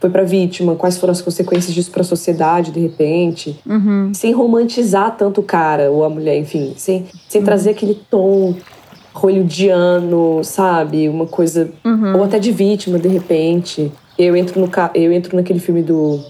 foi 0.00 0.10
para 0.10 0.22
a 0.22 0.24
vítima, 0.24 0.76
quais 0.76 0.96
foram 0.96 1.10
as 1.10 1.20
consequências 1.20 1.74
disso 1.74 1.90
para 1.90 2.02
a 2.02 2.04
sociedade, 2.04 2.70
de 2.70 2.78
repente, 2.78 3.58
uhum. 3.66 4.12
sem 4.14 4.32
romantizar 4.32 5.16
tanto 5.16 5.40
o 5.40 5.44
cara 5.44 5.90
ou 5.90 6.04
a 6.04 6.08
mulher, 6.08 6.38
enfim, 6.38 6.72
sem, 6.76 7.06
sem 7.28 7.42
trazer 7.42 7.70
aquele 7.70 7.94
tom 8.08 8.54
hollywoodiano, 9.12 10.44
sabe, 10.44 11.08
uma 11.08 11.26
coisa 11.26 11.70
ou 12.14 12.22
até 12.22 12.38
de 12.38 12.52
vítima, 12.52 12.98
de 12.98 13.08
repente. 13.08 13.92
Eu 14.16 14.36
entro 14.36 14.60
no 14.60 14.70
eu 14.94 15.12
entro 15.12 15.36
naquele 15.36 15.58
filme 15.58 15.82
do 15.82 16.20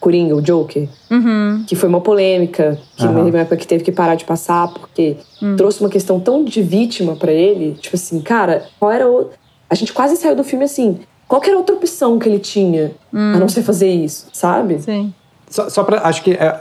Coringa, 0.00 0.34
o 0.36 0.42
Joker, 0.42 0.88
Uhum. 1.10 1.64
que 1.66 1.74
foi 1.74 1.88
uma 1.88 2.00
polêmica, 2.00 2.78
que 2.96 3.04
uma 3.06 3.38
época 3.40 3.56
que 3.56 3.66
teve 3.66 3.82
que 3.84 3.92
parar 3.92 4.14
de 4.14 4.24
passar, 4.24 4.68
porque 4.68 5.16
trouxe 5.56 5.80
uma 5.80 5.90
questão 5.90 6.18
tão 6.20 6.44
de 6.44 6.62
vítima 6.62 7.16
pra 7.16 7.32
ele. 7.32 7.74
Tipo 7.80 7.96
assim, 7.96 8.20
cara, 8.20 8.64
qual 8.78 8.90
era 8.92 9.08
o. 9.10 9.30
A 9.68 9.74
gente 9.74 9.92
quase 9.92 10.16
saiu 10.16 10.36
do 10.36 10.44
filme 10.44 10.64
assim. 10.64 11.00
Qual 11.26 11.40
que 11.40 11.48
era 11.48 11.56
a 11.56 11.58
outra 11.60 11.74
opção 11.74 12.18
que 12.18 12.28
ele 12.28 12.38
tinha 12.38 12.92
a 13.12 13.38
não 13.38 13.48
ser 13.48 13.62
fazer 13.62 13.90
isso, 13.90 14.28
sabe? 14.32 14.78
Sim. 14.80 15.12
Só, 15.48 15.68
só 15.68 15.82
pra. 15.82 16.00
Acho 16.02 16.22
que 16.22 16.32
é, 16.32 16.60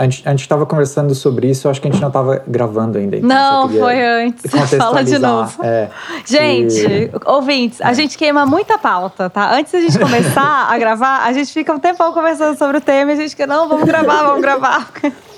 a, 0.00 0.04
gente, 0.04 0.22
a 0.26 0.30
gente 0.30 0.48
tava 0.48 0.64
conversando 0.64 1.14
sobre 1.14 1.48
isso, 1.50 1.68
acho 1.68 1.80
que 1.80 1.86
a 1.86 1.90
gente 1.90 2.00
não 2.00 2.10
tava 2.10 2.42
gravando 2.48 2.96
ainda. 2.96 3.16
então 3.18 3.28
Não, 3.28 3.68
foi 3.68 4.02
antes. 4.02 4.44
Fala 4.78 5.04
de 5.04 5.18
novo. 5.18 5.62
É, 5.62 5.90
Gente, 6.26 6.74
E- 6.86 7.10
ouvintes, 7.26 7.80
a 7.82 7.92
gente 7.92 8.16
queima 8.16 8.46
muita 8.46 8.78
pauta, 8.78 9.28
tá? 9.28 9.54
Antes 9.54 9.72
da 9.72 9.80
gente 9.80 9.98
começar 10.00 10.68
a 10.72 10.78
gravar, 10.78 11.24
a 11.26 11.32
gente 11.34 11.52
fica 11.52 11.72
um 11.74 11.78
tempão 11.78 12.12
conversando 12.14 12.56
sobre 12.56 12.78
o 12.78 12.80
tema 12.80 13.12
e 13.12 13.14
a 13.14 13.16
gente 13.18 13.36
quer, 13.36 13.46
não, 13.46 13.68
vamos 13.68 13.84
gravar, 13.84 14.22
vamos 14.24 14.40
gravar. 14.40 14.90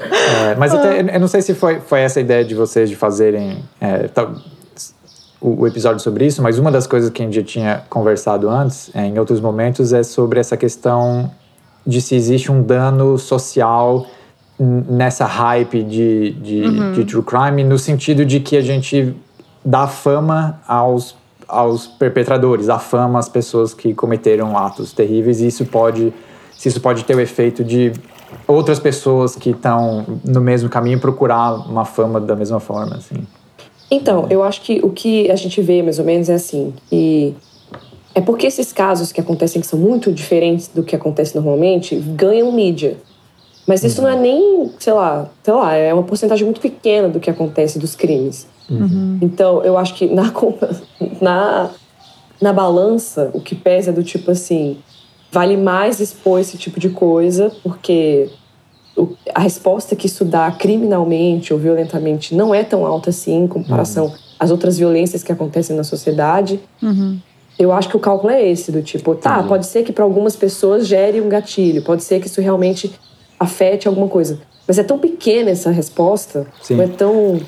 É, 0.00 0.54
mas 0.54 0.72
até, 0.72 1.00
eu 1.00 1.18
não 1.20 1.26
sei 1.26 1.42
se 1.42 1.54
foi, 1.54 1.80
foi 1.80 2.00
essa 2.02 2.20
a 2.20 2.22
ideia 2.22 2.44
de 2.44 2.54
vocês 2.54 2.88
de 2.88 2.94
fazerem 2.94 3.64
é, 3.80 4.06
tal- 4.06 4.32
o, 5.40 5.62
o 5.62 5.66
episódio 5.66 5.98
sobre 6.00 6.24
isso, 6.24 6.40
mas 6.40 6.56
uma 6.56 6.70
das 6.70 6.86
coisas 6.86 7.10
que 7.10 7.20
a 7.20 7.24
gente 7.24 7.34
já 7.34 7.42
tinha 7.42 7.82
conversado 7.90 8.48
antes, 8.48 8.90
é, 8.94 9.04
em 9.06 9.18
outros 9.18 9.40
momentos, 9.40 9.92
é 9.92 10.04
sobre 10.04 10.38
essa 10.38 10.56
questão 10.56 11.28
de 11.88 12.02
se 12.02 12.14
existe 12.14 12.52
um 12.52 12.62
dano 12.62 13.16
social 13.16 14.06
nessa 14.60 15.24
hype 15.24 15.82
de, 15.82 16.32
de, 16.32 16.92
de 16.92 17.04
true 17.06 17.22
crime, 17.22 17.64
no 17.64 17.78
sentido 17.78 18.26
de 18.26 18.40
que 18.40 18.58
a 18.58 18.60
gente 18.60 19.14
dá 19.64 19.86
fama 19.86 20.60
aos, 20.68 21.16
aos 21.48 21.86
perpetradores, 21.86 22.66
dá 22.66 22.78
fama 22.78 23.18
às 23.18 23.28
pessoas 23.28 23.72
que 23.72 23.94
cometeram 23.94 24.58
atos 24.58 24.92
terríveis, 24.92 25.40
e 25.40 25.46
isso 25.46 25.64
pode, 25.64 26.12
se 26.52 26.68
isso 26.68 26.80
pode 26.80 27.04
ter 27.04 27.16
o 27.16 27.20
efeito 27.20 27.64
de 27.64 27.92
outras 28.46 28.78
pessoas 28.78 29.34
que 29.34 29.50
estão 29.50 30.04
no 30.22 30.42
mesmo 30.42 30.68
caminho 30.68 31.00
procurar 31.00 31.54
uma 31.54 31.86
fama 31.86 32.20
da 32.20 32.36
mesma 32.36 32.60
forma, 32.60 32.96
assim. 32.96 33.26
Então, 33.90 34.26
eu 34.28 34.42
acho 34.42 34.60
que 34.60 34.80
o 34.82 34.90
que 34.90 35.30
a 35.30 35.36
gente 35.36 35.62
vê 35.62 35.82
mais 35.82 35.98
ou 35.98 36.04
menos 36.04 36.28
é 36.28 36.34
assim, 36.34 36.74
que 36.90 37.34
é 38.18 38.20
porque 38.20 38.48
esses 38.48 38.72
casos 38.72 39.12
que 39.12 39.20
acontecem, 39.20 39.60
que 39.60 39.66
são 39.68 39.78
muito 39.78 40.12
diferentes 40.12 40.66
do 40.66 40.82
que 40.82 40.96
acontece 40.96 41.36
normalmente, 41.36 41.94
ganham 41.94 42.50
mídia. 42.50 42.96
Mas 43.64 43.84
isso 43.84 44.02
não 44.02 44.08
é 44.08 44.16
nem, 44.16 44.72
sei 44.76 44.92
lá, 44.92 45.30
sei 45.40 45.54
lá, 45.54 45.72
é 45.72 45.94
uma 45.94 46.02
porcentagem 46.02 46.44
muito 46.44 46.60
pequena 46.60 47.08
do 47.08 47.20
que 47.20 47.30
acontece 47.30 47.78
dos 47.78 47.94
crimes. 47.94 48.48
Então, 49.22 49.62
eu 49.62 49.78
acho 49.78 49.94
que 49.94 50.06
na, 50.06 50.32
na, 51.22 51.70
na 52.40 52.52
balança, 52.52 53.30
o 53.32 53.40
que 53.40 53.54
pesa 53.54 53.90
é 53.90 53.92
do 53.92 54.02
tipo 54.02 54.32
assim, 54.32 54.78
vale 55.30 55.56
mais 55.56 56.00
expor 56.00 56.40
esse 56.40 56.58
tipo 56.58 56.80
de 56.80 56.88
coisa, 56.88 57.52
porque 57.62 58.30
a 59.32 59.40
resposta 59.40 59.94
que 59.94 60.06
isso 60.06 60.24
dá 60.24 60.50
criminalmente 60.50 61.52
ou 61.52 61.58
violentamente 61.60 62.34
não 62.34 62.52
é 62.52 62.64
tão 62.64 62.84
alta 62.84 63.10
assim 63.10 63.44
em 63.44 63.46
comparação 63.46 64.12
às 64.40 64.50
outras 64.50 64.76
violências 64.76 65.22
que 65.22 65.30
acontecem 65.30 65.76
na 65.76 65.84
sociedade. 65.84 66.58
Eu 67.58 67.72
acho 67.72 67.88
que 67.88 67.96
o 67.96 68.00
cálculo 68.00 68.32
é 68.32 68.46
esse, 68.48 68.70
do 68.70 68.82
tipo, 68.82 69.14
tá, 69.14 69.42
pode 69.42 69.66
ser 69.66 69.82
que 69.82 69.92
para 69.92 70.04
algumas 70.04 70.36
pessoas 70.36 70.86
gere 70.86 71.20
um 71.20 71.28
gatilho, 71.28 71.82
pode 71.82 72.04
ser 72.04 72.20
que 72.20 72.26
isso 72.28 72.40
realmente 72.40 72.92
afete 73.38 73.88
alguma 73.88 74.06
coisa. 74.08 74.38
Mas 74.66 74.78
é 74.78 74.82
tão 74.82 74.98
pequena 74.98 75.50
essa 75.50 75.70
resposta, 75.70 76.46
Sim. 76.62 76.76
não 76.76 76.84
é 76.84 76.88
tão 76.88 77.40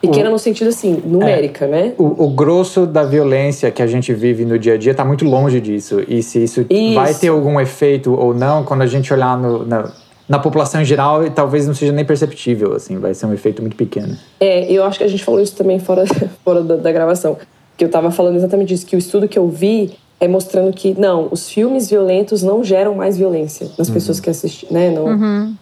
pequena 0.00 0.30
no 0.30 0.38
sentido 0.38 0.68
assim, 0.68 1.02
numérica, 1.04 1.66
né? 1.66 1.92
O, 1.98 2.24
o 2.24 2.30
grosso 2.30 2.86
da 2.86 3.02
violência 3.04 3.70
que 3.70 3.82
a 3.82 3.86
gente 3.86 4.12
vive 4.14 4.44
no 4.44 4.58
dia 4.58 4.74
a 4.74 4.76
dia 4.78 4.92
está 4.92 5.04
muito 5.04 5.24
longe 5.24 5.60
disso. 5.60 6.02
E 6.06 6.22
se 6.22 6.42
isso, 6.44 6.64
Isso. 6.70 6.94
vai 6.94 7.12
ter 7.14 7.28
algum 7.28 7.60
efeito 7.60 8.12
ou 8.14 8.32
não, 8.34 8.64
quando 8.64 8.82
a 8.82 8.86
gente 8.86 9.12
olhar 9.12 9.36
no- 9.36 9.64
na, 9.66 9.90
na 10.28 10.38
população 10.38 10.80
em 10.80 10.84
geral, 10.84 11.28
talvez 11.30 11.66
não 11.66 11.74
seja 11.74 11.92
nem 11.92 12.04
perceptível, 12.04 12.74
assim, 12.74 12.98
vai 12.98 13.14
ser 13.14 13.26
um 13.26 13.32
efeito 13.32 13.60
muito 13.62 13.76
pequeno. 13.76 14.16
É, 14.40 14.70
eu 14.70 14.84
acho 14.84 14.98
que 14.98 15.04
a 15.04 15.08
gente 15.08 15.24
falou 15.24 15.40
isso 15.40 15.56
também 15.56 15.78
fora, 15.78 16.04
fora 16.44 16.62
da, 16.62 16.76
da 16.76 16.92
gravação. 16.92 17.36
Que 17.76 17.84
eu 17.84 17.90
tava 17.90 18.10
falando 18.10 18.36
exatamente 18.36 18.72
isso, 18.72 18.86
que 18.86 18.96
o 18.96 18.98
estudo 18.98 19.28
que 19.28 19.38
eu 19.38 19.48
vi 19.48 19.96
é 20.20 20.28
mostrando 20.28 20.72
que, 20.72 20.98
não, 20.98 21.28
os 21.30 21.50
filmes 21.50 21.90
violentos 21.90 22.42
não 22.42 22.62
geram 22.62 22.94
mais 22.94 23.16
violência 23.18 23.68
nas 23.76 23.90
pessoas 23.90 24.20
que 24.20 24.30
assistem, 24.30 24.68
né? 24.70 24.90
Não, 24.90 25.06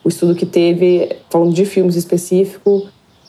O 0.04 0.08
estudo 0.08 0.34
que 0.34 0.46
teve, 0.46 1.16
falando 1.30 1.52
de 1.52 1.64
filmes 1.64 1.96
específicos, 1.96 2.84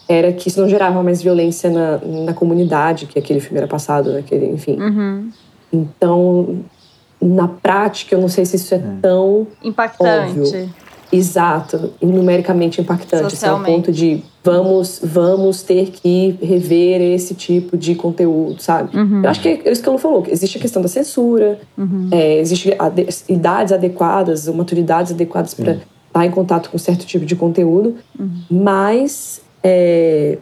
era 0.08 0.34
que 0.34 0.50
isso 0.50 0.60
não 0.60 0.67
gerava 0.67 1.02
mais 1.02 1.22
violência 1.22 1.69
na, 1.69 1.98
na 2.26 2.34
comunidade, 2.34 3.06
que 3.06 3.17
aquele 3.17 3.39
filme 3.39 3.58
era 3.58 3.67
passado, 3.67 4.12
naquele, 4.12 4.48
enfim. 4.48 4.78
Então, 5.72 6.60
na 7.22 7.48
prática, 7.48 8.13
eu 8.13 8.22
não 8.22 8.28
sei 8.28 8.46
se 8.46 8.58
isso 8.58 8.76
é 8.76 8.82
tão 9.02 9.48
Impactante. 9.63 10.39
Óbvio. 10.39 10.69
Exato. 11.17 11.93
E 12.02 12.06
numericamente 12.06 12.82
impactante, 12.82 13.13
assim, 13.15 13.23
ao 13.26 13.30
Socialmente. 13.30 13.71
ponto 13.71 13.91
de 13.91 14.23
vamos, 14.43 14.99
vamos 15.04 15.62
ter 15.62 15.91
que 15.91 16.38
rever 16.41 17.02
esse 17.02 17.34
tipo 17.34 17.78
de 17.78 17.95
conteúdo, 17.95 18.62
sabe? 18.62 18.89
Eu 19.23 19.30
acho 19.30 19.41
que 19.41 19.47
é 19.47 19.71
isso 19.71 19.82
que 19.82 19.88
ela 19.88 19.97
falou, 19.97 20.26
existe 20.28 20.58
a 20.58 20.62
questão 20.62 20.82
da 20.82 20.88
censura, 20.89 21.60
é, 22.12 22.39
existe 22.39 22.76
ade- 22.78 23.08
idades 23.30 23.71
adequadas, 23.71 24.47
ou 24.47 24.54
maturidades 24.54 25.12
adequadas 25.13 25.54
para 25.54 25.78
estar 26.08 26.26
em 26.26 26.32
contato 26.32 26.69
com 26.69 26.78
certo 26.78 27.06
tipo 27.06 27.26
de 27.26 27.36
conteúdo, 27.36 27.95
mas, 28.52 29.41
é, 29.63 30.38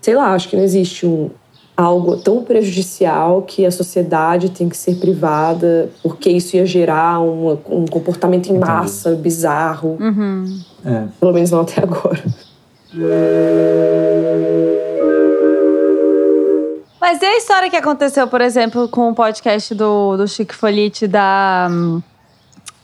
sei 0.00 0.14
lá, 0.14 0.32
acho 0.34 0.48
que 0.48 0.56
não 0.56 0.62
existe 0.64 1.04
um 1.06 1.30
algo 1.76 2.16
tão 2.18 2.42
prejudicial 2.44 3.42
que 3.42 3.64
a 3.64 3.70
sociedade 3.70 4.50
tem 4.50 4.68
que 4.68 4.76
ser 4.76 4.96
privada 4.96 5.88
porque 6.02 6.30
isso 6.30 6.54
ia 6.56 6.66
gerar 6.66 7.20
um, 7.20 7.52
um 7.68 7.86
comportamento 7.86 8.48
em 8.48 8.56
Entendi. 8.56 8.70
massa 8.70 9.12
bizarro. 9.14 9.96
É. 10.84 11.04
Pelo 11.18 11.32
menos 11.32 11.50
não 11.50 11.62
até 11.62 11.82
agora. 11.82 12.22
Mas 17.00 17.20
e 17.20 17.24
a 17.24 17.36
história 17.36 17.68
que 17.68 17.76
aconteceu, 17.76 18.28
por 18.28 18.40
exemplo, 18.40 18.88
com 18.88 19.10
o 19.10 19.14
podcast 19.14 19.74
do, 19.74 20.16
do 20.16 20.28
Chico 20.28 20.54
Folite 20.54 21.08
da, 21.08 21.68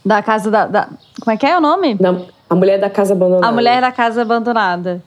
da 0.05 0.21
casa 0.21 0.51
da, 0.51 0.65
da- 0.65 0.89
Como 1.21 1.33
é 1.33 1.37
que 1.37 1.45
é 1.45 1.57
o 1.57 1.61
nome? 1.61 1.97
A 2.49 2.55
mulher 2.55 2.79
da 2.79 2.89
casa 2.89 3.13
abandonada. 3.13 3.47
A 3.47 3.51
mulher 3.51 3.81
da 3.81 3.91
casa 3.91 4.21
abandonada. 4.23 5.01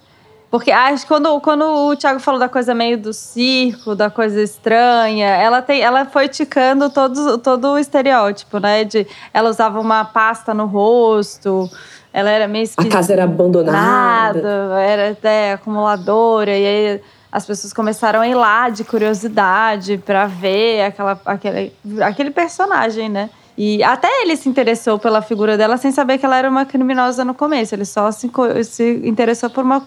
Porque 0.53 0.71
acho 0.71 1.07
quando, 1.07 1.41
quando 1.41 1.65
o 1.65 1.97
Thiago 1.97 2.21
falou 2.21 2.39
da 2.39 2.47
coisa 2.47 2.75
meio 2.75 2.99
do 2.99 3.11
circo, 3.15 3.95
da 3.95 4.11
coisa 4.11 4.43
estranha, 4.43 5.29
ela, 5.29 5.63
tem, 5.63 5.81
ela 5.81 6.05
foi 6.05 6.29
ticando 6.29 6.91
todo, 6.91 7.39
todo 7.39 7.69
o 7.69 7.79
estereótipo, 7.79 8.59
né? 8.59 8.85
De, 8.85 9.07
ela 9.33 9.49
usava 9.49 9.81
uma 9.81 10.05
pasta 10.05 10.53
no 10.53 10.67
rosto, 10.67 11.71
ela 12.13 12.29
era 12.29 12.47
meio 12.47 12.69
A 12.77 12.85
casa 12.85 13.15
era 13.15 13.25
abandonada. 13.25 14.43
nada, 14.43 14.79
era 14.79 15.13
até 15.13 15.53
acumuladora, 15.55 16.51
e 16.51 16.67
aí 16.67 17.01
as 17.33 17.47
pessoas 17.47 17.73
começaram 17.73 18.21
a 18.21 18.29
ir 18.29 18.35
lá 18.35 18.69
de 18.69 18.85
curiosidade 18.85 19.97
pra 20.05 20.27
ver 20.27 20.83
aquela, 20.83 21.19
aquele, 21.25 21.73
aquele 22.03 22.31
personagem, 22.31 23.09
né? 23.09 23.31
E 23.57 23.83
até 23.83 24.21
ele 24.21 24.37
se 24.37 24.51
interessou 24.51 24.99
pela 24.99 25.23
figura 25.23 25.57
dela 25.57 25.79
sem 25.79 25.93
saber 25.93 26.19
que 26.19 26.27
ela 26.27 26.37
era 26.37 26.51
uma 26.51 26.67
criminosa 26.67 27.25
no 27.25 27.33
começo. 27.33 27.75
Ele 27.75 27.85
só 27.87 28.11
se, 28.11 28.31
se 28.65 29.01
interessou 29.05 29.49
por 29.49 29.65
uma 29.65 29.81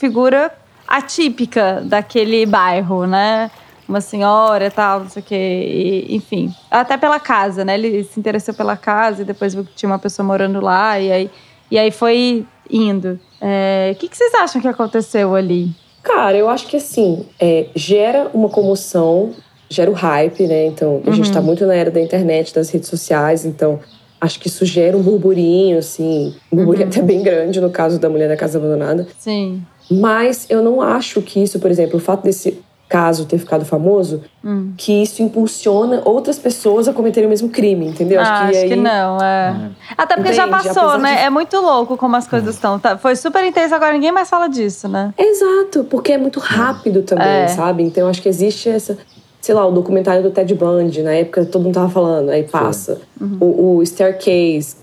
figura 0.00 0.50
atípica 0.88 1.82
daquele 1.84 2.46
bairro, 2.46 3.06
né? 3.06 3.50
Uma 3.86 4.00
senhora 4.00 4.66
e 4.66 4.70
tal, 4.70 5.00
não 5.00 5.10
sei 5.10 5.20
o 5.20 5.24
quê. 5.24 6.06
E, 6.08 6.16
enfim, 6.16 6.54
até 6.70 6.96
pela 6.96 7.20
casa, 7.20 7.64
né? 7.64 7.74
Ele 7.74 8.02
se 8.02 8.18
interessou 8.18 8.54
pela 8.54 8.76
casa 8.76 9.20
e 9.22 9.24
depois 9.24 9.52
viu 9.52 9.64
que 9.64 9.74
tinha 9.74 9.90
uma 9.90 9.98
pessoa 9.98 10.26
morando 10.26 10.58
lá. 10.60 10.98
E 10.98 11.12
aí, 11.12 11.30
e 11.70 11.78
aí 11.78 11.90
foi 11.90 12.46
indo. 12.70 13.20
É, 13.40 13.92
O 13.94 13.98
que, 13.98 14.08
que 14.08 14.16
vocês 14.16 14.32
acham 14.34 14.60
que 14.60 14.68
aconteceu 14.68 15.34
ali? 15.34 15.70
Cara, 16.02 16.36
eu 16.36 16.48
acho 16.48 16.66
que 16.66 16.78
assim, 16.78 17.26
é, 17.38 17.66
gera 17.74 18.30
uma 18.32 18.48
comoção, 18.48 19.32
gera 19.68 19.90
o 19.90 19.94
hype, 19.94 20.46
né? 20.46 20.66
Então, 20.66 21.02
a 21.06 21.10
gente 21.10 21.30
tá 21.30 21.42
muito 21.42 21.66
na 21.66 21.74
era 21.74 21.90
da 21.90 22.00
internet, 22.00 22.54
das 22.54 22.70
redes 22.70 22.88
sociais, 22.88 23.44
então 23.44 23.80
acho 24.20 24.38
que 24.38 24.48
isso 24.48 24.64
gera 24.64 24.96
um 24.96 25.02
burburinho, 25.02 25.78
assim, 25.78 26.34
um 26.52 26.56
burburinho 26.56 26.88
até 26.88 27.00
bem 27.00 27.22
grande 27.22 27.60
no 27.60 27.70
caso 27.70 27.98
da 27.98 28.08
mulher 28.08 28.28
da 28.28 28.36
casa 28.36 28.58
abandonada. 28.58 29.06
Sim. 29.18 29.62
Mas 29.90 30.46
eu 30.50 30.62
não 30.62 30.80
acho 30.80 31.20
que 31.22 31.42
isso, 31.42 31.58
por 31.58 31.70
exemplo, 31.70 31.96
o 31.96 32.00
fato 32.00 32.22
desse 32.22 32.60
caso 32.88 33.24
ter 33.24 33.38
ficado 33.38 33.64
famoso, 33.64 34.20
Hum. 34.44 34.72
que 34.76 34.92
isso 35.02 35.22
impulsiona 35.22 36.02
outras 36.04 36.40
pessoas 36.40 36.88
a 36.88 36.92
cometerem 36.92 37.26
o 37.28 37.30
mesmo 37.30 37.48
crime, 37.48 37.86
entendeu? 37.86 38.20
Ah, 38.20 38.46
acho 38.48 38.50
que, 38.66 38.72
aí 38.72 38.76
não, 38.76 39.16
é. 39.22 39.70
Até 39.96 40.16
porque 40.16 40.32
já 40.32 40.46
Entende? 40.48 40.64
passou, 40.64 40.82
Apesar 40.88 40.98
né? 40.98 41.14
de- 41.14 41.22
É 41.22 41.30
muito 41.30 41.56
louco 41.56 41.96
como 41.96 42.16
as 42.16 42.26
coisas 42.26 42.54
estão. 42.56 42.80
Tá, 42.80 42.98
foi 42.98 43.14
super 43.14 43.44
intenso, 43.44 43.74
agora 43.76 43.92
ninguém 43.92 44.10
mais 44.10 44.28
fala 44.28 44.48
disso, 44.48 44.88
né? 44.88 45.14
Exato, 45.16 45.84
porque 45.88 46.12
é 46.12 46.18
muito 46.18 46.40
rápido 46.40 47.02
também, 47.02 47.26
É. 47.28 47.46
sabe? 47.48 47.84
Então 47.84 48.08
acho 48.08 48.20
que 48.20 48.28
existe 48.28 48.68
essa, 48.68 48.98
sei 49.40 49.54
lá, 49.54 49.66
o 49.66 49.72
documentário 49.72 50.22
do 50.22 50.30
Ted 50.30 50.54
Bundy, 50.54 51.02
na 51.02 51.12
época 51.12 51.44
todo 51.44 51.62
mundo 51.62 51.74
tava 51.74 51.88
falando, 51.88 52.30
aí 52.30 52.44
passa. 52.44 53.00
O, 53.40 53.76
o 53.76 53.86
Staircase, 53.86 54.76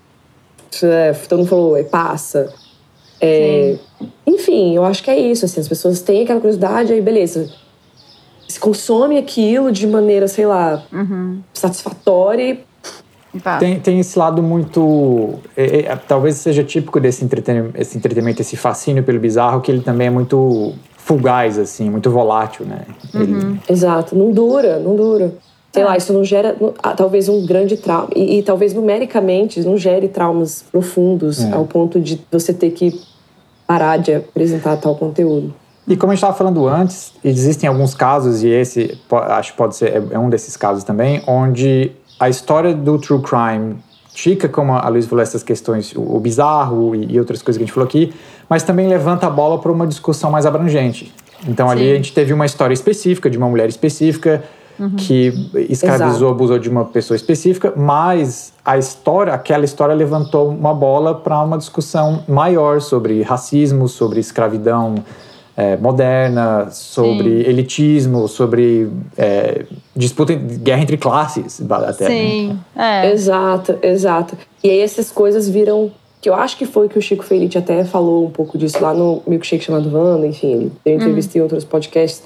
é, 0.84 1.14
todo 1.28 1.40
mundo 1.40 1.50
falou, 1.50 1.76
aí 1.76 1.84
passa. 1.84 2.54
É, 3.20 3.78
enfim, 4.26 4.76
eu 4.76 4.86
acho 4.86 5.04
que 5.04 5.10
é 5.10 5.18
isso, 5.20 5.46
assim, 5.46 5.60
as 5.60 5.68
pessoas 5.68 6.02
têm 6.02 6.24
aquela 6.24 6.40
curiosidade, 6.40 6.94
aí 6.94 7.02
beleza. 7.02 7.50
Se 8.48 8.60
consome 8.60 9.18
aquilo 9.18 9.72
de 9.72 9.86
maneira, 9.86 10.28
sei 10.28 10.46
lá, 10.46 10.84
satisfatória 11.54 12.54
e 12.54 12.68
Pá. 13.40 13.58
Tem, 13.58 13.80
tem 13.80 14.00
esse 14.00 14.18
lado 14.18 14.42
muito. 14.42 15.36
é, 15.56 15.82
é, 15.82 15.96
talvez 15.96 16.36
seja 16.38 16.64
típico 16.64 17.00
desse 17.00 17.24
entretenimento, 17.24 17.80
esse 17.80 17.98
entretenimento, 17.98 18.42
esse 18.42 18.56
fascínio 18.56 19.04
pelo 19.04 19.20
bizarro, 19.20 19.62
que 19.62 19.72
ele 19.72 19.82
também 19.82 20.08
é 20.08 20.10
muito 20.10 20.74
fugaz, 21.08 21.58
assim, 21.58 21.90
muito 21.90 22.12
volátil, 22.12 22.66
né? 22.66 22.82
Ele- 23.16 23.60
Exato, 23.70 24.14
não 24.14 24.32
dura, 24.32 24.78
não 24.78 24.94
dura. 24.96 25.34
Sei 25.72 25.84
lá, 25.84 25.96
isso 25.96 26.12
não 26.12 26.24
gera 26.24 26.56
ah, 26.84 26.94
talvez 26.94 27.30
um 27.30 27.46
grande 27.46 27.78
trauma. 27.78 28.10
E, 28.14 28.40
e 28.40 28.44
talvez 28.44 28.74
numericamente 28.74 29.62
não 29.62 29.78
gere 29.78 30.10
traumas 30.10 30.64
profundos 30.70 31.42
É. 31.44 31.54
ao 31.54 31.66
ponto 31.66 32.00
de 32.02 32.20
você 32.32 32.54
ter 32.54 32.72
que 32.72 33.00
parar 33.66 33.98
de 33.98 34.14
apresentar 34.16 34.76
tal 34.78 34.96
conteúdo. 34.96 35.54
E 35.88 35.96
como 35.96 36.12
a 36.12 36.16
gente 36.16 36.20
estava 36.24 36.38
falando 36.38 36.68
antes, 36.68 37.14
existem 37.24 37.70
alguns 37.70 37.94
casos, 37.94 38.44
e 38.44 38.50
esse 38.50 38.98
acho 39.30 39.52
que 39.54 39.58
pode 39.58 39.76
ser 39.78 39.90
é- 39.94 40.04
é 40.12 40.20
um 40.20 40.30
desses 40.30 40.58
casos 40.58 40.84
também, 40.84 41.22
onde 41.26 41.92
a 42.20 42.28
história 42.28 42.74
do 42.74 42.98
true 43.00 43.22
crime 43.22 43.78
fica, 44.18 44.50
como 44.50 44.74
a 44.74 44.90
Luiz 44.90 45.06
falou, 45.06 45.22
essas 45.22 45.44
questões, 45.44 45.94
o, 45.96 46.20
bizarro 46.20 46.96
e, 46.96 47.20
outras 47.20 47.42
coisas 47.44 47.58
que 47.58 47.64
a 47.64 47.66
gente 47.68 47.74
falou 47.74 47.88
aqui, 47.88 48.12
mas 48.50 48.64
também 48.64 48.88
levanta 48.88 49.28
a 49.28 49.30
bola 49.30 49.60
para 49.60 49.72
uma 49.72 49.86
discussão 49.86 50.32
mais 50.32 50.46
abrangente. 50.46 51.14
Então 51.48 51.70
ali 51.70 51.86
Sim. 51.86 51.92
a 51.92 51.96
gente 51.96 52.14
teve 52.14 52.34
uma 52.34 52.46
história 52.46 52.74
específica 52.74 53.30
de 53.30 53.38
uma 53.38 53.48
mulher 53.48 53.70
específica 53.70 54.44
que 54.98 55.34
escravizou, 55.70 56.10
Exato. 56.10 56.28
abusou 56.32 56.60
de 56.60 56.70
uma 56.70 56.86
pessoa 56.86 57.16
específica, 57.16 57.74
mas 57.76 58.54
a 58.66 58.78
história, 58.78 59.34
aquela 59.34 59.66
história 59.66 59.94
levantou 59.94 60.50
uma 60.50 60.74
bola 60.74 61.16
para 61.16 61.40
uma 61.42 61.58
discussão 61.58 62.24
maior 62.28 62.82
sobre 62.82 63.22
racismo, 63.22 63.88
sobre 63.88 64.20
escravidão 64.20 64.96
é, 65.58 65.76
moderna, 65.76 66.70
sobre 66.70 67.42
elitismo, 67.42 68.28
sobre 68.28 68.88
é, 69.18 69.66
disputa, 69.96 70.36
guerra 70.36 70.84
entre 70.84 70.98
classes, 70.98 71.60
até. 71.68 72.06
Sim, 72.06 72.60
é. 72.76 73.12
Exato, 73.12 73.80
exato. 73.82 74.38
E 74.64 74.70
aí 74.70 74.80
essas 74.80 75.12
coisas 75.12 75.50
viram. 75.50 75.92
Que 76.20 76.30
eu 76.30 76.34
acho 76.34 76.58
que 76.58 76.66
foi 76.66 76.90
que 76.90 76.98
o 76.98 77.02
Chico 77.02 77.24
Felice 77.24 77.60
até 77.60 77.86
falou 77.86 78.26
um 78.26 78.32
pouco 78.32 78.58
disso 78.58 78.82
lá 78.82 78.92
no 78.92 79.22
Milkshake 79.28 79.64
chamado 79.64 79.88
Wanda, 79.96 80.26
enfim, 80.26 80.52
ele 80.52 80.72
deu 80.84 80.96
entrevista 80.96 81.38
em 81.38 81.42
outros 81.42 81.64
podcasts. 81.64 82.24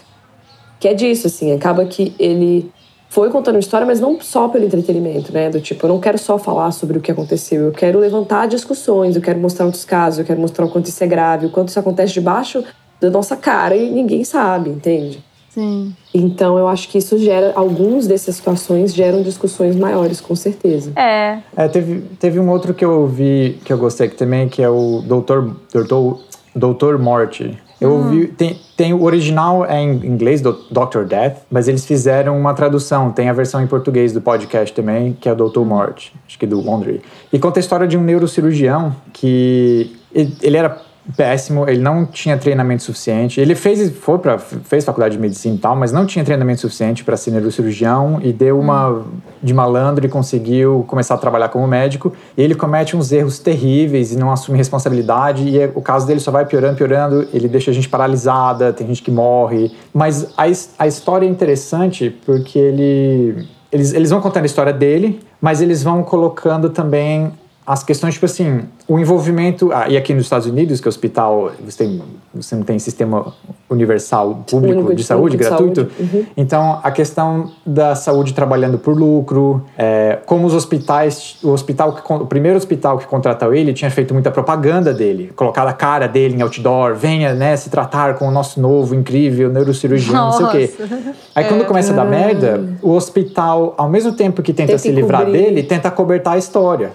Que 0.80 0.88
é 0.88 0.94
disso, 0.94 1.28
assim, 1.28 1.52
acaba 1.52 1.84
que 1.84 2.16
ele 2.18 2.72
foi 3.10 3.30
contando 3.30 3.56
uma 3.56 3.60
história, 3.60 3.86
mas 3.86 4.00
não 4.00 4.20
só 4.22 4.48
pelo 4.48 4.64
entretenimento, 4.64 5.34
né? 5.34 5.50
Do 5.50 5.60
tipo, 5.60 5.86
eu 5.86 5.90
não 5.90 6.00
quero 6.00 6.18
só 6.18 6.38
falar 6.38 6.72
sobre 6.72 6.98
o 6.98 7.02
que 7.02 7.12
aconteceu, 7.12 7.66
eu 7.66 7.72
quero 7.74 8.00
levantar 8.00 8.48
discussões, 8.48 9.18
eu 9.18 9.22
quero 9.22 9.38
mostrar 9.38 9.66
outros 9.66 9.84
casos, 9.84 10.20
eu 10.20 10.26
quero 10.26 10.40
mostrar 10.40 10.64
o 10.66 10.70
quanto 10.70 10.86
isso 10.86 11.04
é 11.04 11.08
grave, 11.08 11.48
o 11.48 11.50
quanto 11.50 11.68
isso 11.68 11.80
acontece 11.80 12.14
debaixo 12.14 12.64
da 13.02 13.10
nossa 13.10 13.36
cara 13.36 13.76
e 13.76 13.90
ninguém 13.90 14.24
sabe, 14.24 14.70
entende? 14.70 15.24
Sim. 15.50 15.94
Então 16.14 16.58
eu 16.58 16.68
acho 16.68 16.88
que 16.88 16.98
isso 16.98 17.18
gera, 17.18 17.52
alguns 17.56 18.08
dessas 18.08 18.36
situações 18.36 18.94
geram 18.94 19.22
discussões 19.22 19.76
maiores, 19.76 20.22
com 20.22 20.36
certeza. 20.36 20.94
É. 20.96 21.40
É, 21.58 21.68
teve, 21.68 22.02
teve 22.20 22.40
um 22.40 22.50
outro 22.50 22.74
que 22.74 22.86
eu 22.86 23.02
ouvi 23.02 23.60
que 23.66 23.74
eu 23.74 23.78
gostei 23.78 24.08
aqui 24.08 24.16
também, 24.16 24.48
que 24.48 24.62
é 24.62 24.70
o 24.70 25.02
Doutor, 25.06 25.58
Doutor, 25.74 26.20
Doutor 26.56 26.98
Morte. 26.98 27.58
Eu 27.82 27.94
ouvi. 27.94 28.28
Tem, 28.28 28.60
tem 28.78 28.94
o 28.94 29.02
original 29.02 29.66
é 29.66 29.82
em 29.82 30.06
inglês, 30.06 30.40
do 30.40 30.54
Dr. 30.70 31.04
Death, 31.06 31.40
mas 31.50 31.68
eles 31.68 31.84
fizeram 31.84 32.40
uma 32.40 32.54
tradução. 32.54 33.12
Tem 33.12 33.28
a 33.28 33.34
versão 33.34 33.60
em 33.62 33.66
português 33.66 34.14
do 34.14 34.22
podcast 34.22 34.72
também, 34.74 35.18
que 35.20 35.28
é 35.28 35.32
o 35.32 35.36
Doutor 35.36 35.66
Morte, 35.66 36.14
acho 36.28 36.38
que 36.38 36.46
do 36.46 36.64
Laundry. 36.64 37.02
E 37.34 37.40
conta 37.40 37.60
a 37.60 37.62
história 37.62 37.88
de 37.88 37.98
um 37.98 38.02
neurocirurgião 38.02 38.96
que. 39.12 39.98
Ele, 40.14 40.38
ele 40.44 40.58
era 40.58 40.80
péssimo, 41.16 41.68
ele 41.68 41.82
não 41.82 42.06
tinha 42.06 42.38
treinamento 42.38 42.84
suficiente. 42.84 43.40
Ele 43.40 43.56
fez 43.56 43.92
foi 43.98 44.20
para 44.20 44.38
fez 44.38 44.86
faculdade 44.86 45.16
de 45.16 45.22
medicina 45.22 45.56
e 45.56 45.58
tal, 45.58 45.76
mas 45.76 45.92
não 45.92 46.06
tinha 46.06 46.24
treinamento 46.24 46.62
suficiente 46.62 47.04
para 47.04 47.18
ser 47.18 47.32
neurocirurgião 47.32 48.20
e 48.24 48.32
deu 48.32 48.60
uma 48.60 49.04
de 49.42 49.54
malandro 49.54 50.06
e 50.06 50.10
conseguiu 50.10 50.86
começar 50.88 51.16
a 51.16 51.18
trabalhar 51.18 51.50
como 51.50 51.68
médico. 51.68 52.14
E 52.38 52.42
ele 52.42 52.56
comete 52.56 52.96
uns 52.96 53.12
erros 53.12 53.40
terríveis 53.40 54.12
e 54.12 54.18
não 54.18 54.32
assume 54.32 54.58
responsabilidade 54.58 55.44
e 55.44 55.60
é- 55.60 55.72
o 55.74 55.82
caso 55.82 56.06
dele 56.06 56.20
só 56.20 56.32
vai 56.32 56.46
piorando, 56.46 56.78
piorando. 56.78 57.28
Ele 57.34 57.48
deixa 57.48 57.72
a 57.72 57.74
gente 57.74 57.90
paralisada, 57.90 58.72
tem 58.72 58.88
gente 58.88 59.02
que 59.02 59.12
morre. 59.12 59.72
Mas 59.94 60.28
a, 60.38 60.44
a 60.84 60.88
história 60.88 61.26
é 61.26 61.30
interessante 61.30 62.16
porque 62.26 62.60
ele 62.60 63.48
eles, 63.72 63.94
eles 63.94 64.10
vão 64.10 64.20
contando 64.20 64.44
a 64.44 64.46
história 64.46 64.74
dele, 64.74 65.22
mas 65.40 65.62
eles 65.62 65.82
vão 65.82 66.04
colocando 66.04 66.70
também 66.70 67.32
as 67.66 67.84
questões, 67.84 68.16
tipo 68.16 68.26
assim, 68.26 68.62
o 68.88 69.00
envolvimento. 69.00 69.72
Ah, 69.72 69.88
e 69.88 69.96
aqui 69.96 70.14
nos 70.14 70.24
Estados 70.24 70.48
Unidos, 70.48 70.82
que 70.82 70.88
é 70.88 70.90
hospital, 70.90 71.52
você, 71.64 71.84
tem, 71.86 72.02
você 72.34 72.56
não 72.56 72.64
tem 72.64 72.80
sistema 72.80 73.34
universal 73.70 74.44
público 74.50 74.74
Único 74.80 74.90
de, 74.90 74.96
de- 74.98 75.04
saúde, 75.04 75.38
de 75.38 75.44
gratuito. 75.44 75.82
saúde. 75.82 75.94
Uhum. 76.18 76.26
Então, 76.36 76.80
a 76.84 76.92
questão 76.92 77.52
da 77.66 77.96
saúde 77.96 78.34
trabalhando 78.34 78.78
por 78.78 78.98
lucro, 78.98 79.64
é, 79.78 80.20
como 80.26 80.46
os 80.48 80.54
hospitais, 80.54 81.38
o 81.44 81.50
hospital, 81.50 81.94
que 81.94 82.02
o 82.14 82.26
primeiro 82.26 82.58
hospital 82.58 82.98
que 82.98 83.06
contratou 83.06 83.54
ele 83.54 83.74
tinha 83.74 83.90
feito 83.92 84.14
muita 84.14 84.32
propaganda 84.32 84.94
dele, 84.94 85.32
colocado 85.36 85.68
a 85.68 85.74
cara 85.74 86.08
dele 86.08 86.36
em 86.36 86.42
outdoor, 86.42 86.96
venha, 86.96 87.34
né, 87.34 87.56
se 87.56 87.70
tratar 87.70 88.16
com 88.16 88.28
o 88.28 88.32
nosso 88.32 88.60
novo, 88.60 88.94
incrível 88.96 89.50
neurocirurgião, 89.50 90.26
não 90.26 90.32
sei 90.34 90.46
o 90.46 90.50
quê. 90.50 90.74
Nossa. 90.80 91.16
Aí 91.36 91.46
quando 91.46 91.64
começa 91.66 91.94
a 91.94 91.96
dar 91.96 92.06
merda, 92.06 92.64
o 92.82 92.92
hospital, 92.92 93.74
ao 93.78 93.88
mesmo 93.90 94.12
tempo 94.14 94.42
que 94.42 94.52
tenta, 94.52 94.68
Tenta 94.72 94.80
se 94.80 94.92
livrar 94.92 95.22
encobrir. 95.22 95.44
dele, 95.44 95.64
tenta 95.64 95.90
cobertar 95.92 96.34
a 96.34 96.38
história. 96.38 96.92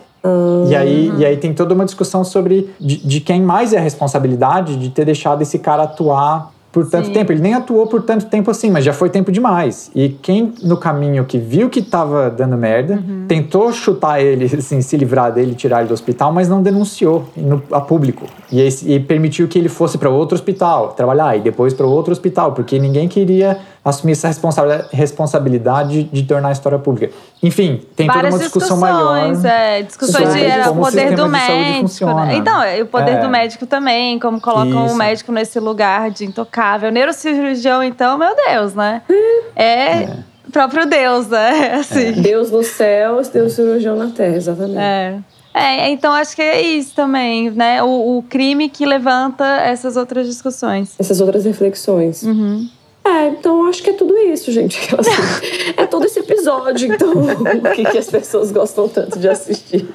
E, 0.68 0.74
aí, 0.74 1.12
e 1.18 1.24
aí 1.24 1.36
tem 1.36 1.52
toda 1.52 1.74
uma 1.74 1.84
discussão 1.84 2.24
sobre 2.24 2.70
de, 2.80 2.96
de 2.98 3.20
quem 3.20 3.42
mais 3.42 3.72
é 3.72 3.78
a 3.78 3.80
responsabilidade 3.80 4.76
de 4.76 4.88
ter 4.90 5.04
deixado 5.04 5.42
esse 5.42 5.58
cara 5.58 5.84
atuar 5.84 6.52
por 6.72 6.86
tanto 6.90 7.06
Sim. 7.06 7.12
tempo. 7.14 7.32
Ele 7.32 7.40
nem 7.40 7.54
atuou 7.54 7.86
por 7.86 8.02
tanto 8.02 8.26
tempo 8.26 8.50
assim, 8.50 8.70
mas 8.70 8.84
já 8.84 8.92
foi 8.92 9.08
tempo 9.08 9.32
demais. 9.32 9.90
E 9.94 10.10
quem 10.10 10.52
no 10.62 10.76
caminho 10.76 11.24
que 11.24 11.38
viu 11.38 11.70
que 11.70 11.80
tava 11.80 12.28
dando 12.28 12.54
merda, 12.54 13.02
tentou 13.26 13.72
chutar 13.72 14.20
ele, 14.20 14.44
assim, 14.54 14.82
se 14.82 14.94
livrar 14.94 15.32
dele, 15.32 15.54
tirar 15.54 15.78
ele 15.80 15.88
do 15.88 15.94
hospital, 15.94 16.32
mas 16.34 16.50
não 16.50 16.62
denunciou 16.62 17.24
no, 17.34 17.62
a 17.72 17.80
público. 17.80 18.26
E, 18.52 18.60
esse- 18.60 18.92
e 18.92 19.00
permitiu 19.00 19.48
que 19.48 19.58
ele 19.58 19.70
fosse 19.70 19.96
para 19.96 20.10
outro 20.10 20.34
hospital 20.34 20.88
trabalhar 20.88 21.34
e 21.36 21.40
depois 21.40 21.72
para 21.72 21.86
outro 21.86 22.12
hospital, 22.12 22.52
porque 22.52 22.78
ninguém 22.78 23.08
queria 23.08 23.58
assumir 23.88 24.12
essa 24.12 24.26
responsa- 24.28 24.88
responsabilidade 24.92 26.04
de 26.04 26.22
tornar 26.24 26.48
a 26.48 26.52
história 26.52 26.78
pública. 26.78 27.12
Enfim, 27.42 27.80
tem 27.94 28.06
Várias 28.06 28.24
toda 28.24 28.34
uma 28.34 28.38
discussão 28.44 28.76
discussões, 28.78 29.42
maior. 29.42 29.56
é, 29.56 29.82
discussões 29.82 30.24
sobre 30.28 30.40
de 30.40 30.46
era 30.46 30.62
o 30.64 30.68
como 30.68 30.80
o 30.80 30.84
poder 30.84 31.14
do 31.14 31.28
médico. 31.28 32.06
né? 32.06 32.34
Então, 32.36 32.62
é, 32.62 32.82
o 32.82 32.86
poder 32.86 33.12
É. 33.12 33.20
do 33.20 33.28
médico 33.28 33.64
também, 33.66 34.18
como 34.18 34.40
colocam 34.40 34.86
Isso. 34.86 34.94
o 34.94 34.98
médico 34.98 35.30
nesse 35.32 35.60
lugar 35.60 36.10
de 36.10 36.24
intocável. 36.24 36.90
Neurocirurgião, 36.90 37.82
então, 37.82 38.18
meu 38.18 38.34
Deus, 38.34 38.74
né? 38.74 39.02
É, 39.54 40.08
próprio 40.52 40.86
Deus, 40.86 41.28
né? 41.28 41.74
Assim. 41.80 42.12
Deus 42.12 42.50
no 42.50 42.62
céu, 42.64 43.20
Deus 43.32 43.52
cirurgião 43.52 43.96
na 43.96 44.08
terra, 44.08 44.36
exatamente. 44.36 44.78
É. 44.78 45.18
É, 45.54 45.88
então 45.88 46.12
acho 46.12 46.36
que 46.36 46.42
é 46.42 46.60
isso 46.60 46.94
também, 46.94 47.50
né? 47.50 47.82
O, 47.82 48.18
o 48.18 48.22
crime 48.28 48.68
que 48.68 48.84
levanta 48.84 49.42
essas 49.62 49.96
outras 49.96 50.26
discussões. 50.26 50.94
Essas 50.98 51.18
outras 51.18 51.46
reflexões. 51.46 52.22
Uhum. 52.24 52.68
É, 53.06 53.28
então 53.28 53.62
eu 53.62 53.68
acho 53.68 53.82
que 53.82 53.90
é 53.90 53.92
tudo 53.92 54.16
isso, 54.18 54.50
gente. 54.50 54.78
É 55.76 55.86
todo 55.86 56.06
esse 56.06 56.18
episódio, 56.18 56.92
então, 56.92 57.12
o 57.12 57.74
que, 57.74 57.84
que 57.84 57.98
as 57.98 58.10
pessoas 58.10 58.50
gostam 58.50 58.88
tanto 58.88 59.18
de 59.18 59.28
assistir. 59.28 59.86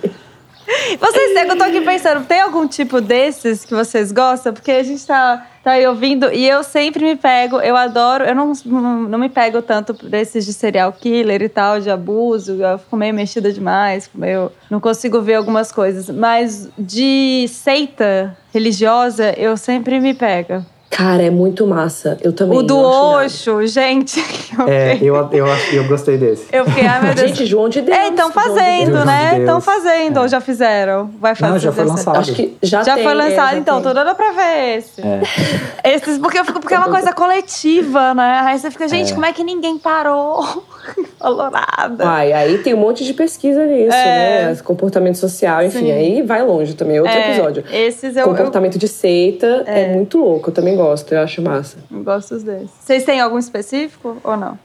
Vocês, 0.99 1.49
eu 1.49 1.57
tô 1.57 1.64
aqui 1.64 1.82
pensando, 1.82 2.26
tem 2.26 2.39
algum 2.39 2.68
tipo 2.68 3.01
desses 3.01 3.66
que 3.66 3.74
vocês 3.74 4.12
gostam? 4.12 4.53
Porque 4.53 4.72
a 4.72 4.84
gente 4.84 5.05
tá, 5.05 5.45
tá 5.64 5.72
aí 5.72 5.86
ouvindo 5.86 6.32
e 6.32 6.47
eu 6.47 6.64
sempre 6.64 7.03
me 7.03 7.16
pego, 7.16 7.59
eu 7.59 7.76
adoro, 7.76 8.24
eu 8.24 8.36
não, 8.36 8.53
não, 8.66 9.20
me 9.20 9.28
pego 9.28 9.62
tanto 9.62 9.91
desses 9.93 10.45
de 10.45 10.53
serial 10.53 10.93
killer 10.93 11.41
e 11.41 11.49
tal, 11.49 11.80
de 11.80 11.89
abuso, 11.89 12.62
eu 12.62 12.78
fico 12.78 12.95
meio 12.95 13.14
mexida 13.14 13.51
demais, 13.51 14.09
meio, 14.14 14.51
não 14.70 14.80
consigo 14.80 15.22
ver 15.22 15.36
algumas 15.36 15.72
coisas. 15.72 16.09
Mas 16.09 16.70
de 16.78 17.47
seita 17.49 18.38
religiosa, 18.53 19.34
eu 19.38 19.57
sempre 19.57 19.99
me 19.99 20.14
pego. 20.14 20.64
Cara, 20.92 21.24
é 21.24 21.30
muito 21.30 21.66
massa. 21.66 22.18
Eu 22.22 22.34
também. 22.34 22.58
o 22.60 22.62
do 22.62 22.76
eu. 22.78 22.84
Osho, 22.86 23.66
gente. 23.66 24.20
Eu 24.60 24.68
É, 24.68 24.98
eu, 25.02 25.16
eu, 25.32 25.46
eu 25.72 25.88
gostei 25.88 26.18
desse. 26.18 26.46
eu 26.52 26.66
fiquei, 26.66 26.86
ai 26.86 27.02
meu 27.02 27.14
Deus. 27.16 27.30
Gente, 27.30 27.46
João 27.46 27.70
de 27.70 27.82
Deus. 27.82 27.98
É, 27.98 28.10
estão 28.10 28.28
de 28.28 28.34
fazendo, 28.34 29.06
né? 29.06 29.30
de 29.36 29.39
Estão 29.39 29.54
Deus. 29.60 29.66
fazendo, 29.66 30.20
ou 30.20 30.28
já 30.28 30.42
fizeram? 30.42 31.10
Vai 31.22 31.34
fazer. 31.36 31.52
Não, 31.54 31.60
já 31.60 31.72
foi 31.72 31.86
lançado. 31.86 32.18
Acho 32.18 32.34
que 32.34 32.58
já, 32.62 32.84
Já 32.84 32.96
tem, 32.96 33.04
foi 33.06 33.14
é, 33.14 33.16
lançado, 33.16 33.52
já 33.52 33.58
então, 33.58 33.76
tem. 33.76 33.84
tô 33.84 33.94
dando 33.94 34.14
pra 34.14 34.32
ver 34.34 34.78
esse. 34.78 35.02
É. 35.02 35.94
Esses, 35.96 36.18
porque, 36.18 36.38
eu 36.38 36.44
fico, 36.44 36.60
porque 36.60 36.74
é 36.74 36.78
uma 36.78 36.89
coisa 36.89 37.14
coletiva, 37.14 38.14
né? 38.14 38.42
Aí 38.44 38.60
você 38.60 38.70
fica, 38.70 38.88
gente, 38.89 39.12
É. 39.12 39.14
como 39.14 39.26
é 39.26 39.32
que 39.32 39.44
ninguém 39.44 39.78
parou? 39.78 40.44
Falou 41.18 41.50
nada. 41.50 42.04
Ai, 42.10 42.34
aí 42.34 42.58
tem 42.58 42.74
um 42.74 42.78
monte 42.78 43.06
de 43.06 43.14
pesquisa 43.14 43.64
nisso, 43.66 43.96
É. 43.96 44.48
né? 44.52 44.58
Comportamento 44.64 45.16
social, 45.16 45.64
enfim, 45.64 45.80
Sim. 45.86 45.92
aí 45.92 46.22
vai 46.24 46.44
longe 46.44 46.74
também, 46.74 46.98
é 46.98 47.02
outro 47.02 47.16
É, 47.16 47.30
episódio. 47.32 47.64
Esses 47.72 48.16
eu, 48.18 48.24
eu, 48.24 48.28
Comportamento 48.28 48.78
de 48.78 48.88
seita 48.88 49.64
é. 49.66 49.94
muito 49.94 50.18
louco, 50.18 50.50
eu 50.50 50.54
também 50.54 50.76
gosto, 50.76 50.80
eu 51.13 51.19
acho 51.21 51.41
massa. 51.41 51.77
eu 51.91 52.03
gosto 52.03 52.38
desses. 52.39 52.69
Vocês 52.82 53.03
têm 53.03 53.19
algum 53.21 53.38
específico 53.38 54.17
ou 54.23 54.36
não? 54.38 54.57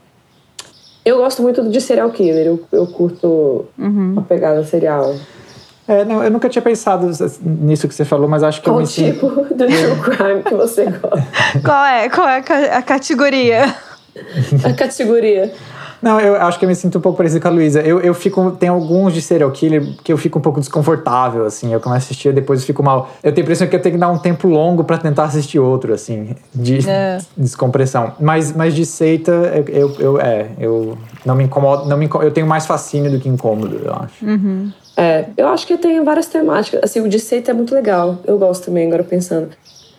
Eu 1.05 1.17
gosto 1.19 1.41
muito 1.41 1.69
de 1.69 1.79
serial 1.79 2.09
killer, 2.11 2.45
eu, 2.47 2.65
eu 2.71 2.85
curto 2.87 3.65
Uhum. 3.77 4.15
a 4.17 4.21
pegada 4.21 4.63
serial. 4.65 5.15
É, 5.87 6.03
não, 6.03 6.21
eu 6.21 6.29
nunca 6.29 6.49
tinha 6.49 6.61
pensado 6.61 7.09
nisso 7.41 7.87
que 7.87 7.95
você 7.95 8.03
falou, 8.03 8.27
mas 8.27 8.43
acho 8.43 8.61
que 8.61 8.67
eu 8.67 8.73
Qual 8.73 8.81
me 8.81 8.87
sinto. 8.87 9.13
tipo 9.13 9.55
de 9.55 9.67
true 9.67 10.01
crime 10.01 10.43
que 10.43 10.53
você 10.53 10.83
gosta? 10.85 11.27
Qual 11.63 11.85
é? 11.85 12.09
Qual 12.09 12.27
é 12.27 12.37
a 12.37 12.41
ca- 12.43 12.77
a 12.77 12.81
categoria? 12.81 13.73
A 14.65 14.73
categoria. 14.73 15.53
Não, 16.01 16.19
eu 16.19 16.35
acho 16.35 16.59
que 16.59 16.65
eu 16.65 16.69
me 16.69 16.75
sinto 16.75 16.97
um 16.97 17.01
pouco 17.01 17.17
parecido 17.17 17.41
com 17.41 17.47
a 17.47 17.51
Luísa. 17.51 17.81
Eu, 17.81 17.99
eu 17.99 18.13
fico. 18.13 18.51
Tem 18.51 18.69
alguns 18.69 19.13
de 19.13 19.21
serial 19.21 19.49
killer 19.51 19.83
que 20.03 20.13
eu 20.13 20.17
fico 20.17 20.37
um 20.39 20.41
pouco 20.41 20.59
desconfortável, 20.59 21.45
assim. 21.45 21.73
Eu 21.73 21.79
começo 21.79 22.05
a 22.05 22.05
assistir 22.05 22.29
e 22.29 22.33
depois 22.33 22.61
eu 22.61 22.65
fico 22.67 22.83
mal. 22.83 23.09
Eu 23.23 23.31
tenho 23.33 23.43
a 23.43 23.45
impressão 23.45 23.67
que 23.67 23.75
eu 23.75 23.81
tenho 23.81 23.95
que 23.95 23.99
dar 23.99 24.09
um 24.09 24.17
tempo 24.19 24.47
longo 24.47 24.83
pra 24.83 24.97
tentar 24.97 25.23
assistir 25.23 25.59
outro, 25.59 25.93
assim, 25.93 26.35
de 26.53 26.87
É. 26.87 27.17
descompressão. 27.35 28.13
Mas, 28.19 28.53
mas 28.53 28.73
de 28.75 28.85
seita, 28.85 29.31
eu, 29.31 29.65
eu, 29.73 29.95
eu- 29.99 30.21
é, 30.21 30.47
eu 30.59 30.97
não 31.25 31.35
me 31.35 31.43
incomodo. 31.45 31.87
Não 31.89 31.97
me, 31.97 32.05
inco- 32.05 32.21
eu 32.21 32.31
tenho 32.31 32.45
mais 32.47 32.65
fascínio 32.65 33.11
do 33.11 33.19
que 33.19 33.27
incômodo, 33.27 33.81
eu 33.83 33.93
acho. 33.93 34.25
É, 34.95 35.25
eu 35.37 35.47
acho 35.47 35.65
que 35.67 35.77
tem 35.77 36.03
várias 36.03 36.27
temáticas. 36.27 36.79
Assim, 36.83 36.99
o 37.01 37.09
de 37.09 37.19
seita 37.19 37.51
é 37.51 37.53
muito 37.53 37.73
legal. 37.73 38.17
Eu 38.25 38.37
gosto 38.37 38.65
também, 38.65 38.87
agora 38.87 39.03
pensando. 39.03 39.49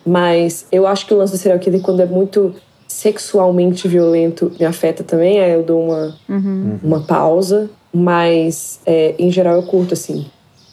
Mas 0.05 0.65
eu 0.71 0.87
acho 0.87 1.05
que 1.05 1.13
o 1.13 1.17
lance 1.17 1.33
do 1.33 1.37
serial 1.37 1.59
killer, 1.59 1.81
quando 1.81 2.01
é 2.01 2.05
muito 2.05 2.55
sexualmente 2.89 3.87
violento, 3.87 4.51
me 4.59 4.65
afeta 4.65 5.03
também. 5.03 5.39
Aí 5.39 5.53
eu 5.53 5.63
dou 5.63 5.81
uma, 5.85 6.15
uma 6.83 6.99
pausa. 7.01 7.69
Mas, 7.93 8.79
é, 8.85 9.15
em 9.17 9.31
geral, 9.31 9.55
eu 9.55 9.63
curto, 9.63 9.93
assim. 9.93 10.25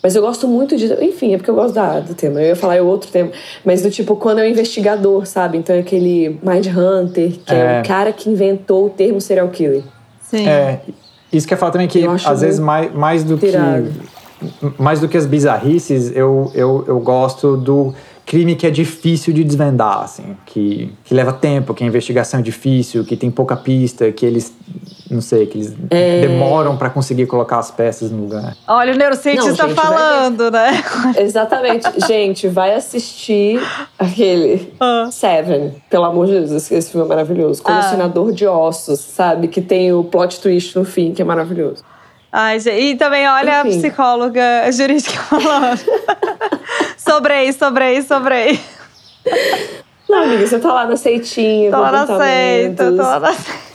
Mas 0.02 0.14
eu 0.14 0.22
gosto 0.22 0.46
muito 0.46 0.76
de. 0.76 0.92
Enfim, 1.04 1.34
é 1.34 1.36
porque 1.36 1.50
eu 1.50 1.54
gosto 1.54 1.74
da, 1.74 2.00
do 2.00 2.14
tema. 2.14 2.40
Eu 2.40 2.48
ia 2.48 2.56
falar 2.56 2.76
é 2.76 2.82
outro 2.82 3.10
tema. 3.10 3.30
Mas 3.64 3.82
do 3.82 3.90
tipo, 3.90 4.16
quando 4.16 4.38
é 4.38 4.42
o 4.42 4.46
investigador, 4.46 5.26
sabe? 5.26 5.58
Então 5.58 5.74
é 5.74 5.80
aquele 5.80 6.38
Mind 6.42 6.66
Hunter, 6.66 7.32
que 7.44 7.54
é, 7.54 7.78
É. 7.78 7.80
o 7.80 7.88
cara 7.88 8.12
que 8.12 8.30
inventou 8.30 8.86
o 8.86 8.90
termo 8.90 9.20
serial 9.20 9.48
killer. 9.48 9.82
Sim. 10.22 10.46
É, 10.46 10.80
isso 11.32 11.46
que 11.46 11.54
eu 11.54 11.58
falo 11.58 11.72
também 11.72 11.88
que 11.88 12.04
às 12.24 12.40
vezes 12.40 12.60
mais, 12.60 12.92
mais 12.94 13.24
do 13.24 13.36
pirado. 13.36 13.90
que 13.90 14.16
mais 14.82 15.00
do 15.00 15.08
que 15.08 15.16
as 15.16 15.26
bizarrices, 15.26 16.14
eu, 16.14 16.52
eu, 16.54 16.84
eu 16.86 17.00
gosto 17.00 17.56
do 17.56 17.94
crime 18.26 18.56
que 18.56 18.66
é 18.66 18.70
difícil 18.70 19.32
de 19.32 19.44
desvendar, 19.44 20.02
assim, 20.02 20.36
que, 20.44 20.92
que 21.04 21.14
leva 21.14 21.32
tempo, 21.32 21.72
que 21.72 21.84
a 21.84 21.86
investigação 21.86 22.40
é 22.40 22.42
difícil, 22.42 23.04
que 23.04 23.16
tem 23.16 23.30
pouca 23.30 23.56
pista, 23.56 24.10
que 24.10 24.26
eles 24.26 24.52
não 25.08 25.20
sei, 25.20 25.46
que 25.46 25.56
eles 25.58 25.72
É. 25.88 26.20
demoram 26.22 26.76
pra 26.76 26.90
conseguir 26.90 27.26
colocar 27.26 27.58
as 27.58 27.70
peças 27.70 28.10
no 28.10 28.22
lugar. 28.22 28.56
Olha 28.66 28.92
o 28.92 28.96
neurocientista 28.96 29.50
Não, 29.62 29.68
gente, 29.68 29.76
vai 29.76 29.84
falando, 29.86 30.50
né? 30.50 30.82
Exatamente. 31.16 31.86
Gente, 32.08 32.48
vai 32.48 32.74
assistir 32.74 33.60
aquele 33.96 34.72
Ah. 34.80 35.08
Seven. 35.12 35.74
Pelo 35.88 36.04
amor 36.06 36.26
de 36.26 36.32
Deus, 36.32 36.70
esse, 36.70 36.90
filme 36.90 37.06
é 37.06 37.08
maravilhoso. 37.08 37.62
Colecionador 37.62 38.32
de 38.32 38.44
ossos, 38.46 38.98
sabe? 38.98 39.46
Que 39.46 39.60
tem 39.62 39.92
o 39.92 40.02
plot 40.02 40.40
twist 40.40 40.76
no 40.76 40.84
fim, 40.84 41.14
que 41.14 41.22
é 41.22 41.24
maravilhoso. 41.24 41.84
Ai, 42.32 42.58
gente, 42.58 42.78
e 42.82 42.96
também 42.96 43.26
olha 43.28 43.60
a 43.62 43.66
Enfim. 43.66 43.78
psicóloga 43.78 44.42
jurídica 44.72 45.18
falando. 45.22 45.80
sobrei, 47.06 47.52
sobrei, 47.52 48.02
sobrei. 48.02 48.60
Não, 50.08 50.22
amiga, 50.22 50.46
você 50.46 50.58
tá 50.58 50.72
lá 50.72 50.86
na 50.86 50.96
seitinha, 50.96 51.70
Tô 51.70 51.80
lá 51.80 51.92
na 51.92 52.06
seita, 52.06 52.92
tô 52.92 53.02
lá 53.02 53.20
na 53.20 53.32
seita. 53.32 53.66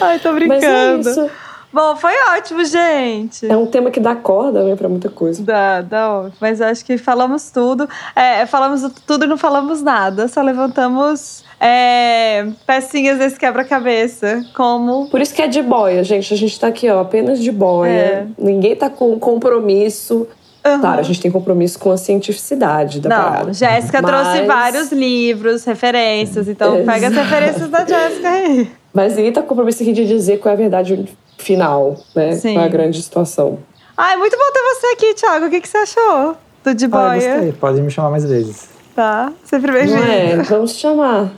Ai, 0.00 0.18
tô 0.20 0.32
Mas 0.32 0.42
é 0.42 0.48
brincando. 0.48 1.10
isso. 1.10 1.30
Bom, 1.72 1.96
foi 1.96 2.12
ótimo, 2.36 2.62
gente. 2.66 3.46
É 3.46 3.56
um 3.56 3.64
tema 3.64 3.90
que 3.90 3.98
dá 3.98 4.14
corda, 4.14 4.62
né, 4.62 4.76
pra 4.76 4.90
muita 4.90 5.08
coisa. 5.08 5.42
Dá, 5.42 5.80
dá, 5.80 6.30
mas 6.38 6.60
eu 6.60 6.66
acho 6.66 6.84
que 6.84 6.98
falamos 6.98 7.50
tudo. 7.50 7.88
É, 8.14 8.44
falamos 8.44 8.82
tudo 9.06 9.24
e 9.24 9.28
não 9.28 9.38
falamos 9.38 9.80
nada. 9.80 10.28
Só 10.28 10.42
levantamos 10.42 11.42
é, 11.58 12.46
pecinhas 12.66 13.18
desse 13.18 13.38
quebra-cabeça. 13.38 14.44
Como. 14.54 15.08
Por 15.08 15.22
isso 15.22 15.34
que 15.34 15.40
é 15.40 15.48
de 15.48 15.62
boia, 15.62 16.04
gente. 16.04 16.34
A 16.34 16.36
gente 16.36 16.60
tá 16.60 16.66
aqui, 16.66 16.90
ó, 16.90 17.00
apenas 17.00 17.40
de 17.40 17.50
boia. 17.50 17.90
É. 17.90 18.26
Ninguém 18.36 18.76
tá 18.76 18.90
com 18.90 19.18
compromisso. 19.18 20.28
Aham. 20.64 20.80
Claro, 20.80 21.00
a 21.00 21.02
gente 21.02 21.20
tem 21.20 21.30
compromisso 21.30 21.78
com 21.78 21.90
a 21.90 21.96
cientificidade 21.96 23.00
da 23.00 23.08
Não, 23.08 23.16
parada. 23.16 23.52
Jéssica 23.52 24.00
trouxe 24.02 24.38
Mas- 24.38 24.46
vários 24.46 24.92
livros, 24.92 25.64
referências. 25.64 26.46
Então 26.48 26.84
pega 26.84 27.08
as 27.08 27.14
referências 27.14 27.68
da 27.68 27.84
Jéssica 27.84 28.28
aí. 28.28 28.70
Mas 28.94 29.16
ninguém 29.16 29.32
tá 29.32 29.40
com 29.42 29.48
compromisso 29.48 29.82
aqui 29.82 29.92
de 29.92 30.06
dizer 30.06 30.38
qual 30.38 30.50
é 30.52 30.54
a 30.54 30.58
verdade 30.58 31.08
final, 31.38 31.96
né? 32.14 32.32
Sim. 32.32 32.52
Qual 32.54 32.64
é 32.64 32.68
a 32.68 32.70
grande 32.70 33.02
situação. 33.02 33.58
Ai, 33.96 34.16
muito 34.16 34.36
bom 34.36 34.52
ter 34.52 34.60
você 34.74 34.86
aqui, 34.88 35.14
Thiago. 35.14 35.46
O 35.46 35.50
que, 35.50 35.60
que 35.60 35.68
você 35.68 35.78
achou 35.78 36.36
do 36.62 36.74
De 36.74 36.84
Ah, 36.84 36.88
Boia? 36.88 37.32
gostei, 37.34 37.52
pode 37.52 37.80
me 37.82 37.90
chamar 37.90 38.10
mais 38.10 38.24
vezes. 38.24 38.68
tá, 38.94 39.32
sempre 39.44 39.72
bem-vindo. 39.72 40.02
é? 40.02 40.36
Vamos 40.48 40.72
chamar 40.76 41.32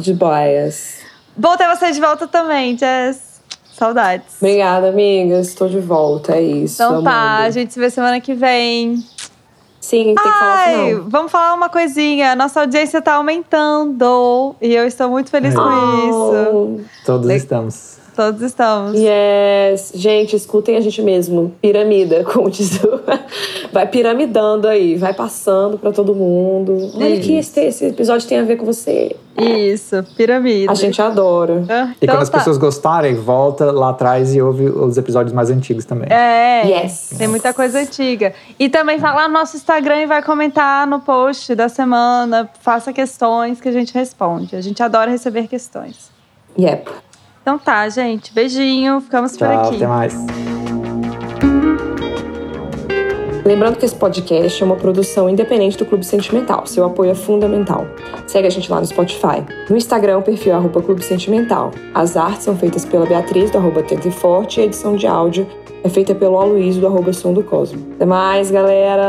de 0.00 0.14
boias. 0.14 0.98
Bom 1.36 1.56
ter 1.56 1.66
você 1.68 1.90
de 1.90 2.00
volta 2.00 2.26
também, 2.28 2.76
Jess. 2.78 3.33
Saudades. 3.76 4.36
Obrigada, 4.40 4.88
amigas. 4.88 5.48
Estou 5.48 5.68
de 5.68 5.80
volta. 5.80 6.36
É 6.36 6.42
isso. 6.42 6.74
Então 6.82 7.02
tá, 7.02 7.10
amando. 7.34 7.46
a 7.46 7.50
gente 7.50 7.72
se 7.72 7.78
vê 7.80 7.90
semana 7.90 8.20
que 8.20 8.32
vem. 8.34 9.04
Sim, 9.80 10.04
tem 10.04 10.14
que 10.14 10.22
falar 10.22 10.54
Ai, 10.66 10.88
final. 10.88 11.04
vamos 11.08 11.30
falar 11.32 11.54
uma 11.54 11.68
coisinha. 11.68 12.34
Nossa 12.34 12.60
audiência 12.60 13.02
tá 13.02 13.14
aumentando 13.14 14.56
e 14.60 14.74
eu 14.74 14.86
estou 14.86 15.10
muito 15.10 15.28
feliz 15.30 15.52
É. 15.52 15.56
com 15.56 16.08
isso. 16.08 16.32
Oh, 16.54 16.80
Todos 17.04 17.26
Le- 17.26 17.36
estamos. 17.36 17.98
Todos 18.14 18.40
estamos. 18.42 18.94
Yes. 18.98 19.90
Gente, 19.94 20.36
escutem 20.36 20.76
a 20.76 20.80
gente 20.80 21.02
mesmo. 21.02 21.52
Piramida, 21.60 22.22
como 22.32 22.48
diz 22.50 22.82
o... 22.84 23.00
Vai 23.72 23.86
piramidando 23.88 24.68
aí, 24.68 24.96
vai 24.96 25.12
passando 25.12 25.76
pra 25.78 25.90
todo 25.90 26.14
mundo. 26.14 26.92
Olha 26.94 27.18
que 27.20 27.36
esse, 27.36 27.60
esse 27.60 27.86
episódio 27.86 28.28
tem 28.28 28.38
a 28.38 28.44
ver 28.44 28.56
com 28.56 28.64
você. 28.64 29.16
Isso, 29.36 29.96
piramide. 30.16 30.68
A 30.70 30.74
gente 30.74 31.02
adora. 31.02 31.64
Ah, 31.68 31.88
E 32.00 32.04
então 32.04 32.14
quando 32.14 32.22
as 32.22 32.28
tá. 32.30 32.38
pessoas 32.38 32.56
gostarem, 32.56 33.16
volta 33.16 33.72
lá 33.72 33.90
atrás 33.90 34.32
e 34.32 34.40
ouve 34.40 34.66
os 34.66 34.96
episódios 34.96 35.32
mais 35.32 35.50
antigos 35.50 35.84
também. 35.84 36.06
É, 36.08 36.62
Yes. 36.66 37.10
tem 37.18 37.26
muita 37.26 37.52
coisa 37.52 37.80
antiga. 37.80 38.32
E 38.58 38.68
também 38.68 38.96
vai 38.98 39.12
lá 39.12 39.26
no 39.26 39.34
nosso 39.34 39.56
Instagram 39.56 40.02
e 40.02 40.06
vai 40.06 40.22
comentar 40.22 40.86
no 40.86 41.00
post 41.00 41.52
da 41.56 41.68
semana. 41.68 42.48
Faça 42.60 42.92
questões 42.92 43.60
que 43.60 43.68
a 43.68 43.72
gente 43.72 43.92
responde. 43.92 44.54
A 44.54 44.60
gente 44.60 44.80
adora 44.82 45.10
receber 45.10 45.48
questões. 45.48 46.12
Yep. 46.56 46.88
Então 47.44 47.58
tá, 47.58 47.86
gente. 47.90 48.32
Beijinho. 48.32 49.02
Ficamos 49.02 49.36
por 49.36 49.46
Tchau, 49.46 49.66
aqui. 49.66 49.76
até 49.76 49.86
mais. 49.86 50.16
Lembrando 53.44 53.76
que 53.76 53.84
esse 53.84 53.94
podcast 53.94 54.62
é 54.62 54.64
uma 54.64 54.76
produção 54.76 55.28
independente 55.28 55.76
do 55.76 55.84
Clube 55.84 56.06
Sentimental. 56.06 56.66
Seu 56.66 56.86
apoio 56.86 57.10
é 57.10 57.14
fundamental. 57.14 57.86
Segue 58.26 58.46
a 58.46 58.50
gente 58.50 58.70
lá 58.72 58.80
no 58.80 58.86
Spotify. 58.86 59.44
No 59.68 59.76
Instagram, 59.76 60.16
o 60.16 60.22
perfil 60.22 60.54
é 60.54 60.56
arroba 60.56 60.80
Clube 60.80 61.04
Sentimental. 61.04 61.70
As 61.92 62.16
artes 62.16 62.44
são 62.44 62.56
feitas 62.56 62.86
pela 62.86 63.04
Beatriz, 63.04 63.50
do 63.50 63.58
arroba 63.58 63.82
Tenta 63.82 64.08
e 64.08 64.10
Forte, 64.10 64.60
e 64.60 64.62
a 64.62 64.64
edição 64.64 64.96
de 64.96 65.06
áudio 65.06 65.46
é 65.82 65.90
feita 65.90 66.14
pelo 66.14 66.38
Aloysio, 66.38 66.80
do 66.80 66.86
arroba 66.86 67.12
Som 67.12 67.34
do 67.34 67.42
Cosmo. 67.42 67.86
Até 67.96 68.06
mais, 68.06 68.50
galera! 68.50 69.04